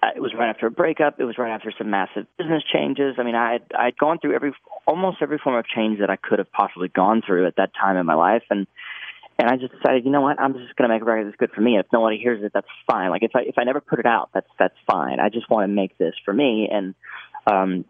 Uh, 0.03 0.09
It 0.15 0.21
was 0.21 0.33
right 0.37 0.49
after 0.49 0.67
a 0.67 0.71
breakup. 0.71 1.19
It 1.19 1.23
was 1.23 1.37
right 1.37 1.51
after 1.51 1.71
some 1.77 1.89
massive 1.89 2.25
business 2.37 2.63
changes. 2.71 3.15
I 3.17 3.23
mean, 3.23 3.35
I 3.35 3.53
had 3.53 3.61
I'd 3.77 3.97
gone 3.97 4.19
through 4.19 4.35
every 4.35 4.53
almost 4.85 5.17
every 5.21 5.37
form 5.37 5.55
of 5.55 5.65
change 5.65 5.99
that 5.99 6.09
I 6.09 6.15
could 6.15 6.39
have 6.39 6.51
possibly 6.51 6.89
gone 6.89 7.21
through 7.25 7.47
at 7.47 7.55
that 7.57 7.71
time 7.79 7.97
in 7.97 8.05
my 8.05 8.15
life, 8.15 8.43
and 8.49 8.67
and 9.39 9.49
I 9.49 9.57
just 9.57 9.73
decided, 9.73 10.05
you 10.05 10.11
know 10.11 10.21
what, 10.21 10.39
I'm 10.39 10.53
just 10.53 10.75
going 10.75 10.89
to 10.89 10.93
make 10.93 11.01
a 11.01 11.05
record 11.05 11.27
that's 11.27 11.37
good 11.37 11.51
for 11.51 11.61
me. 11.61 11.77
If 11.77 11.87
nobody 11.91 12.17
hears 12.17 12.43
it, 12.43 12.51
that's 12.53 12.67
fine. 12.85 13.09
Like 13.09 13.23
if 13.23 13.31
I 13.35 13.41
if 13.41 13.57
I 13.57 13.63
never 13.63 13.81
put 13.81 13.99
it 13.99 14.05
out, 14.05 14.29
that's 14.33 14.49
that's 14.59 14.75
fine. 14.85 15.19
I 15.19 15.29
just 15.29 15.49
want 15.49 15.69
to 15.69 15.73
make 15.73 15.97
this 15.97 16.13
for 16.25 16.33
me, 16.33 16.69
and 16.71 16.93
um, 17.47 17.85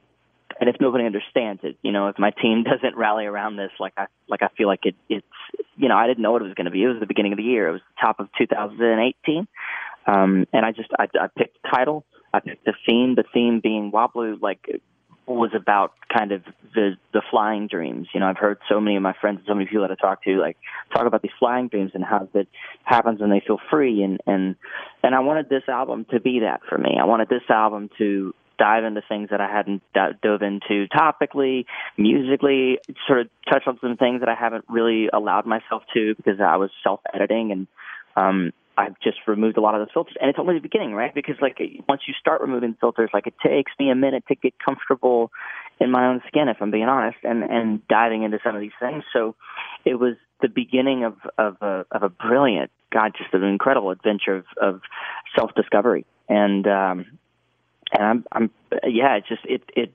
and 0.60 0.70
if 0.70 0.76
nobody 0.80 1.06
understands 1.06 1.62
it, 1.64 1.78
you 1.82 1.92
know, 1.92 2.08
if 2.08 2.20
my 2.20 2.32
team 2.32 2.64
doesn't 2.72 2.96
rally 2.96 3.26
around 3.26 3.58
this, 3.58 3.72
like 3.80 3.94
I 3.98 4.08
like 4.28 4.42
I 4.42 4.50
feel 4.58 4.68
like 4.68 4.86
it 4.86 4.96
it's 5.10 5.26
you 5.76 5.90
know 5.90 5.96
I 5.96 6.08
didn't 6.08 6.22
know 6.22 6.32
what 6.32 6.42
it 6.42 6.46
was 6.46 6.54
going 6.54 6.66
to 6.66 6.72
be. 6.72 6.84
It 6.84 6.88
was 6.88 7.00
the 7.00 7.08
beginning 7.08 7.34
of 7.34 7.38
the 7.38 7.44
year. 7.44 7.68
It 7.68 7.72
was 7.72 7.82
the 7.82 8.02
top 8.02 8.20
of 8.20 8.30
2018, 8.38 9.48
um, 10.08 10.46
and 10.54 10.66
I 10.66 10.72
just 10.72 10.90
I, 10.98 11.08
I 11.20 11.28
picked 11.38 11.62
the 11.64 11.70
title. 11.70 12.06
I 12.34 12.40
picked 12.40 12.66
the 12.66 12.74
theme. 12.86 13.16
The 13.16 13.24
theme 13.34 13.60
being 13.62 13.92
Wild 13.92 14.14
Blue, 14.14 14.38
like 14.42 14.68
was 15.26 15.52
about 15.56 15.94
kind 16.16 16.32
of 16.32 16.44
the 16.76 16.98
the 17.14 17.22
flying 17.32 17.68
dreams. 17.68 18.08
You 18.14 18.20
know, 18.20 18.28
I've 18.28 18.38
heard 18.38 18.58
so 18.70 18.82
many 18.82 18.98
of 18.98 19.02
my 19.02 19.14
friends 19.20 19.38
and 19.40 19.48
so 19.48 19.54
many 19.54 19.66
people 19.68 19.88
that 19.88 19.92
I 19.92 19.96
talk 19.96 20.24
to 20.24 20.40
like 20.40 20.58
talk 20.94 21.06
about 21.06 21.22
these 21.22 21.32
flying 21.40 21.70
dreams 21.70 21.92
and 21.94 22.04
how 22.04 22.28
that 22.34 22.48
happens 22.84 23.22
when 23.22 23.30
they 23.30 23.42
feel 23.46 23.60
free 23.70 24.04
and 24.04 24.20
and 24.28 24.56
and 25.02 25.16
I 25.16 25.20
wanted 25.20 25.50
this 25.50 25.64
album 25.68 26.06
to 26.12 26.20
be 26.20 26.40
that 26.40 26.62
for 26.68 26.78
me. 26.78 26.98
I 27.00 27.06
wanted 27.06 27.30
this 27.30 27.44
album 27.50 27.90
to 27.98 28.34
dive 28.60 28.84
into 28.84 29.02
things 29.08 29.30
that 29.32 29.42
I 29.42 29.52
hadn't 29.52 29.82
d- 29.94 30.18
dove 30.22 30.42
into 30.42 30.88
topically, 30.88 31.66
musically, 31.98 32.78
sort 33.08 33.22
of 33.22 33.30
touch 33.50 33.64
on 33.66 33.80
some 33.82 33.98
things 33.98 34.20
that 34.20 34.30
I 34.30 34.36
haven't 34.36 34.66
really 34.70 35.10
allowed 35.12 35.46
myself 35.46 35.84
to 35.94 36.16
because 36.16 36.40
I 36.40 36.58
was 36.58 36.70
self-editing 36.84 37.52
and 37.52 37.68
um 38.16 38.52
I've 38.78 39.00
just 39.04 39.18
removed 39.28 39.58
a 39.58 39.62
lot 39.62 39.76
of 39.76 39.82
those 39.82 39.92
filters, 39.94 40.16
and 40.20 40.30
it's 40.30 40.40
only 40.40 40.56
the 40.56 40.62
beginning, 40.62 40.94
right? 40.94 41.14
Because 41.14 41.36
like 41.42 41.60
once 41.88 42.02
you 42.08 42.14
start 42.20 42.42
removing 42.42 42.76
filters, 42.80 43.10
like 43.14 43.28
it 43.28 43.36
takes 43.46 43.72
me 43.80 43.90
a 43.90 43.96
minute 43.96 44.24
to 44.30 44.36
get 44.36 44.54
comfortable 44.64 45.32
in 45.80 45.92
my 45.92 46.08
own 46.08 46.22
skin, 46.28 46.48
if 46.48 46.58
I'm 46.60 46.72
being 46.72 46.86
honest, 46.86 47.18
and 47.24 47.44
and 47.44 47.88
diving 47.88 48.24
into 48.24 48.40
some 48.44 48.56
of 48.56 48.62
these 48.62 48.72
things. 48.80 49.04
So 49.14 49.36
it 49.86 49.96
was 49.96 50.16
the 50.42 50.50
beginning 50.50 51.04
of 51.04 51.16
of 51.38 51.58
a 51.62 51.86
of 51.92 52.04
a 52.04 52.10
brilliant, 52.10 52.72
God, 52.92 53.14
just 53.18 53.34
an 53.34 53.44
incredible 53.44 53.92
adventure 53.92 54.38
of, 54.38 54.46
of 54.62 54.82
self 55.36 55.54
discovery, 55.56 56.06
and 56.28 56.66
um, 56.68 57.06
and 57.92 58.04
I'm 58.04 58.26
I'm 58.32 58.52
yeah, 58.86 59.18
it 59.18 59.26
just 59.28 59.46
it 59.46 59.62
it 59.76 59.94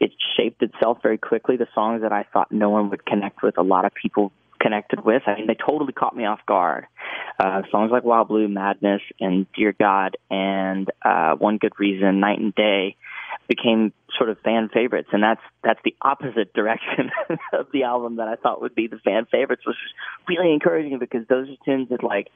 it 0.00 0.12
shaped 0.36 0.62
itself 0.62 0.98
very 1.02 1.18
quickly. 1.18 1.56
The 1.56 1.68
songs 1.74 2.02
that 2.02 2.12
I 2.12 2.24
thought 2.32 2.50
no 2.50 2.70
one 2.70 2.90
would 2.90 3.04
connect 3.04 3.42
with, 3.42 3.58
a 3.58 3.62
lot 3.62 3.84
of 3.84 3.92
people 3.94 4.32
connected 4.60 5.04
with. 5.04 5.22
I 5.26 5.36
mean, 5.36 5.46
they 5.46 5.54
totally 5.56 5.92
caught 5.92 6.16
me 6.16 6.24
off 6.24 6.40
guard. 6.46 6.86
Uh, 7.38 7.62
songs 7.70 7.90
like 7.90 8.04
Wild 8.04 8.28
Blue, 8.28 8.48
Madness, 8.48 9.02
and 9.20 9.46
Dear 9.52 9.74
God, 9.78 10.16
and 10.30 10.90
uh, 11.04 11.34
One 11.36 11.58
Good 11.58 11.72
Reason, 11.78 12.20
Night 12.20 12.38
and 12.38 12.54
Day 12.54 12.96
became 13.48 13.92
sort 14.16 14.30
of 14.30 14.38
fan 14.40 14.68
favorites, 14.72 15.08
and 15.12 15.22
that's 15.22 15.40
that's 15.62 15.80
the 15.84 15.94
opposite 16.02 16.52
direction 16.54 17.10
of 17.52 17.66
the 17.72 17.84
album 17.84 18.16
that 18.16 18.28
I 18.28 18.36
thought 18.36 18.60
would 18.60 18.74
be 18.74 18.86
the 18.86 18.98
fan 18.98 19.26
favorites, 19.30 19.62
which 19.66 19.76
was 19.76 19.92
really 20.28 20.52
encouraging 20.52 20.98
because 20.98 21.26
those 21.28 21.48
are 21.48 21.56
tunes 21.64 21.88
that 21.90 22.02
like, 22.02 22.28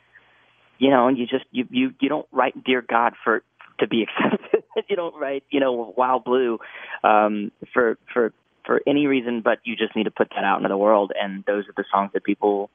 you 0.79 0.91
know, 0.91 1.09
you 1.09 1.27
just 1.27 1.45
you 1.51 1.67
you 1.71 1.95
you 2.01 2.09
don't 2.09 2.27
write 2.33 2.65
Dear 2.65 2.83
God 2.83 3.15
for 3.23 3.43
to 3.81 3.89
be 3.89 4.07
accepted. 4.25 4.65
you 4.89 4.97
don't 4.97 5.15
write, 5.21 5.45
you 5.51 5.61
know, 5.61 5.93
Wild 5.97 6.25
Blue 6.25 6.59
um, 7.05 7.53
for 7.73 7.99
for 8.13 8.33
for 8.65 8.81
any 8.87 9.07
reason, 9.07 9.41
but 9.43 9.59
you 9.65 9.77
just 9.77 9.97
need 9.97 10.05
to 10.05 10.11
put 10.11 10.31
that 10.31 10.45
out 10.45 10.59
into 10.59 10.69
the 10.69 10.77
world. 10.77 11.13
And 11.19 11.45
those 11.47 11.69
are 11.69 11.75
the 11.77 11.85
songs 11.93 12.11
that 12.15 12.25
people 12.25 12.71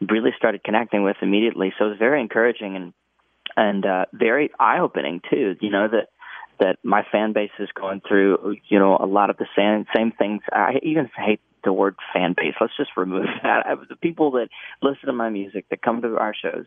really 0.00 0.30
started 0.36 0.64
connecting 0.64 1.02
with 1.02 1.16
immediately. 1.22 1.72
So 1.78 1.86
it 1.86 1.88
was 1.90 1.98
very 1.98 2.20
encouraging 2.20 2.76
and 2.76 2.92
and 3.56 3.86
uh, 3.86 4.06
very 4.12 4.50
eye 4.58 4.80
opening 4.80 5.20
too. 5.30 5.56
You 5.60 5.70
know 5.70 5.88
that 5.88 6.08
that 6.60 6.78
my 6.82 7.04
fan 7.10 7.32
base 7.32 7.50
is 7.58 7.68
going 7.74 8.00
through, 8.06 8.56
you 8.68 8.78
know, 8.78 8.96
a 8.98 9.06
lot 9.06 9.30
of 9.30 9.36
the 9.36 9.46
same 9.56 9.86
same 9.94 10.12
things. 10.12 10.42
I 10.52 10.80
even 10.82 11.10
hate 11.16 11.40
the 11.64 11.72
word 11.72 11.96
fan 12.12 12.34
base. 12.36 12.54
Let's 12.60 12.76
just 12.76 12.90
remove 12.96 13.26
that. 13.42 13.66
I, 13.66 13.74
the 13.88 13.96
people 13.96 14.32
that 14.32 14.48
listen 14.82 15.06
to 15.06 15.12
my 15.12 15.30
music, 15.30 15.66
that 15.70 15.82
come 15.82 16.02
to 16.02 16.16
our 16.16 16.34
shows, 16.34 16.66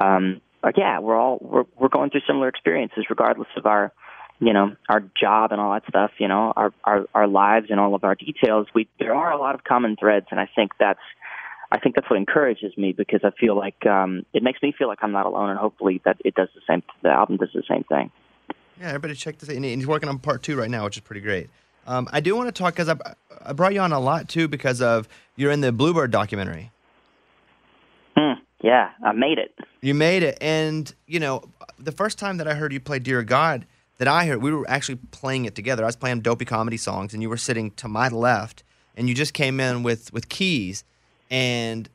um, 0.00 0.40
like 0.62 0.76
yeah, 0.76 0.98
we're 0.98 1.16
all 1.16 1.38
we're 1.40 1.64
we're 1.76 1.88
going 1.88 2.10
through 2.10 2.22
similar 2.26 2.48
experiences, 2.48 3.06
regardless 3.08 3.48
of 3.56 3.66
our 3.66 3.92
you 4.40 4.52
know 4.52 4.74
our 4.88 5.00
job 5.20 5.52
and 5.52 5.60
all 5.60 5.72
that 5.72 5.82
stuff 5.88 6.12
you 6.18 6.28
know 6.28 6.52
our 6.56 6.72
our 6.84 7.06
our 7.14 7.26
lives 7.26 7.66
and 7.70 7.80
all 7.80 7.94
of 7.94 8.04
our 8.04 8.14
details 8.14 8.66
we 8.74 8.88
there 8.98 9.14
are 9.14 9.32
a 9.32 9.38
lot 9.38 9.54
of 9.54 9.64
common 9.64 9.96
threads 9.96 10.26
and 10.30 10.38
i 10.38 10.48
think 10.54 10.70
that's 10.78 11.00
i 11.72 11.78
think 11.78 11.94
that's 11.96 12.08
what 12.08 12.16
encourages 12.18 12.76
me 12.76 12.92
because 12.92 13.20
i 13.24 13.30
feel 13.40 13.56
like 13.56 13.84
um 13.86 14.24
it 14.32 14.42
makes 14.42 14.62
me 14.62 14.72
feel 14.76 14.86
like 14.88 14.98
i'm 15.02 15.12
not 15.12 15.26
alone 15.26 15.50
and 15.50 15.58
hopefully 15.58 16.00
that 16.04 16.16
it 16.24 16.34
does 16.34 16.48
the 16.54 16.60
same 16.68 16.82
the 17.02 17.08
album 17.08 17.36
does 17.36 17.50
the 17.52 17.62
same 17.68 17.82
thing 17.84 18.10
Yeah, 18.80 18.88
everybody 18.88 19.14
check 19.14 19.38
this. 19.38 19.48
out. 19.48 19.56
And 19.56 19.64
he's 19.64 19.86
working 19.88 20.08
on 20.08 20.18
part 20.20 20.42
two 20.44 20.54
right 20.56 20.70
now, 20.70 20.84
which 20.84 20.96
is 20.96 21.02
pretty 21.02 21.20
great. 21.20 21.50
Um, 21.84 22.08
I 22.12 22.20
do 22.20 22.36
want 22.36 22.46
to 22.46 22.52
talk 22.52 22.74
because 22.74 22.88
I, 22.88 22.96
I 23.44 23.52
brought 23.52 23.74
you 23.74 23.80
on 23.80 23.90
a 23.92 23.98
lot 23.98 24.28
too 24.28 24.46
because 24.46 24.80
of 24.80 25.08
you're 25.34 25.50
in 25.50 25.62
the 25.62 25.72
Bluebird 25.72 26.12
documentary. 26.12 26.70
Hmm, 28.16 28.34
yeah 28.62 28.90
i 29.04 29.10
made 29.12 29.38
it 29.38 29.52
You 29.80 29.94
made 29.94 30.22
it, 30.22 30.38
and 30.40 30.94
you 31.08 31.18
know 31.18 31.42
the 31.78 31.90
first 31.92 32.18
time 32.20 32.36
that 32.38 32.46
I 32.48 32.54
heard 32.54 32.72
you 32.72 32.78
play 32.80 32.98
"Dear 33.00 33.22
God," 33.24 33.66
that 33.98 34.08
I 34.08 34.26
heard 34.26 34.42
we 34.42 34.52
were 34.52 34.68
actually 34.68 34.96
playing 35.10 35.44
it 35.44 35.54
together. 35.54 35.82
I 35.82 35.86
was 35.86 35.96
playing 35.96 36.20
dopey 36.20 36.44
comedy 36.44 36.76
songs, 36.76 37.12
and 37.12 37.22
you 37.22 37.28
were 37.28 37.36
sitting 37.36 37.72
to 37.72 37.88
my 37.88 38.08
left, 38.08 38.62
and 38.96 39.08
you 39.08 39.14
just 39.14 39.34
came 39.34 39.60
in 39.60 39.82
with 39.82 40.12
with 40.12 40.28
keys, 40.28 40.84
and 41.30 41.88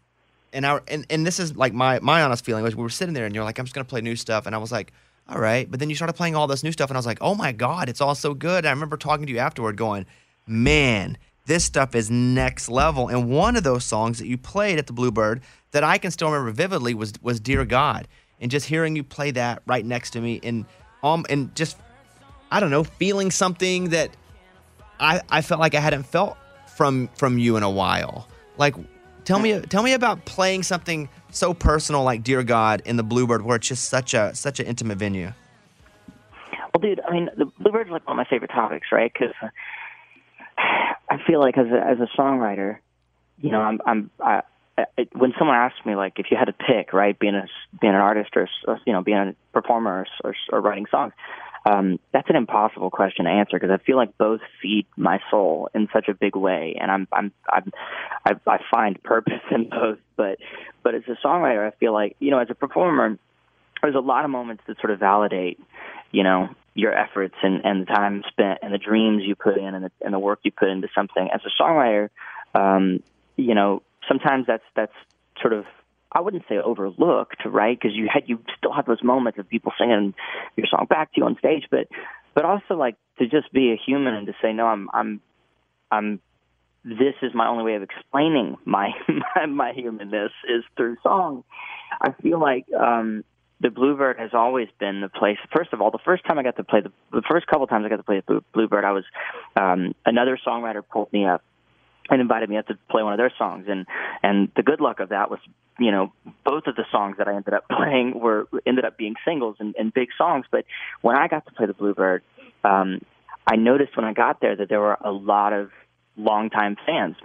and 0.52 0.66
I 0.66 0.80
and, 0.88 1.06
and 1.10 1.26
this 1.26 1.40
is 1.40 1.56
like 1.56 1.74
my 1.74 2.00
my 2.00 2.22
honest 2.22 2.46
feeling 2.46 2.64
was 2.64 2.76
we 2.76 2.84
were 2.84 2.90
sitting 2.90 3.14
there, 3.14 3.26
and 3.26 3.34
you're 3.34 3.44
like, 3.44 3.58
I'm 3.58 3.66
just 3.66 3.74
gonna 3.74 3.86
play 3.86 4.02
new 4.02 4.16
stuff, 4.16 4.46
and 4.46 4.54
I 4.54 4.60
was 4.60 4.72
like. 4.72 4.94
All 5.30 5.40
right, 5.40 5.72
but 5.72 5.80
then 5.80 5.90
you 5.90 5.96
started 5.96 6.16
playing 6.16 6.36
all 6.36 6.48
this 6.48 6.64
new 6.64 6.74
stuff, 6.74 6.90
and 6.90 6.98
I 6.98 7.00
was 7.00 7.06
like, 7.06 7.20
"Oh 7.22 7.34
my 7.34 7.54
god, 7.54 7.88
it's 7.88 8.02
all 8.02 8.14
so 8.14 8.34
good!" 8.34 8.66
And 8.66 8.68
I 8.68 8.72
remember 8.72 8.98
talking 8.98 9.26
to 9.26 9.32
you 9.32 9.40
afterward, 9.40 9.78
going, 9.78 10.06
"Man, 10.46 11.18
this 11.46 11.64
stuff 11.64 11.96
is 11.96 12.12
next 12.12 12.68
level." 12.68 13.08
And 13.08 13.30
one 13.30 13.56
of 13.56 13.64
those 13.64 13.86
songs 13.86 14.20
that 14.20 14.28
you 14.28 14.38
played 14.38 14.80
at 14.80 14.86
the 14.86 14.92
Bluebird 14.92 15.42
that 15.72 15.82
I 15.82 15.98
can 15.98 16.12
still 16.12 16.30
remember 16.30 16.52
vividly 16.52 16.94
was 16.94 17.14
was 17.22 17.40
"Dear 17.40 17.64
God," 17.64 18.10
and 18.42 18.52
just 18.52 18.66
hearing 18.66 18.98
you 18.98 19.04
play 19.06 19.32
that 19.32 19.64
right 19.66 19.86
next 19.86 20.10
to 20.10 20.20
me, 20.20 20.42
and 20.44 20.66
um, 21.04 21.26
and 21.30 21.56
just 21.56 21.78
I 22.54 22.60
don't 22.60 22.70
know, 22.70 22.84
feeling 22.84 23.32
something 23.32 23.90
that 23.90 24.12
I 25.00 25.22
I 25.32 25.42
felt 25.42 25.60
like 25.60 25.74
I 25.74 25.80
hadn't 25.80 26.04
felt 26.04 26.38
from 26.78 27.10
from 27.16 27.40
you 27.40 27.58
in 27.58 27.64
a 27.64 27.70
while. 27.70 28.28
Like, 28.58 28.76
tell 29.26 29.40
me 29.40 29.60
tell 29.62 29.82
me 29.82 29.94
about 29.94 30.26
playing 30.26 30.62
something 30.62 31.10
so 31.32 31.56
personal 31.56 32.04
like 32.04 32.22
"Dear 32.22 32.44
God" 32.44 32.84
in 32.86 32.96
the 32.96 33.04
Bluebird, 33.04 33.42
where 33.42 33.56
it's 33.56 33.68
just 33.68 33.86
such 33.86 34.14
a 34.14 34.36
such 34.36 34.60
an 34.60 34.68
intimate 34.68 35.00
venue. 35.00 35.34
Well, 36.76 36.82
dude, 36.82 37.02
I 37.08 37.12
mean, 37.12 37.30
the 37.36 37.46
Bluebird's 37.60 37.90
like 37.90 38.08
one 38.08 38.20
of 38.20 38.24
my 38.24 38.30
favorite 38.30 38.52
topics, 38.52 38.88
right? 38.92 39.12
Because 39.12 39.34
I 40.58 41.18
feel 41.26 41.40
like 41.40 41.58
as 41.58 41.68
a 41.68 41.84
as 41.84 41.98
a 42.00 42.08
songwriter, 42.16 42.78
you 43.42 43.50
know, 43.50 43.62
I'm 43.62 43.82
I'm 43.84 44.12
I, 44.20 44.44
when 45.14 45.34
someone 45.40 45.56
asks 45.56 45.84
me 45.88 45.96
like 45.96 46.20
if 46.20 46.28
you 46.30 46.38
had 46.38 46.46
to 46.46 46.54
pick, 46.54 46.94
right, 46.94 47.18
being 47.18 47.34
a 47.34 47.48
being 47.82 47.96
an 47.96 48.00
artist 48.00 48.30
or, 48.36 48.48
or 48.68 48.80
you 48.86 48.94
know 48.94 49.02
being 49.02 49.18
a 49.18 49.36
performer 49.54 50.06
or, 50.24 50.30
or, 50.30 50.36
or 50.52 50.62
writing 50.62 50.86
songs, 50.92 51.14
um, 51.66 52.00
that's 52.12 52.30
an 52.30 52.36
impossible 52.36 52.90
question 52.90 53.26
to 53.26 53.32
answer 53.32 53.58
because 53.58 53.72
I 53.72 53.78
feel 53.84 53.96
like 53.96 54.18
both 54.18 54.42
feed 54.62 54.86
my 54.98 55.20
soul 55.32 55.70
in 55.74 55.88
such 55.94 56.10
a 56.10 56.14
big 56.14 56.36
way, 56.36 56.76
and 56.80 56.92
I'm 56.92 57.08
I'm 57.12 57.32
I'm 57.50 57.72
I, 58.26 58.34
I 58.46 58.60
find 58.70 59.02
purpose 59.02 59.42
in 59.52 59.70
both. 59.70 60.00
But 60.18 60.40
but 60.84 60.96
as 60.96 61.04
a 61.08 61.16
songwriter, 61.26 61.66
I 61.66 61.72
feel 61.78 61.94
like 61.94 62.16
you 62.20 62.32
know 62.32 62.40
as 62.40 62.50
a 62.50 62.56
performer, 62.56 63.18
there's 63.82 63.96
a 63.96 64.00
lot 64.00 64.26
of 64.26 64.32
moments 64.32 64.64
that 64.68 64.78
sort 64.80 64.92
of 64.92 65.00
validate, 65.00 65.60
you 66.12 66.24
know, 66.24 66.50
your 66.74 66.94
efforts 66.94 67.36
and, 67.44 67.64
and 67.64 67.82
the 67.82 67.86
time 67.86 68.24
spent 68.30 68.60
and 68.62 68.74
the 68.74 68.78
dreams 68.78 69.24
you 69.26 69.36
put 69.36 69.58
in 69.58 69.76
and 69.76 69.86
the, 69.86 69.92
and 70.02 70.14
the 70.14 70.20
work 70.20 70.40
you 70.44 70.52
put 70.52 70.68
into 70.68 70.90
something. 70.94 71.30
As 71.34 71.42
a 71.46 71.62
songwriter, 71.62 72.10
um, 72.56 73.02
you 73.38 73.56
know, 73.56 73.84
sometimes 74.08 74.48
that's 74.48 74.64
that's 74.76 74.94
sort 75.42 75.54
of 75.54 75.66
I 76.14 76.22
wouldn't 76.22 76.44
say 76.48 76.58
overlooked, 76.58 77.46
right? 77.46 77.78
Because 77.80 77.96
you 77.96 78.08
had 78.12 78.24
you 78.28 78.40
still 78.58 78.74
have 78.74 78.86
those 78.86 79.04
moments 79.04 79.40
of 79.40 79.50
people 79.50 79.72
singing 79.78 80.14
your 80.56 80.68
song 80.68 80.86
back 80.90 81.14
to 81.14 81.22
you 81.22 81.26
on 81.26 81.38
stage, 81.38 81.66
but 81.72 81.88
but 82.34 82.46
also 82.46 82.76
like 82.76 82.96
to 83.20 83.28
just 83.28 83.52
be 83.52 83.72
a 83.72 83.76
human 83.76 84.14
and 84.14 84.28
to 84.28 84.34
say 84.42 84.54
no, 84.54 84.68
I'm 84.68 84.90
I'm 84.94 85.22
I'm 85.92 86.20
this 86.84 87.16
is 87.22 87.34
my 87.34 87.48
only 87.48 87.64
way 87.64 87.76
of 87.76 87.84
explaining 87.84 88.58
my 88.66 88.92
my, 89.36 89.46
my 89.46 89.74
humanness 89.74 90.32
is 90.48 90.64
through 90.76 90.98
song. 91.04 91.44
I 92.02 92.12
feel 92.22 92.40
like 92.40 92.66
um 92.74 93.24
the 93.60 93.70
Bluebird 93.70 94.20
has 94.20 94.32
always 94.34 94.68
been 94.78 95.00
the 95.00 95.08
place. 95.08 95.38
First 95.56 95.72
of 95.72 95.80
all, 95.80 95.90
the 95.90 96.00
first 96.04 96.26
time 96.26 96.38
I 96.38 96.44
got 96.44 96.58
to 96.58 96.64
play 96.64 96.82
the 96.82 96.92
the 97.12 97.24
first 97.28 97.48
couple 97.48 97.66
times 97.66 97.86
I 97.86 97.90
got 97.90 97.98
to 97.98 98.04
play 98.04 98.22
the 98.28 98.42
Bluebird, 98.54 98.84
I 98.84 98.92
was 98.92 99.06
um, 99.56 99.94
another 100.06 100.38
songwriter 100.46 100.84
pulled 100.88 101.12
me 101.14 101.26
up 101.26 101.42
and 102.10 102.22
invited 102.22 102.50
me 102.50 102.58
up 102.58 102.68
to 102.68 102.78
play 102.90 103.04
one 103.04 103.14
of 103.14 103.18
their 103.18 103.34
songs. 103.38 103.66
And 103.68 103.86
and 104.22 104.52
the 104.56 104.64
good 104.64 104.82
luck 104.82 105.00
of 105.00 105.10
that 105.10 105.30
was 105.30 105.40
you 105.80 105.92
know 105.92 106.14
both 106.46 106.64
of 106.68 106.76
the 106.76 106.86
songs 106.92 107.18
that 107.18 107.28
I 107.28 107.36
ended 107.36 107.54
up 107.54 107.66
playing 107.72 108.20
were 108.20 108.48
ended 108.66 108.86
up 108.86 108.98
being 108.98 109.16
singles 109.26 109.58
and, 109.60 109.76
and 109.78 109.94
big 109.94 110.10
songs. 110.18 110.46
But 110.52 110.66
when 111.02 111.18
I 111.18 111.28
got 111.28 111.46
to 111.46 111.52
play 111.52 111.66
the 111.66 111.74
Bluebird 111.74 112.24
um 112.64 113.02
I 113.46 113.58
noticed 113.58 113.98
when 113.98 114.06
I 114.06 114.14
got 114.14 114.40
there 114.40 114.56
that 114.56 114.70
there 114.70 114.80
were 114.80 114.98
a 115.02 115.12
lot 115.12 115.52
of 115.52 115.70
longtime 116.16 116.78
fans. 116.86 117.16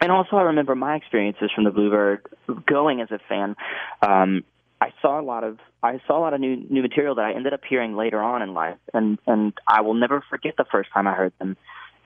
And 0.00 0.10
also 0.10 0.36
I 0.36 0.42
remember 0.42 0.74
my 0.74 0.96
experiences 0.96 1.50
from 1.54 1.64
the 1.64 1.70
Bluebird 1.70 2.26
going 2.66 3.00
as 3.00 3.10
a 3.10 3.18
fan. 3.28 3.56
Um 4.02 4.44
I 4.80 4.92
saw 5.00 5.20
a 5.20 5.22
lot 5.22 5.44
of 5.44 5.58
I 5.82 6.00
saw 6.06 6.18
a 6.18 6.20
lot 6.20 6.34
of 6.34 6.40
new 6.40 6.56
new 6.68 6.82
material 6.82 7.14
that 7.16 7.24
I 7.24 7.32
ended 7.32 7.52
up 7.52 7.60
hearing 7.68 7.96
later 7.96 8.22
on 8.22 8.42
in 8.42 8.54
life. 8.54 8.78
And 8.92 9.18
and 9.26 9.52
I 9.66 9.80
will 9.82 9.94
never 9.94 10.22
forget 10.28 10.54
the 10.56 10.64
first 10.70 10.90
time 10.92 11.06
I 11.06 11.14
heard 11.14 11.32
them 11.38 11.56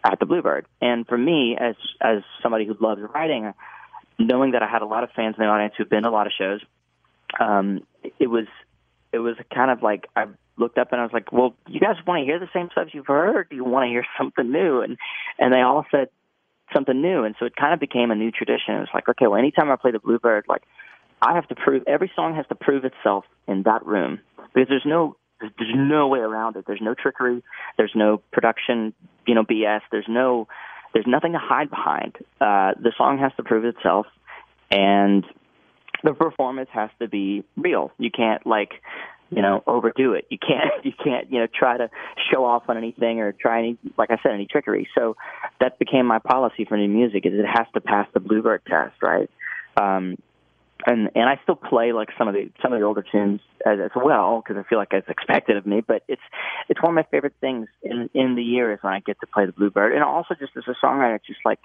at 0.04 0.18
the 0.20 0.26
Bluebird. 0.26 0.66
And 0.80 1.06
for 1.06 1.18
me, 1.18 1.56
as 1.58 1.74
as 2.00 2.22
somebody 2.42 2.66
who 2.66 2.76
loves 2.80 3.00
writing, 3.14 3.52
knowing 4.18 4.52
that 4.52 4.62
I 4.62 4.68
had 4.68 4.82
a 4.82 4.86
lot 4.86 5.04
of 5.04 5.10
fans 5.14 5.36
in 5.38 5.44
the 5.44 5.50
audience 5.50 5.74
who've 5.76 5.88
been 5.88 6.02
to 6.02 6.08
a 6.08 6.10
lot 6.10 6.26
of 6.26 6.32
shows, 6.38 6.60
um, 7.38 7.82
it 8.18 8.28
was 8.28 8.46
it 9.12 9.18
was 9.18 9.36
kind 9.54 9.70
of 9.70 9.82
like 9.82 10.08
I 10.16 10.26
looked 10.56 10.78
up 10.78 10.92
and 10.92 11.00
I 11.00 11.04
was 11.04 11.12
like, 11.12 11.32
"Well, 11.32 11.54
you 11.66 11.80
guys 11.80 11.96
want 12.06 12.20
to 12.20 12.24
hear 12.24 12.38
the 12.38 12.48
same 12.52 12.68
stuff 12.72 12.88
you've 12.92 13.06
heard, 13.06 13.36
or 13.36 13.44
do 13.44 13.56
you 13.56 13.64
want 13.64 13.84
to 13.84 13.88
hear 13.88 14.04
something 14.18 14.50
new?" 14.50 14.80
And 14.80 14.96
and 15.38 15.52
they 15.52 15.60
all 15.60 15.84
said 15.90 16.08
something 16.74 17.00
new, 17.00 17.24
and 17.24 17.34
so 17.38 17.46
it 17.46 17.56
kind 17.56 17.74
of 17.74 17.80
became 17.80 18.10
a 18.10 18.14
new 18.14 18.30
tradition. 18.30 18.74
It 18.74 18.80
was 18.80 18.88
like, 18.92 19.08
okay, 19.08 19.26
well, 19.26 19.38
anytime 19.38 19.70
I 19.70 19.76
play 19.76 19.90
the 19.90 19.98
Bluebird, 19.98 20.44
like 20.48 20.62
I 21.22 21.34
have 21.34 21.48
to 21.48 21.54
prove 21.54 21.82
every 21.86 22.10
song 22.14 22.34
has 22.36 22.46
to 22.48 22.54
prove 22.54 22.84
itself 22.84 23.24
in 23.46 23.62
that 23.64 23.84
room 23.86 24.20
because 24.54 24.68
there's 24.68 24.86
no 24.86 25.16
there's, 25.40 25.52
there's 25.58 25.74
no 25.74 26.08
way 26.08 26.18
around 26.18 26.56
it. 26.56 26.64
There's 26.66 26.80
no 26.82 26.94
trickery. 26.94 27.42
There's 27.76 27.92
no 27.94 28.18
production, 28.32 28.92
you 29.28 29.34
know, 29.34 29.44
BS. 29.44 29.82
There's 29.92 30.08
no 30.08 30.48
there's 30.94 31.06
nothing 31.06 31.32
to 31.32 31.38
hide 31.38 31.70
behind. 31.70 32.16
Uh, 32.40 32.72
the 32.80 32.92
song 32.96 33.18
has 33.18 33.30
to 33.36 33.42
prove 33.42 33.64
itself, 33.64 34.06
and 34.70 35.24
the 36.02 36.14
performance 36.14 36.70
has 36.72 36.90
to 37.00 37.08
be 37.08 37.44
real. 37.56 37.92
You 37.98 38.10
can't 38.10 38.44
like 38.46 38.72
you 39.30 39.42
know 39.42 39.62
overdo 39.66 40.14
it. 40.14 40.26
You 40.30 40.38
can't 40.38 40.72
you 40.84 40.92
can't 40.92 41.30
you 41.30 41.40
know 41.40 41.46
try 41.46 41.76
to 41.76 41.90
show 42.32 42.44
off 42.44 42.64
on 42.68 42.78
anything 42.78 43.20
or 43.20 43.32
try 43.32 43.58
any 43.60 43.78
like 43.96 44.10
I 44.10 44.18
said 44.22 44.32
any 44.32 44.46
trickery. 44.46 44.88
So 44.96 45.16
that 45.60 45.78
became 45.78 46.06
my 46.06 46.18
policy 46.18 46.64
for 46.64 46.76
new 46.76 46.88
music 46.88 47.26
is 47.26 47.34
it 47.34 47.46
has 47.46 47.66
to 47.74 47.80
pass 47.80 48.08
the 48.14 48.20
Bluebird 48.20 48.62
test, 48.66 48.94
right? 49.02 49.30
Um, 49.76 50.16
and 50.86 51.10
and 51.14 51.28
I 51.28 51.38
still 51.42 51.56
play 51.56 51.92
like 51.92 52.08
some 52.16 52.28
of 52.28 52.34
the 52.34 52.50
some 52.62 52.72
of 52.72 52.80
the 52.80 52.86
older 52.86 53.04
tunes 53.10 53.40
as, 53.66 53.78
as 53.84 53.90
well 53.96 54.42
because 54.42 54.62
I 54.62 54.68
feel 54.68 54.78
like 54.78 54.88
it's 54.92 55.08
expected 55.08 55.56
of 55.56 55.66
me. 55.66 55.80
But 55.86 56.02
it's 56.08 56.22
it's 56.68 56.80
one 56.82 56.90
of 56.90 56.94
my 56.94 57.06
favorite 57.10 57.34
things 57.40 57.68
in 57.82 58.08
in 58.14 58.36
the 58.36 58.42
year 58.42 58.72
is 58.72 58.78
when 58.82 58.92
I 58.92 59.00
get 59.00 59.18
to 59.20 59.26
play 59.26 59.46
the 59.46 59.52
Bluebird, 59.52 59.92
and 59.92 60.02
also 60.02 60.34
just 60.38 60.52
as 60.56 60.64
a 60.68 60.74
songwriter, 60.84 61.16
it's 61.16 61.26
just 61.26 61.40
like 61.44 61.58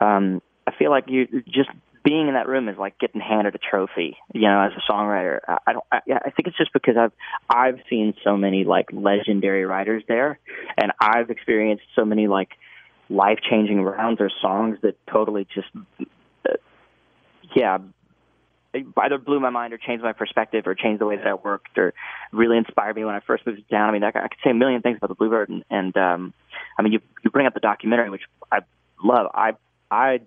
um, 0.00 0.40
I 0.66 0.72
feel 0.78 0.90
like 0.90 1.04
you 1.08 1.26
just 1.46 1.70
being 2.04 2.28
in 2.28 2.34
that 2.34 2.46
room 2.46 2.68
is 2.68 2.76
like 2.76 2.98
getting 2.98 3.20
handed 3.20 3.54
a 3.54 3.58
trophy. 3.58 4.16
You 4.32 4.42
know, 4.42 4.60
as 4.60 4.72
a 4.76 4.92
songwriter, 4.92 5.40
I, 5.48 5.56
I 5.66 5.72
don't. 5.72 5.84
I, 5.90 5.98
I 6.26 6.30
think 6.30 6.46
it's 6.46 6.56
just 6.56 6.72
because 6.72 6.96
I've 6.96 7.12
I've 7.48 7.80
seen 7.90 8.14
so 8.22 8.36
many 8.36 8.64
like 8.64 8.86
legendary 8.92 9.64
writers 9.64 10.04
there, 10.06 10.38
and 10.76 10.92
I've 11.00 11.30
experienced 11.30 11.84
so 11.96 12.04
many 12.04 12.28
like 12.28 12.50
life 13.08 13.38
changing 13.48 13.82
rounds 13.82 14.20
or 14.20 14.30
songs 14.40 14.78
that 14.82 14.96
totally 15.10 15.46
just 15.54 15.68
uh, 16.48 16.52
yeah 17.54 17.78
either 18.96 19.18
blew 19.18 19.40
my 19.40 19.50
mind 19.50 19.72
or 19.72 19.78
changed 19.78 20.02
my 20.02 20.12
perspective 20.12 20.66
or 20.66 20.74
changed 20.74 21.00
the 21.00 21.06
way 21.06 21.16
that 21.16 21.26
I 21.26 21.34
worked 21.34 21.78
or 21.78 21.94
really 22.32 22.56
inspired 22.56 22.96
me 22.96 23.04
when 23.04 23.14
I 23.14 23.20
first 23.20 23.46
moved 23.46 23.68
down. 23.68 23.88
I 23.88 23.92
mean, 23.92 24.04
I, 24.04 24.10
could 24.10 24.38
say 24.42 24.50
a 24.50 24.54
million 24.54 24.82
things 24.82 24.96
about 24.96 25.08
the 25.08 25.14
Bluebird, 25.14 25.48
and, 25.48 25.64
and 25.70 25.96
um, 25.96 26.34
I 26.78 26.82
mean, 26.82 26.92
you 26.92 27.00
you 27.22 27.30
bring 27.30 27.46
up 27.46 27.54
the 27.54 27.60
documentary, 27.60 28.10
which 28.10 28.22
I 28.50 28.60
love. 29.02 29.30
I 29.34 29.52
I 29.90 30.20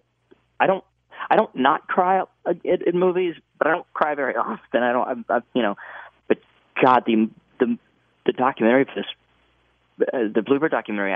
I 0.59 0.67
don't 0.67 0.83
I 1.29 1.35
don't 1.35 1.53
not 1.55 1.87
cry 1.87 2.21
at, 2.45 2.57
in 2.63 2.99
movies, 2.99 3.35
but 3.57 3.67
I 3.67 3.71
don't 3.71 3.91
cry 3.93 4.15
very 4.15 4.35
often. 4.35 4.83
I 4.83 4.91
don't, 4.91 5.25
I, 5.29 5.35
I, 5.35 5.39
you 5.53 5.61
know, 5.61 5.75
but 6.27 6.37
God, 6.81 7.03
the 7.05 7.29
the 7.59 7.77
the 8.25 8.33
documentary 8.33 8.85
for 8.85 8.95
this, 8.95 10.07
uh, 10.13 10.33
the 10.33 10.41
Bluebird 10.41 10.71
documentary, 10.71 11.13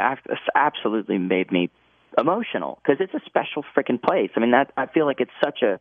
absolutely 0.55 1.17
made 1.17 1.51
me 1.51 1.69
emotional 2.17 2.79
because 2.81 2.99
it's 2.99 3.13
a 3.13 3.25
special 3.25 3.63
freaking 3.75 4.01
place. 4.01 4.31
I 4.35 4.39
mean, 4.39 4.51
that 4.51 4.71
I 4.75 4.85
feel 4.87 5.05
like 5.05 5.21
it's 5.21 5.31
such 5.43 5.61
a 5.61 5.79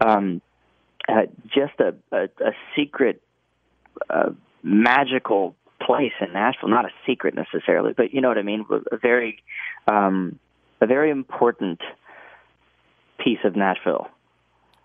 um, 0.00 0.42
uh, 1.08 1.22
just 1.46 1.74
a, 1.80 1.94
a, 2.14 2.24
a 2.44 2.52
secret, 2.76 3.22
uh, 4.10 4.30
magical 4.62 5.54
place 5.80 6.12
in 6.20 6.32
Nashville. 6.32 6.68
Not 6.68 6.84
a 6.84 6.90
secret 7.06 7.34
necessarily, 7.34 7.92
but 7.96 8.12
you 8.12 8.20
know 8.20 8.28
what 8.28 8.38
I 8.38 8.42
mean. 8.42 8.64
A 8.90 8.96
very, 8.96 9.42
um, 9.90 10.38
a 10.80 10.86
very 10.86 11.10
important 11.10 11.80
piece 13.18 13.40
of 13.44 13.56
Nashville. 13.56 14.08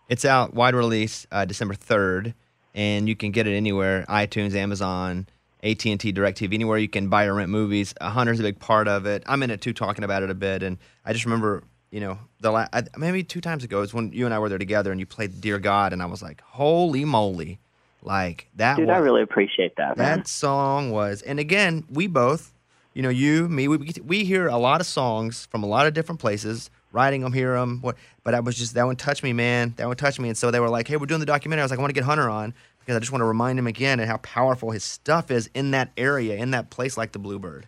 It's 0.09 0.25
out 0.25 0.53
wide 0.53 0.75
release 0.75 1.27
uh, 1.31 1.45
December 1.45 1.73
third, 1.73 2.33
and 2.73 3.07
you 3.07 3.15
can 3.15 3.31
get 3.31 3.47
it 3.47 3.55
anywhere: 3.55 4.05
iTunes, 4.07 4.55
Amazon, 4.55 5.27
AT 5.63 5.85
and 5.85 5.99
T, 5.99 6.13
Directv, 6.13 6.53
anywhere 6.53 6.77
you 6.77 6.89
can 6.89 7.09
buy 7.09 7.25
or 7.25 7.35
rent 7.35 7.49
movies. 7.49 7.93
Hunter's 8.01 8.39
a 8.39 8.43
big 8.43 8.59
part 8.59 8.87
of 8.87 9.05
it. 9.05 9.23
I'm 9.25 9.43
in 9.43 9.51
it 9.51 9.61
too, 9.61 9.73
talking 9.73 10.03
about 10.03 10.23
it 10.23 10.29
a 10.29 10.35
bit, 10.35 10.63
and 10.63 10.77
I 11.05 11.13
just 11.13 11.25
remember 11.25 11.63
you 11.91 11.99
know, 11.99 12.19
the 12.41 12.51
la- 12.51 12.67
I, 12.73 12.83
maybe 12.97 13.23
two 13.23 13.41
times 13.41 13.63
ago 13.63 13.81
is 13.81 13.93
when 13.93 14.11
you 14.11 14.25
and 14.25 14.33
I 14.33 14.39
were 14.39 14.49
there 14.49 14.57
together 14.57 14.91
and 14.91 14.99
you 14.99 15.05
played 15.05 15.39
Dear 15.41 15.59
God, 15.59 15.93
and 15.93 16.01
I 16.01 16.05
was 16.05 16.21
like, 16.21 16.41
holy 16.41 17.05
moly, 17.05 17.59
like 18.03 18.47
that. 18.55 18.77
Dude, 18.77 18.87
was, 18.87 18.95
I 18.95 18.97
really 18.99 19.21
appreciate 19.21 19.75
that. 19.77 19.97
Man. 19.97 20.17
That 20.17 20.27
song 20.27 20.91
was, 20.91 21.21
and 21.21 21.39
again, 21.39 21.85
we 21.89 22.07
both, 22.07 22.53
you 22.93 23.01
know, 23.01 23.09
you, 23.09 23.47
me, 23.47 23.67
we 23.67 23.91
we 24.03 24.25
hear 24.25 24.47
a 24.47 24.57
lot 24.57 24.81
of 24.81 24.87
songs 24.87 25.45
from 25.45 25.63
a 25.63 25.67
lot 25.67 25.87
of 25.87 25.93
different 25.93 26.19
places, 26.19 26.69
writing 26.91 27.21
them, 27.21 27.33
hear 27.33 27.53
them, 27.53 27.79
what. 27.81 27.95
But 28.23 28.33
I 28.33 28.41
was 28.41 28.57
just 28.57 28.73
that 28.73 28.85
one 28.85 28.97
touched 28.97 29.23
me, 29.23 29.31
man. 29.33 29.73
That 29.77 29.87
one 29.87 29.95
touched 29.95 30.19
me, 30.19 30.29
and 30.29 30.37
so 30.37 30.51
they 30.51 30.59
were 30.59 30.69
like, 30.69 30.87
hey, 30.87 30.97
we're 30.97 31.05
doing 31.05 31.21
the 31.21 31.25
documentary. 31.25 31.61
I 31.61 31.65
was 31.65 31.71
like, 31.71 31.79
I 31.79 31.81
want 31.81 31.91
to 31.91 31.95
get 31.95 32.03
Hunter 32.03 32.29
on 32.29 32.53
because 32.79 32.95
I 32.95 32.99
just 32.99 33.11
want 33.11 33.21
to 33.21 33.25
remind 33.25 33.59
him 33.59 33.67
again 33.67 33.99
and 33.99 34.09
how 34.09 34.17
powerful 34.17 34.71
his 34.71 34.83
stuff 34.83 35.31
is 35.31 35.49
in 35.53 35.71
that 35.71 35.91
area, 35.95 36.35
in 36.35 36.51
that 36.51 36.69
place 36.69 36.97
like 36.97 37.13
the 37.13 37.19
Bluebird. 37.19 37.67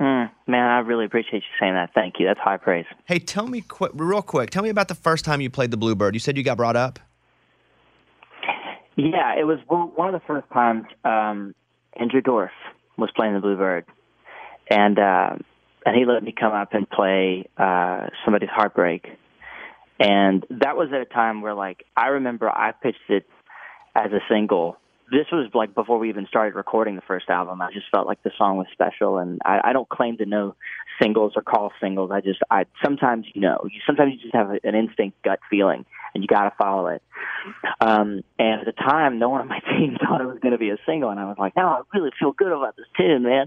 Mm, 0.00 0.30
man, 0.46 0.70
I 0.70 0.78
really 0.78 1.04
appreciate 1.04 1.42
you 1.42 1.48
saying 1.58 1.74
that. 1.74 1.90
Thank 1.92 2.14
you. 2.18 2.26
That's 2.26 2.38
high 2.38 2.56
praise. 2.56 2.86
Hey, 3.06 3.18
tell 3.18 3.46
me 3.48 3.60
quick, 3.62 3.90
real 3.94 4.22
quick. 4.22 4.50
Tell 4.50 4.62
me 4.62 4.68
about 4.68 4.88
the 4.88 4.94
first 4.94 5.24
time 5.24 5.40
you 5.40 5.50
played 5.50 5.70
the 5.70 5.76
Bluebird. 5.76 6.14
You 6.14 6.20
said 6.20 6.36
you 6.36 6.44
got 6.44 6.56
brought 6.56 6.76
up. 6.76 7.00
Yeah, 8.96 9.38
it 9.38 9.44
was 9.44 9.58
one 9.68 10.12
of 10.12 10.20
the 10.20 10.26
first 10.26 10.48
times 10.52 10.84
um, 11.04 11.54
Andrew 11.94 12.20
Dorff 12.20 12.50
was 12.96 13.10
playing 13.14 13.34
the 13.34 13.40
Bluebird, 13.40 13.86
and 14.68 14.98
uh, 14.98 15.36
and 15.86 15.96
he 15.96 16.04
let 16.04 16.24
me 16.24 16.32
come 16.38 16.52
up 16.52 16.74
and 16.74 16.88
play 16.88 17.48
uh, 17.56 18.08
somebody's 18.24 18.48
heartbreak, 18.50 19.06
and 20.00 20.44
that 20.50 20.76
was 20.76 20.88
at 20.92 21.00
a 21.00 21.04
time 21.04 21.42
where 21.42 21.54
like 21.54 21.84
I 21.96 22.08
remember 22.08 22.50
I 22.50 22.72
pitched 22.72 23.08
it 23.08 23.28
as 23.94 24.10
a 24.10 24.18
single 24.28 24.78
this 25.10 25.26
was 25.32 25.50
like 25.54 25.74
before 25.74 25.98
we 25.98 26.08
even 26.08 26.26
started 26.26 26.54
recording 26.54 26.96
the 26.96 27.02
first 27.02 27.28
album. 27.28 27.62
I 27.62 27.72
just 27.72 27.86
felt 27.90 28.06
like 28.06 28.22
the 28.22 28.30
song 28.36 28.56
was 28.56 28.66
special, 28.72 29.18
and 29.18 29.40
I, 29.44 29.60
I 29.64 29.72
don't 29.72 29.88
claim 29.88 30.18
to 30.18 30.26
know 30.26 30.54
singles 31.00 31.32
or 31.36 31.42
call 31.42 31.72
singles. 31.80 32.10
I 32.12 32.20
just, 32.20 32.40
I 32.50 32.64
sometimes 32.84 33.26
you 33.34 33.40
know, 33.40 33.58
you 33.64 33.80
sometimes 33.86 34.12
you 34.14 34.20
just 34.20 34.34
have 34.34 34.50
an 34.50 34.74
instinct, 34.74 35.22
gut 35.22 35.40
feeling, 35.48 35.86
and 36.14 36.22
you 36.22 36.28
got 36.28 36.44
to 36.44 36.52
follow 36.58 36.88
it. 36.88 37.02
Um, 37.80 38.22
and 38.38 38.60
at 38.60 38.66
the 38.66 38.72
time, 38.72 39.18
no 39.18 39.30
one 39.30 39.40
on 39.40 39.48
my 39.48 39.60
team 39.78 39.96
thought 39.98 40.20
it 40.20 40.26
was 40.26 40.38
going 40.40 40.52
to 40.52 40.58
be 40.58 40.70
a 40.70 40.78
single, 40.84 41.10
and 41.10 41.18
I 41.18 41.24
was 41.24 41.36
like, 41.38 41.56
no, 41.56 41.66
I 41.66 41.80
really 41.94 42.10
feel 42.18 42.32
good 42.32 42.52
about 42.52 42.76
this 42.76 42.86
tune, 42.96 43.22
man. 43.22 43.46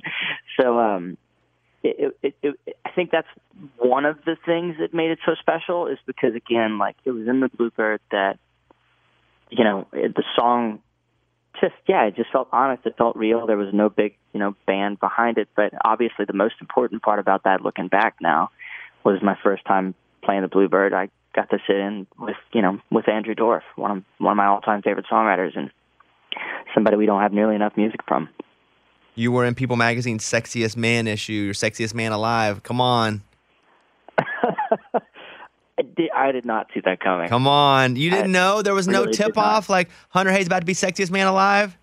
So, 0.60 0.80
um, 0.80 1.18
it, 1.84 2.16
it, 2.22 2.36
it, 2.44 2.56
it, 2.66 2.78
I 2.86 2.92
think 2.92 3.12
that's 3.12 3.28
one 3.78 4.06
of 4.06 4.18
the 4.26 4.38
things 4.46 4.76
that 4.80 4.94
made 4.94 5.12
it 5.12 5.20
so 5.26 5.34
special 5.40 5.88
is 5.88 5.98
because 6.06 6.36
again, 6.36 6.78
like 6.78 6.96
it 7.06 7.12
was 7.12 7.28
in 7.28 7.40
the 7.40 7.50
Bluebird 7.50 8.02
that, 8.12 8.38
you 9.50 9.64
know, 9.64 9.88
the 9.92 10.24
song 10.38 10.80
just 11.60 11.74
yeah, 11.88 12.06
it 12.06 12.16
just 12.16 12.32
felt 12.32 12.48
honest. 12.52 12.86
It 12.86 12.96
felt 12.98 13.16
real. 13.16 13.46
There 13.46 13.58
was 13.58 13.74
no 13.74 13.90
big 13.90 14.16
you 14.34 14.40
know 14.40 14.56
band 14.66 15.00
behind 15.00 15.38
it. 15.38 15.50
But 15.56 15.74
obviously, 15.84 16.26
the 16.26 16.34
most 16.34 16.56
important 16.62 17.02
part 17.02 17.20
about 17.20 17.44
that, 17.44 17.62
looking 17.62 17.88
back 17.88 18.16
now, 18.22 18.50
was 19.04 19.22
my 19.22 19.38
first 19.44 19.66
time 19.66 19.94
playing 20.24 20.42
the 20.42 20.48
Bluebird. 20.48 20.94
I 20.94 21.10
got 21.34 21.50
to 21.50 21.58
sit 21.68 21.76
in 21.76 22.08
with 22.20 22.38
you 22.54 22.62
know 22.62 22.80
with 22.90 23.10
Andrew 23.10 23.36
Dorff, 23.36 23.64
one 23.76 23.92
of 23.92 24.04
one 24.20 24.32
of 24.32 24.38
my 24.38 24.46
all 24.46 24.62
time 24.62 24.82
favorite 24.82 25.06
songwriters, 25.12 25.58
and 25.58 25.72
somebody 26.74 26.98
we 26.98 27.06
don't 27.06 27.22
have 27.22 27.34
nearly 27.34 27.56
enough 27.56 27.74
music 27.76 28.02
from. 28.08 28.30
You 29.14 29.32
were 29.32 29.46
in 29.46 29.56
People 29.56 29.76
Magazine's 29.76 30.24
Sexiest 30.24 30.78
Man 30.78 31.06
issue, 31.06 31.34
your 31.34 31.54
Sexiest 31.54 31.94
Man 31.94 32.14
Alive. 32.14 32.64
Come 32.64 32.80
on. 32.80 33.24
I 35.82 35.94
did, 35.96 36.10
I 36.16 36.32
did 36.32 36.46
not 36.46 36.68
see 36.74 36.82
that 36.86 37.00
coming. 37.00 37.30
Come 37.30 37.48
on. 37.48 37.96
You 37.96 38.10
didn't 38.10 38.36
I 38.36 38.40
know 38.40 38.62
there 38.62 38.74
was 38.74 38.88
no 38.88 39.02
really 39.02 39.14
did 39.14 39.26
tip 39.26 39.38
off 39.38 39.70
like 39.70 39.90
Hunter 40.10 40.32
Hayes 40.32 40.48
about 40.48 40.60
to 40.60 40.66
be 40.66 40.74
Sexiest 40.74 41.12
Man 41.12 41.28
Alive? 41.28 41.78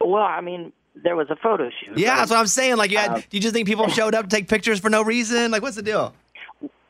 Well, 0.00 0.22
I 0.22 0.40
mean, 0.40 0.72
there 1.02 1.16
was 1.16 1.28
a 1.30 1.36
photo 1.36 1.70
shoot. 1.70 1.96
Yeah, 1.96 2.10
right? 2.10 2.16
that's 2.18 2.30
what 2.30 2.38
I'm 2.38 2.46
saying. 2.46 2.76
Like, 2.76 2.90
you 2.90 2.98
had, 2.98 3.10
Um, 3.10 3.20
do 3.20 3.36
you 3.36 3.40
just 3.40 3.54
think 3.54 3.66
people 3.66 3.88
showed 4.00 4.14
up 4.14 4.28
to 4.28 4.36
take 4.36 4.48
pictures 4.48 4.80
for 4.80 4.90
no 4.90 5.02
reason? 5.02 5.50
Like, 5.50 5.62
what's 5.62 5.76
the 5.76 5.82
deal? 5.82 6.14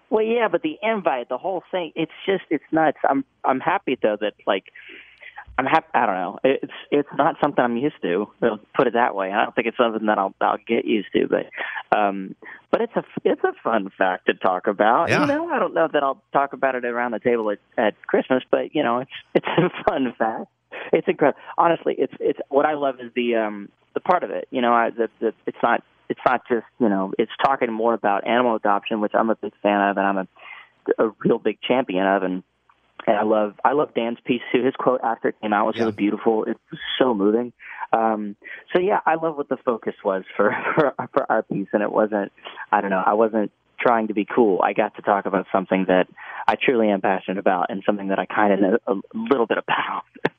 Well, 0.09 0.25
yeah, 0.25 0.49
but 0.49 0.63
the 0.63 0.79
invite, 0.83 1.29
the 1.29 1.39
whole 1.39 1.63
thing, 1.71 1.93
it's 1.97 2.13
just 2.25 2.45
it's 2.49 2.65
nuts. 2.71 2.99
I'm 3.09 3.25
I'm 3.45 3.59
happy 3.59 3.99
though 4.01 4.17
that 4.21 4.35
like 4.47 4.65
I'm 5.59 5.65
happy. 5.65 5.87
I 5.95 6.07
don't 6.07 6.15
know. 6.17 6.39
It's 6.45 6.73
it's 6.91 7.09
not 7.17 7.37
something 7.41 7.65
I'm 7.65 7.77
used 7.79 8.01
to. 8.03 8.29
I'll 8.43 8.61
put 8.75 8.87
it 8.87 8.93
that 8.93 9.15
way. 9.15 9.33
I 9.33 9.43
don't 9.43 9.55
think 9.55 9.67
it's 9.67 9.77
something 9.77 10.07
that 10.07 10.19
I'll 10.19 10.35
I'll 10.41 10.59
get 10.67 10.85
used 10.85 11.09
to. 11.15 11.27
But 11.29 11.99
um, 11.99 12.35
but 12.71 12.83
it's 12.83 12.93
a 12.95 13.05
it's 13.25 13.43
a 13.43 13.53
fun 13.65 13.91
fact 13.97 14.27
to 14.27 14.35
talk 14.35 14.67
about. 14.67 15.09
Yeah. 15.09 15.23
You 15.23 15.27
know, 15.27 15.49
I 15.49 15.59
don't 15.59 15.73
know 15.73 15.89
that 15.91 16.03
I'll 16.03 16.23
talk 16.33 16.53
about 16.53 16.75
it 16.75 16.85
around 16.85 17.13
the 17.13 17.21
table 17.21 17.51
at, 17.51 17.59
at 17.79 18.01
Christmas, 18.03 18.43
but 18.51 18.75
you 18.75 18.83
know, 18.83 18.99
it's 18.99 19.11
it's 19.35 19.47
a 19.47 19.85
fun 19.89 20.15
fact. 20.19 20.49
It's 20.93 21.09
incredible. 21.09 21.41
Honestly, 21.57 21.95
it's 21.99 22.15
it's 22.21 22.39
what 22.51 22.67
I 22.67 22.75
love 22.75 22.97
is 23.01 23.11
the 23.15 23.37
um 23.37 23.71
the 23.95 24.01
part 24.01 24.25
of 24.25 24.31
it. 24.31 24.49
You 24.51 24.61
know, 24.61 24.75
I 24.75 24.91
the, 24.91 25.09
the 25.21 25.33
it's 25.47 25.59
not 25.63 25.83
it's 26.11 26.21
not 26.27 26.43
just 26.49 26.67
you 26.79 26.91
know 26.91 27.15
it's 27.19 27.33
talking 27.43 27.73
more 27.73 27.95
about 27.95 28.27
animal 28.27 28.57
adoption, 28.57 29.01
which 29.01 29.13
I'm 29.15 29.31
a 29.31 29.37
big 29.37 29.53
fan 29.63 29.81
of, 29.89 29.97
and 29.97 30.07
I'm 30.07 30.19
a 30.19 30.29
a 30.99 31.11
real 31.25 31.39
big 31.39 31.59
champion 31.63 32.07
of, 32.07 32.23
and 32.23 32.43
and 33.07 33.17
I 33.17 33.23
love 33.23 33.55
I 33.65 33.73
love 33.73 33.95
Dan's 33.95 34.19
piece 34.25 34.43
too. 34.53 34.65
His 34.65 34.75
quote 34.77 35.01
after 35.03 35.29
it 35.29 35.37
came 35.41 35.53
out 35.53 35.67
was 35.67 35.77
Yeah. 35.77 35.83
really 35.83 35.93
beautiful. 35.97 36.45
It 36.45 36.57
was 36.71 36.81
so 36.99 37.15
moving. 37.15 37.53
Um, 37.93 38.37
so 38.75 38.81
yeah, 38.81 39.01
I 39.07 39.15
love 39.15 39.37
what 39.37 39.49
the 39.49 39.57
focus 39.65 39.95
was 40.05 40.25
for, 40.37 40.55
for 40.75 40.95
for 41.13 41.31
our 41.31 41.43
piece, 41.45 41.69
and 41.73 41.83
it 41.83 41.93
wasn't. 41.93 42.33
I 42.73 42.81
don't 42.81 42.91
know. 42.91 43.03
I 43.05 43.15
wasn't 43.15 43.53
trying 43.79 44.09
to 44.09 44.15
be 44.15 44.25
cool. 44.25 44.61
I 44.63 44.73
got 44.73 44.97
to 44.97 45.03
talk 45.03 45.27
about 45.27 45.47
something 45.53 45.85
that 45.89 46.09
I 46.49 46.55
truly 46.57 46.89
am 46.91 47.01
passionate 47.01 47.39
about, 47.39 47.67
and 47.71 47.83
something 47.87 48.09
that 48.09 48.19
I 48.19 48.27
kind 48.27 48.53
of 48.55 48.61
know 48.61 48.79
a 48.87 48.95
little 49.15 49.47
bit 49.47 49.59
about. 49.59 50.05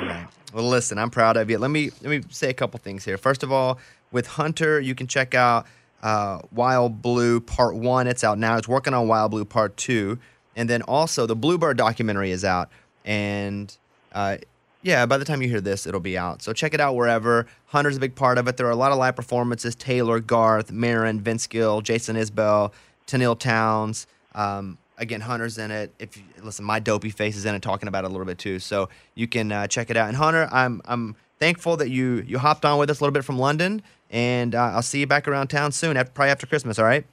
Right. 0.00 0.26
Well, 0.54 0.64
listen, 0.68 0.96
I'm 0.96 1.10
proud 1.10 1.36
of 1.36 1.50
you. 1.50 1.58
Let 1.58 1.70
me 1.70 1.90
let 2.02 2.08
me 2.08 2.22
say 2.30 2.48
a 2.48 2.54
couple 2.54 2.78
things 2.78 3.04
here. 3.04 3.18
First 3.18 3.42
of 3.42 3.50
all, 3.52 3.78
with 4.12 4.26
Hunter, 4.26 4.80
you 4.80 4.94
can 4.94 5.06
check 5.06 5.34
out 5.34 5.66
uh, 6.02 6.38
Wild 6.52 7.02
Blue 7.02 7.40
Part 7.40 7.74
One. 7.74 8.06
It's 8.06 8.22
out 8.24 8.38
now. 8.38 8.56
It's 8.56 8.68
working 8.68 8.94
on 8.94 9.08
Wild 9.08 9.32
Blue 9.32 9.44
Part 9.44 9.76
Two, 9.76 10.18
and 10.56 10.68
then 10.68 10.82
also 10.82 11.26
the 11.26 11.36
Bluebird 11.36 11.76
documentary 11.76 12.30
is 12.30 12.44
out. 12.44 12.68
And 13.04 13.76
uh, 14.12 14.38
yeah, 14.82 15.06
by 15.06 15.18
the 15.18 15.24
time 15.24 15.42
you 15.42 15.48
hear 15.48 15.60
this, 15.60 15.86
it'll 15.86 16.00
be 16.00 16.18
out. 16.18 16.42
So 16.42 16.52
check 16.52 16.74
it 16.74 16.80
out 16.80 16.94
wherever. 16.96 17.46
Hunter's 17.66 17.96
a 17.96 18.00
big 18.00 18.14
part 18.14 18.38
of 18.38 18.48
it. 18.48 18.56
There 18.56 18.66
are 18.66 18.70
a 18.70 18.76
lot 18.76 18.92
of 18.92 18.98
live 18.98 19.16
performances: 19.16 19.74
Taylor, 19.74 20.20
Garth, 20.20 20.72
Maren, 20.72 21.20
Vince 21.20 21.46
Gill, 21.46 21.80
Jason 21.80 22.16
Isbell, 22.16 22.72
Tenille 23.06 23.38
Townes. 23.38 24.06
Um, 24.34 24.78
again, 24.98 25.20
Hunter's 25.20 25.58
in 25.58 25.70
it. 25.70 25.92
If 25.98 26.16
you, 26.16 26.24
listen, 26.42 26.64
my 26.64 26.80
dopey 26.80 27.10
face 27.10 27.36
is 27.36 27.44
in 27.44 27.54
it, 27.54 27.62
talking 27.62 27.88
about 27.88 28.04
it 28.04 28.08
a 28.08 28.10
little 28.10 28.26
bit 28.26 28.38
too. 28.38 28.58
So 28.58 28.88
you 29.14 29.28
can 29.28 29.52
uh, 29.52 29.66
check 29.66 29.90
it 29.90 29.96
out. 29.96 30.08
And 30.08 30.16
Hunter, 30.16 30.48
I'm 30.50 30.82
I'm 30.84 31.16
thankful 31.38 31.76
that 31.78 31.90
you 31.90 32.24
you 32.26 32.38
hopped 32.38 32.64
on 32.64 32.78
with 32.78 32.90
us 32.90 33.00
a 33.00 33.04
little 33.04 33.12
bit 33.12 33.24
from 33.24 33.38
London, 33.38 33.82
and 34.10 34.54
uh, 34.54 34.72
I'll 34.74 34.82
see 34.82 35.00
you 35.00 35.06
back 35.06 35.28
around 35.28 35.48
town 35.48 35.72
soon, 35.72 35.96
after, 35.96 36.12
probably 36.12 36.30
after 36.30 36.46
Christmas. 36.46 36.78
All 36.78 36.84
right. 36.84 37.04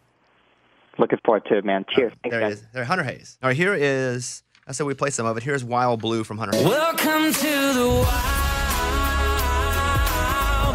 Looking 1.00 1.20
forward 1.26 1.46
to 1.50 1.58
it, 1.58 1.66
man. 1.66 1.86
Cheers. 1.96 2.12
Thanks, 2.22 2.34
There 2.36 2.42
he 2.42 2.48
guys. 2.50 2.58
is. 2.60 2.68
There, 2.74 2.84
Hunter 2.86 3.04
Hayes. 3.06 3.38
All 3.42 3.50
right, 3.50 3.56
here 3.56 3.74
is. 3.74 4.44
I 4.68 4.74
said 4.74 4.86
we 4.86 4.94
play 4.94 5.10
some 5.10 5.26
of 5.26 5.36
it. 5.38 5.44
Here's 5.44 5.64
Wild 5.64 6.02
Blue 6.02 6.24
from 6.26 6.38
Hunter. 6.38 6.56
Hayes. 6.58 6.68
Welcome 6.68 7.34
to 7.34 7.74
the 7.74 7.88
wild 7.90 8.06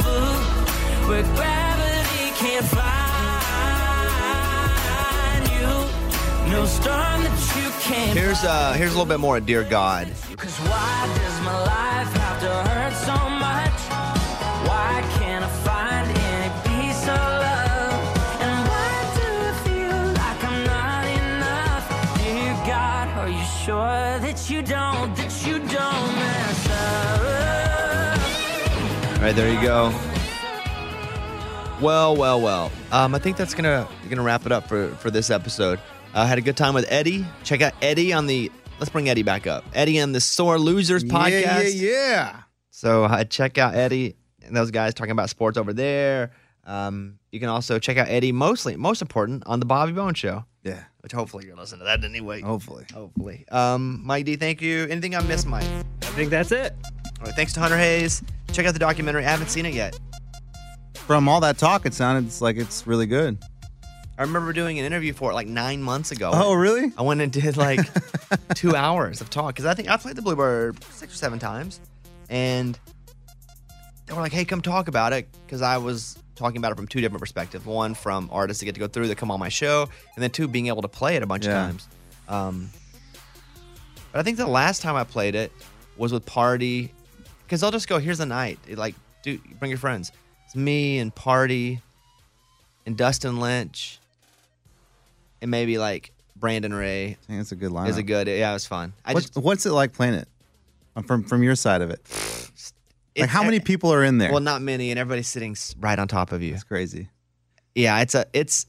blue, 0.03 1.09
where 1.09 1.23
gravity 1.37 2.31
can't 2.41 2.65
find 2.65 2.85
you. 5.53 5.69
No 6.53 6.65
storm 6.67 7.23
that 7.23 7.57
you 7.57 7.71
can't. 7.83 8.19
Here's 8.19 8.43
uh 8.45 8.73
here's 8.73 8.91
a 8.95 8.99
little 8.99 9.07
bit 9.07 9.21
more 9.21 9.37
of 9.37 9.47
Dear 9.47 9.63
God. 9.65 10.09
Cause 10.37 10.57
why 10.61 11.07
does 11.19 11.41
my 11.43 11.63
life 11.65 12.17
right, 29.25 29.35
there 29.35 29.51
you 29.51 29.61
go. 29.63 29.89
Well, 31.81 32.15
well, 32.15 32.41
well. 32.41 32.71
Um, 32.93 33.15
I 33.15 33.19
think 33.19 33.37
that's 33.37 33.55
gonna 33.55 33.89
gonna 34.09 34.23
wrap 34.23 34.45
it 34.47 34.53
up 34.53 34.69
for 34.69 34.89
for 34.97 35.11
this 35.11 35.31
episode. 35.31 35.81
I 36.15 36.27
had 36.27 36.39
a 36.39 36.43
good 36.43 36.57
time 36.57 36.75
with 36.75 36.85
Eddie. 36.91 37.25
Check 37.43 37.63
out 37.63 37.73
Eddie 37.83 38.13
on 38.13 38.27
the. 38.27 38.51
Let's 38.79 38.91
bring 38.91 39.09
Eddie 39.09 39.23
back 39.23 39.47
up. 39.47 39.65
Eddie 39.73 40.01
on 40.01 40.13
the 40.13 40.21
Sore 40.21 40.59
Losers 40.59 41.05
podcast. 41.05 41.31
Yeah, 41.31 41.61
yeah, 41.63 41.91
yeah. 41.91 42.37
So 42.71 43.05
uh, 43.05 43.25
check 43.25 43.57
out 43.57 43.75
Eddie 43.75 44.17
and 44.45 44.55
those 44.55 44.71
guys 44.71 44.93
talking 44.95 45.13
about 45.13 45.31
sports 45.31 45.57
over 45.57 45.73
there. 45.73 46.33
Um, 46.67 47.19
you 47.33 47.41
can 47.41 47.49
also 47.49 47.79
check 47.79 47.97
out 47.97 48.09
Eddie, 48.09 48.33
mostly 48.33 48.77
most 48.77 49.01
important, 49.01 49.43
on 49.47 49.59
the 49.61 49.67
Bobby 49.67 49.93
Bones 49.93 50.19
Show, 50.19 50.45
Yeah, 50.63 50.83
which 51.01 51.13
hopefully 51.13 51.47
you're 51.47 51.57
listening 51.57 51.81
to 51.81 51.85
that 51.85 52.03
anyway. 52.05 52.41
hopefully. 52.41 52.87
Hopefully. 52.93 53.45
Um, 53.51 54.01
Mike 54.05 54.25
D, 54.25 54.37
thank 54.37 54.63
you. 54.63 54.85
Anything 54.85 55.15
I 55.15 55.21
missed, 55.23 55.47
Mike? 55.47 55.67
I 56.03 56.07
think 56.07 56.31
that's 56.31 56.53
it. 56.53 56.75
All 57.21 57.27
right, 57.27 57.35
thanks 57.35 57.53
to 57.55 57.61
Hunter 57.61 57.77
Hayes. 57.77 58.23
Check 58.55 58.67
out 58.67 58.73
the 58.73 58.79
documentary. 58.79 59.25
I 59.25 59.31
haven't 59.31 59.51
seen 59.51 59.67
it 59.67 59.75
yet. 59.75 59.99
From 60.95 61.29
all 61.29 61.41
that 61.41 61.59
talk, 61.59 61.85
it 61.87 61.93
sounded 61.93 62.41
like 62.41 62.57
it's 62.57 62.87
really 62.87 63.07
good. 63.07 63.37
I 64.17 64.23
remember 64.23 64.53
doing 64.53 64.79
an 64.79 64.85
interview 64.85 65.13
for 65.13 65.33
it 65.33 65.35
like 65.35 65.49
nine 65.49 65.83
months 65.83 66.13
ago. 66.13 66.31
Oh, 66.33 66.55
really? 66.55 66.93
I 66.97 67.03
went 67.03 67.21
and 67.21 67.33
did 67.33 67.57
like 67.57 67.81
two 68.55 68.77
hours 68.77 69.21
of 69.21 69.29
talk 69.29 69.49
because 69.55 69.65
I 69.67 69.75
think 69.75 69.91
I 69.91 69.97
played 69.97 70.15
the 70.15 70.23
Bluebird 70.23 70.83
six 70.85 71.15
or 71.15 71.17
seven 71.17 71.41
times, 71.41 71.81
and 72.31 72.79
they 74.07 74.15
were 74.15 74.21
like, 74.21 74.33
"Hey, 74.33 74.45
come 74.45 74.63
talk 74.63 74.87
about 74.87 75.13
it," 75.13 75.27
because 75.45 75.61
I 75.63 75.79
was 75.79 76.17
talking 76.37 76.59
about 76.59 76.71
it 76.71 76.77
from 76.77 76.87
two 76.87 77.01
different 77.01 77.21
perspectives. 77.21 77.67
One 77.67 77.95
from 77.95 78.29
artists 78.33 78.61
that 78.61 78.67
get 78.67 78.75
to 78.77 78.81
go 78.81 78.87
through 78.87 79.09
that 79.09 79.19
come 79.19 79.33
on 79.33 79.41
my 79.41 79.49
show, 79.49 79.89
and 80.15 80.23
then 80.23 80.31
two 80.31 80.47
being 80.47 80.69
able 80.69 80.83
to 80.83 80.89
play 80.89 81.17
it 81.17 81.25
a 81.25 81.27
bunch 81.27 81.45
Yeah. 81.45 81.61
of 81.61 81.67
times. 81.71 81.89
Um, 82.29 82.71
but 84.13 84.21
I 84.21 84.23
think 84.23 84.37
the 84.37 84.47
last 84.47 84.81
time 84.81 84.95
I 84.95 85.03
played 85.03 85.35
it 85.35 85.51
was 85.97 86.13
with 86.13 86.25
Party, 86.25 86.93
because 87.55 87.61
they'll 87.61 87.71
just 87.71 87.87
go, 87.87 88.01
"Here's 88.01 88.19
the 88.19 88.27
night." 88.27 88.59
It, 88.67 88.79
like, 88.79 88.97
dude, 89.23 89.41
bring 89.61 89.71
your 89.71 89.79
friends. 89.79 90.11
It's 90.47 90.57
me 90.57 90.99
and 90.99 91.15
Party, 91.15 91.81
and 92.85 92.97
Dustin 92.97 93.39
Lynch, 93.39 94.01
and 95.41 95.53
maybe 95.53 95.79
like 95.79 96.11
Brandon 96.35 96.75
Ray 96.75 97.11
I 97.11 97.27
think 97.29 97.41
it's 97.41 97.53
a 97.53 97.57
good 97.57 97.71
line. 97.71 97.87
is 97.89 97.97
a 97.97 98.03
good. 98.03 98.27
Yeah, 98.27 98.51
it 98.51 98.55
was 98.55 98.67
fun. 98.67 98.93
I 99.05 99.15
What's, 99.15 99.27
just 99.31 99.39
what's 99.45 99.67
it 99.67 99.71
like 99.71 99.93
playing 99.93 100.15
it? 100.15 100.27
Uh, 100.97 101.03
From 101.03 101.23
from 101.23 101.45
your 101.45 101.55
side 101.55 101.81
of 101.81 101.91
it, 101.91 102.01
like 103.17 103.31
how 103.31 103.45
many 103.45 103.61
people 103.61 103.93
are 103.93 104.03
in 104.03 104.19
there? 104.19 104.33
Well, 104.33 104.41
not 104.41 104.61
many, 104.61 104.91
and 104.91 104.99
everybody's 104.99 105.29
sitting 105.29 105.57
right 105.79 105.99
on 105.99 106.09
top 106.09 106.33
of 106.33 106.43
you. 106.43 106.55
it's 106.55 106.65
crazy. 106.65 107.09
Yeah, 107.77 108.01
it's 108.01 108.17
a 108.17 108.27
it's 108.33 108.67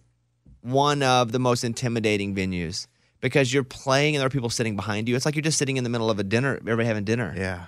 one 0.61 1.01
of 1.01 1.31
the 1.31 1.39
most 1.39 1.63
intimidating 1.63 2.35
venues 2.35 2.85
because 3.19 3.51
you're 3.51 3.63
playing 3.63 4.15
and 4.15 4.19
there 4.21 4.27
are 4.27 4.29
people 4.29 4.51
sitting 4.51 4.75
behind 4.75 5.09
you. 5.09 5.15
It's 5.15 5.25
like 5.25 5.33
you're 5.33 5.41
just 5.41 5.57
sitting 5.57 5.77
in 5.77 5.83
the 5.83 5.89
middle 5.89 6.11
of 6.11 6.19
a 6.19 6.23
dinner, 6.23 6.57
everybody 6.57 6.85
having 6.87 7.03
dinner, 7.03 7.33
Yeah. 7.35 7.65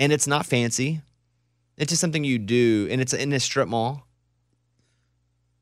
And 0.00 0.12
it's 0.12 0.26
not 0.26 0.44
fancy. 0.46 1.00
It's 1.76 1.90
just 1.90 2.00
something 2.00 2.24
you 2.24 2.38
do, 2.38 2.88
and 2.90 3.00
it's 3.00 3.12
in 3.12 3.32
a 3.32 3.38
strip 3.40 3.68
mall. 3.68 4.06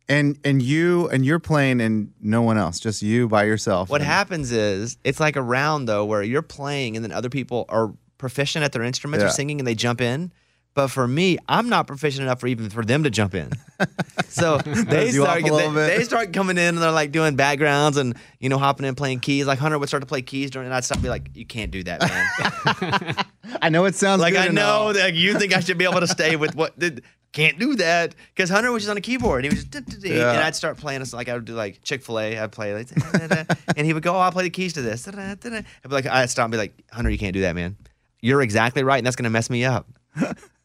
And 0.09 0.39
and 0.43 0.63
you 0.63 1.07
and 1.11 1.25
you're 1.27 1.39
playing 1.39 1.83
and 1.83 2.13
no 2.21 2.41
one 2.41 2.57
else, 2.57 2.81
just 2.81 3.03
you 3.03 3.29
by 3.29 3.45
yourself. 3.45 3.91
What 3.91 4.01
And- 4.01 4.09
happens 4.09 4.51
is 4.53 4.97
it's 5.05 5.21
like 5.21 5.37
a 5.37 5.43
round 5.43 5.87
though 5.87 6.07
where 6.07 6.23
you're 6.23 6.41
playing 6.41 6.97
and 6.97 7.05
then 7.05 7.13
other 7.13 7.29
people 7.29 7.67
are 7.69 7.93
proficient 8.17 8.65
at 8.65 8.73
their 8.73 8.83
instruments 8.83 9.23
or 9.23 9.27
Yeah. 9.27 9.33
singing 9.33 9.61
and 9.61 9.67
they 9.67 9.75
jump 9.75 10.01
in. 10.01 10.33
But 10.79 10.93
for 10.93 11.09
me, 11.09 11.39
I'm 11.49 11.69
not 11.69 11.89
proficient 11.89 12.23
enough 12.23 12.39
for 12.39 12.47
even 12.47 12.71
for 12.71 12.85
them 12.85 13.03
to 13.03 13.11
jump 13.11 13.35
in. 13.35 13.51
So 14.29 14.59
they 14.59 15.11
start 15.11 15.43
they, 15.43 15.69
they 15.71 16.05
start 16.05 16.33
coming 16.33 16.59
in 16.59 16.75
and 16.75 16.79
they're 16.79 16.93
like 16.93 17.11
doing 17.11 17.35
backgrounds 17.35 17.97
and 17.97 18.15
you 18.39 18.49
know 18.49 18.59
hopping 18.59 18.87
in 18.87 18.95
playing 18.95 19.19
keys. 19.21 19.47
Like 19.47 19.59
Hunter 19.59 19.79
would 19.79 19.89
start 19.89 20.03
to 20.03 20.07
play 20.07 20.23
keys 20.23 20.51
during 20.51 20.67
and 20.67 20.75
I'd 20.75 20.85
stop 20.85 20.97
and 20.99 21.03
be 21.03 21.09
like, 21.09 21.31
You 21.35 21.47
can't 21.47 21.71
do 21.73 21.83
that, 21.85 22.01
man. 22.01 23.25
I 23.63 23.69
know 23.71 23.87
it 23.87 23.95
sounds 23.97 24.21
like 24.21 24.37
I 24.37 24.49
know 24.49 24.93
that 24.93 25.15
you 25.15 25.37
think 25.39 25.57
I 25.57 25.61
should 25.61 25.79
be 25.79 25.85
able 25.85 26.01
to 26.01 26.07
stay 26.07 26.37
with 26.37 26.55
what 26.55 26.79
did 26.79 27.03
can't 27.33 27.59
do 27.59 27.75
that 27.77 28.15
because 28.35 28.51
Hunter 28.51 28.71
was 28.71 28.83
just 28.85 28.91
on 28.91 28.97
a 28.97 29.01
keyboard. 29.01 29.45
And 29.45 29.53
he 29.53 29.57
was 29.57 29.65
just 29.65 30.05
Yeah. 30.05 30.31
and 30.33 30.41
I'd 30.41 30.55
start 30.55 30.77
playing. 30.77 31.01
It's 31.03 31.13
like 31.13 31.29
I 31.29 31.35
would 31.35 31.45
do 31.47 31.55
like 31.55 31.83
Chick 31.83 32.03
Fil 32.03 32.21
A. 32.21 32.39
I'd 32.39 32.53
play 32.53 32.75
like 32.75 32.89
and 33.77 33.87
he 33.87 33.93
would 33.93 34.03
go, 34.05 34.15
oh, 34.15 34.19
"I'll 34.19 34.33
play 34.33 34.45
the 34.45 34.51
keys 34.51 34.75
to 34.75 34.83
this." 34.83 35.09
I'd 35.09 35.43
be 35.43 35.89
like, 35.89 36.07
I'd 36.07 36.31
stop 36.31 36.45
and 36.45 36.53
be 36.53 36.59
like, 36.59 36.75
"Hunter, 36.93 37.11
you 37.11 37.19
can't 37.19 37.35
do 37.35 37.41
that, 37.41 37.57
man. 37.57 37.77
You're 38.21 38.43
exactly 38.43 38.85
right, 38.85 38.99
and 38.99 39.07
that's 39.07 39.17
gonna 39.17 39.31
mess 39.31 39.51
me 39.51 39.65
up." 39.65 39.89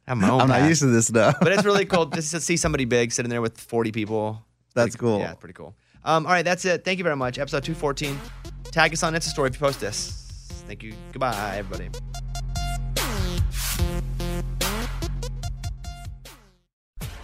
I'm, 0.07 0.19
my 0.19 0.29
own 0.29 0.41
I'm 0.41 0.47
not 0.49 0.59
path. 0.59 0.69
used 0.69 0.81
to 0.81 0.87
this 0.87 1.07
stuff. 1.07 1.37
but 1.41 1.51
it's 1.53 1.63
really 1.63 1.85
cool 1.85 2.05
just 2.13 2.31
to 2.31 2.41
see 2.41 2.57
somebody 2.57 2.85
big 2.85 3.11
sitting 3.11 3.29
there 3.29 3.41
with 3.41 3.57
40 3.59 3.91
people. 3.91 4.43
It's 4.65 4.73
That's 4.73 4.95
pretty- 4.95 4.99
cool. 5.11 5.19
Yeah, 5.19 5.33
pretty 5.35 5.53
cool. 5.53 5.73
Um, 6.05 6.25
all 6.25 6.33
right, 6.33 6.43
that's 6.43 6.65
it. 6.65 6.83
Thank 6.83 6.97
you 6.97 7.03
very 7.05 7.15
much. 7.15 7.39
Episode 7.39 7.63
214. 7.63 8.19
Tag 8.71 8.91
us 8.91 9.03
on 9.03 9.13
Insta 9.13 9.29
story 9.29 9.49
if 9.49 9.55
you 9.55 9.59
post 9.59 9.79
this. 9.79 10.11
Thank 10.67 10.83
you. 10.83 10.93
Goodbye, 11.13 11.55
everybody. 11.57 11.89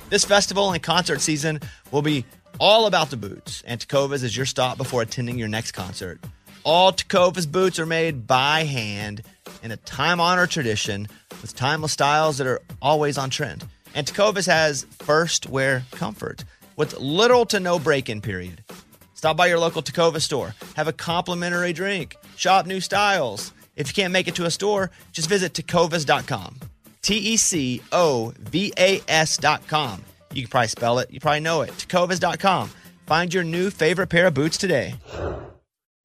This 0.09 0.25
festival 0.25 0.71
and 0.71 0.81
concert 0.81 1.21
season 1.21 1.59
will 1.91 2.01
be 2.01 2.25
all 2.59 2.87
about 2.87 3.09
the 3.09 3.17
boots, 3.17 3.63
and 3.65 3.79
Tecovas 3.79 4.23
is 4.23 4.35
your 4.35 4.45
stop 4.45 4.77
before 4.77 5.01
attending 5.01 5.37
your 5.37 5.47
next 5.47 5.71
concert. 5.73 6.19
All 6.63 6.91
Tecovas 6.91 7.49
boots 7.49 7.79
are 7.79 7.85
made 7.85 8.25
by 8.27 8.63
hand 8.63 9.21
in 9.63 9.71
a 9.71 9.77
time 9.77 10.19
honored 10.19 10.49
tradition 10.49 11.07
with 11.41 11.55
timeless 11.55 11.93
styles 11.93 12.37
that 12.37 12.47
are 12.47 12.61
always 12.81 13.17
on 13.17 13.29
trend. 13.29 13.65
And 13.95 14.05
Tecovas 14.05 14.47
has 14.47 14.85
first 14.99 15.49
wear 15.49 15.83
comfort 15.91 16.43
with 16.75 16.97
little 16.99 17.45
to 17.47 17.59
no 17.59 17.79
break 17.79 18.09
in 18.09 18.21
period. 18.21 18.63
Stop 19.13 19.35
by 19.35 19.47
your 19.47 19.59
local 19.59 19.81
Tecovas 19.81 20.21
store, 20.21 20.55
have 20.75 20.87
a 20.87 20.93
complimentary 20.93 21.73
drink, 21.73 22.15
shop 22.37 22.65
new 22.65 22.79
styles. 22.79 23.51
If 23.75 23.87
you 23.87 23.93
can't 23.93 24.13
make 24.13 24.27
it 24.27 24.35
to 24.35 24.45
a 24.45 24.51
store, 24.51 24.91
just 25.11 25.29
visit 25.29 25.53
tecovas.com. 25.53 26.59
T 27.01 27.15
E 27.17 27.37
C 27.37 27.81
O 27.91 28.33
V 28.37 28.73
A 28.77 29.01
S.com. 29.07 30.03
You 30.33 30.43
can 30.43 30.49
probably 30.49 30.67
spell 30.67 30.99
it, 30.99 31.11
you 31.11 31.19
probably 31.19 31.39
know 31.39 31.61
it. 31.61 31.71
Tecovas.com. 31.71 32.69
Find 33.05 33.33
your 33.33 33.43
new 33.43 33.71
favorite 33.71 34.07
pair 34.07 34.27
of 34.27 34.33
boots 34.33 34.57
today. 34.57 34.95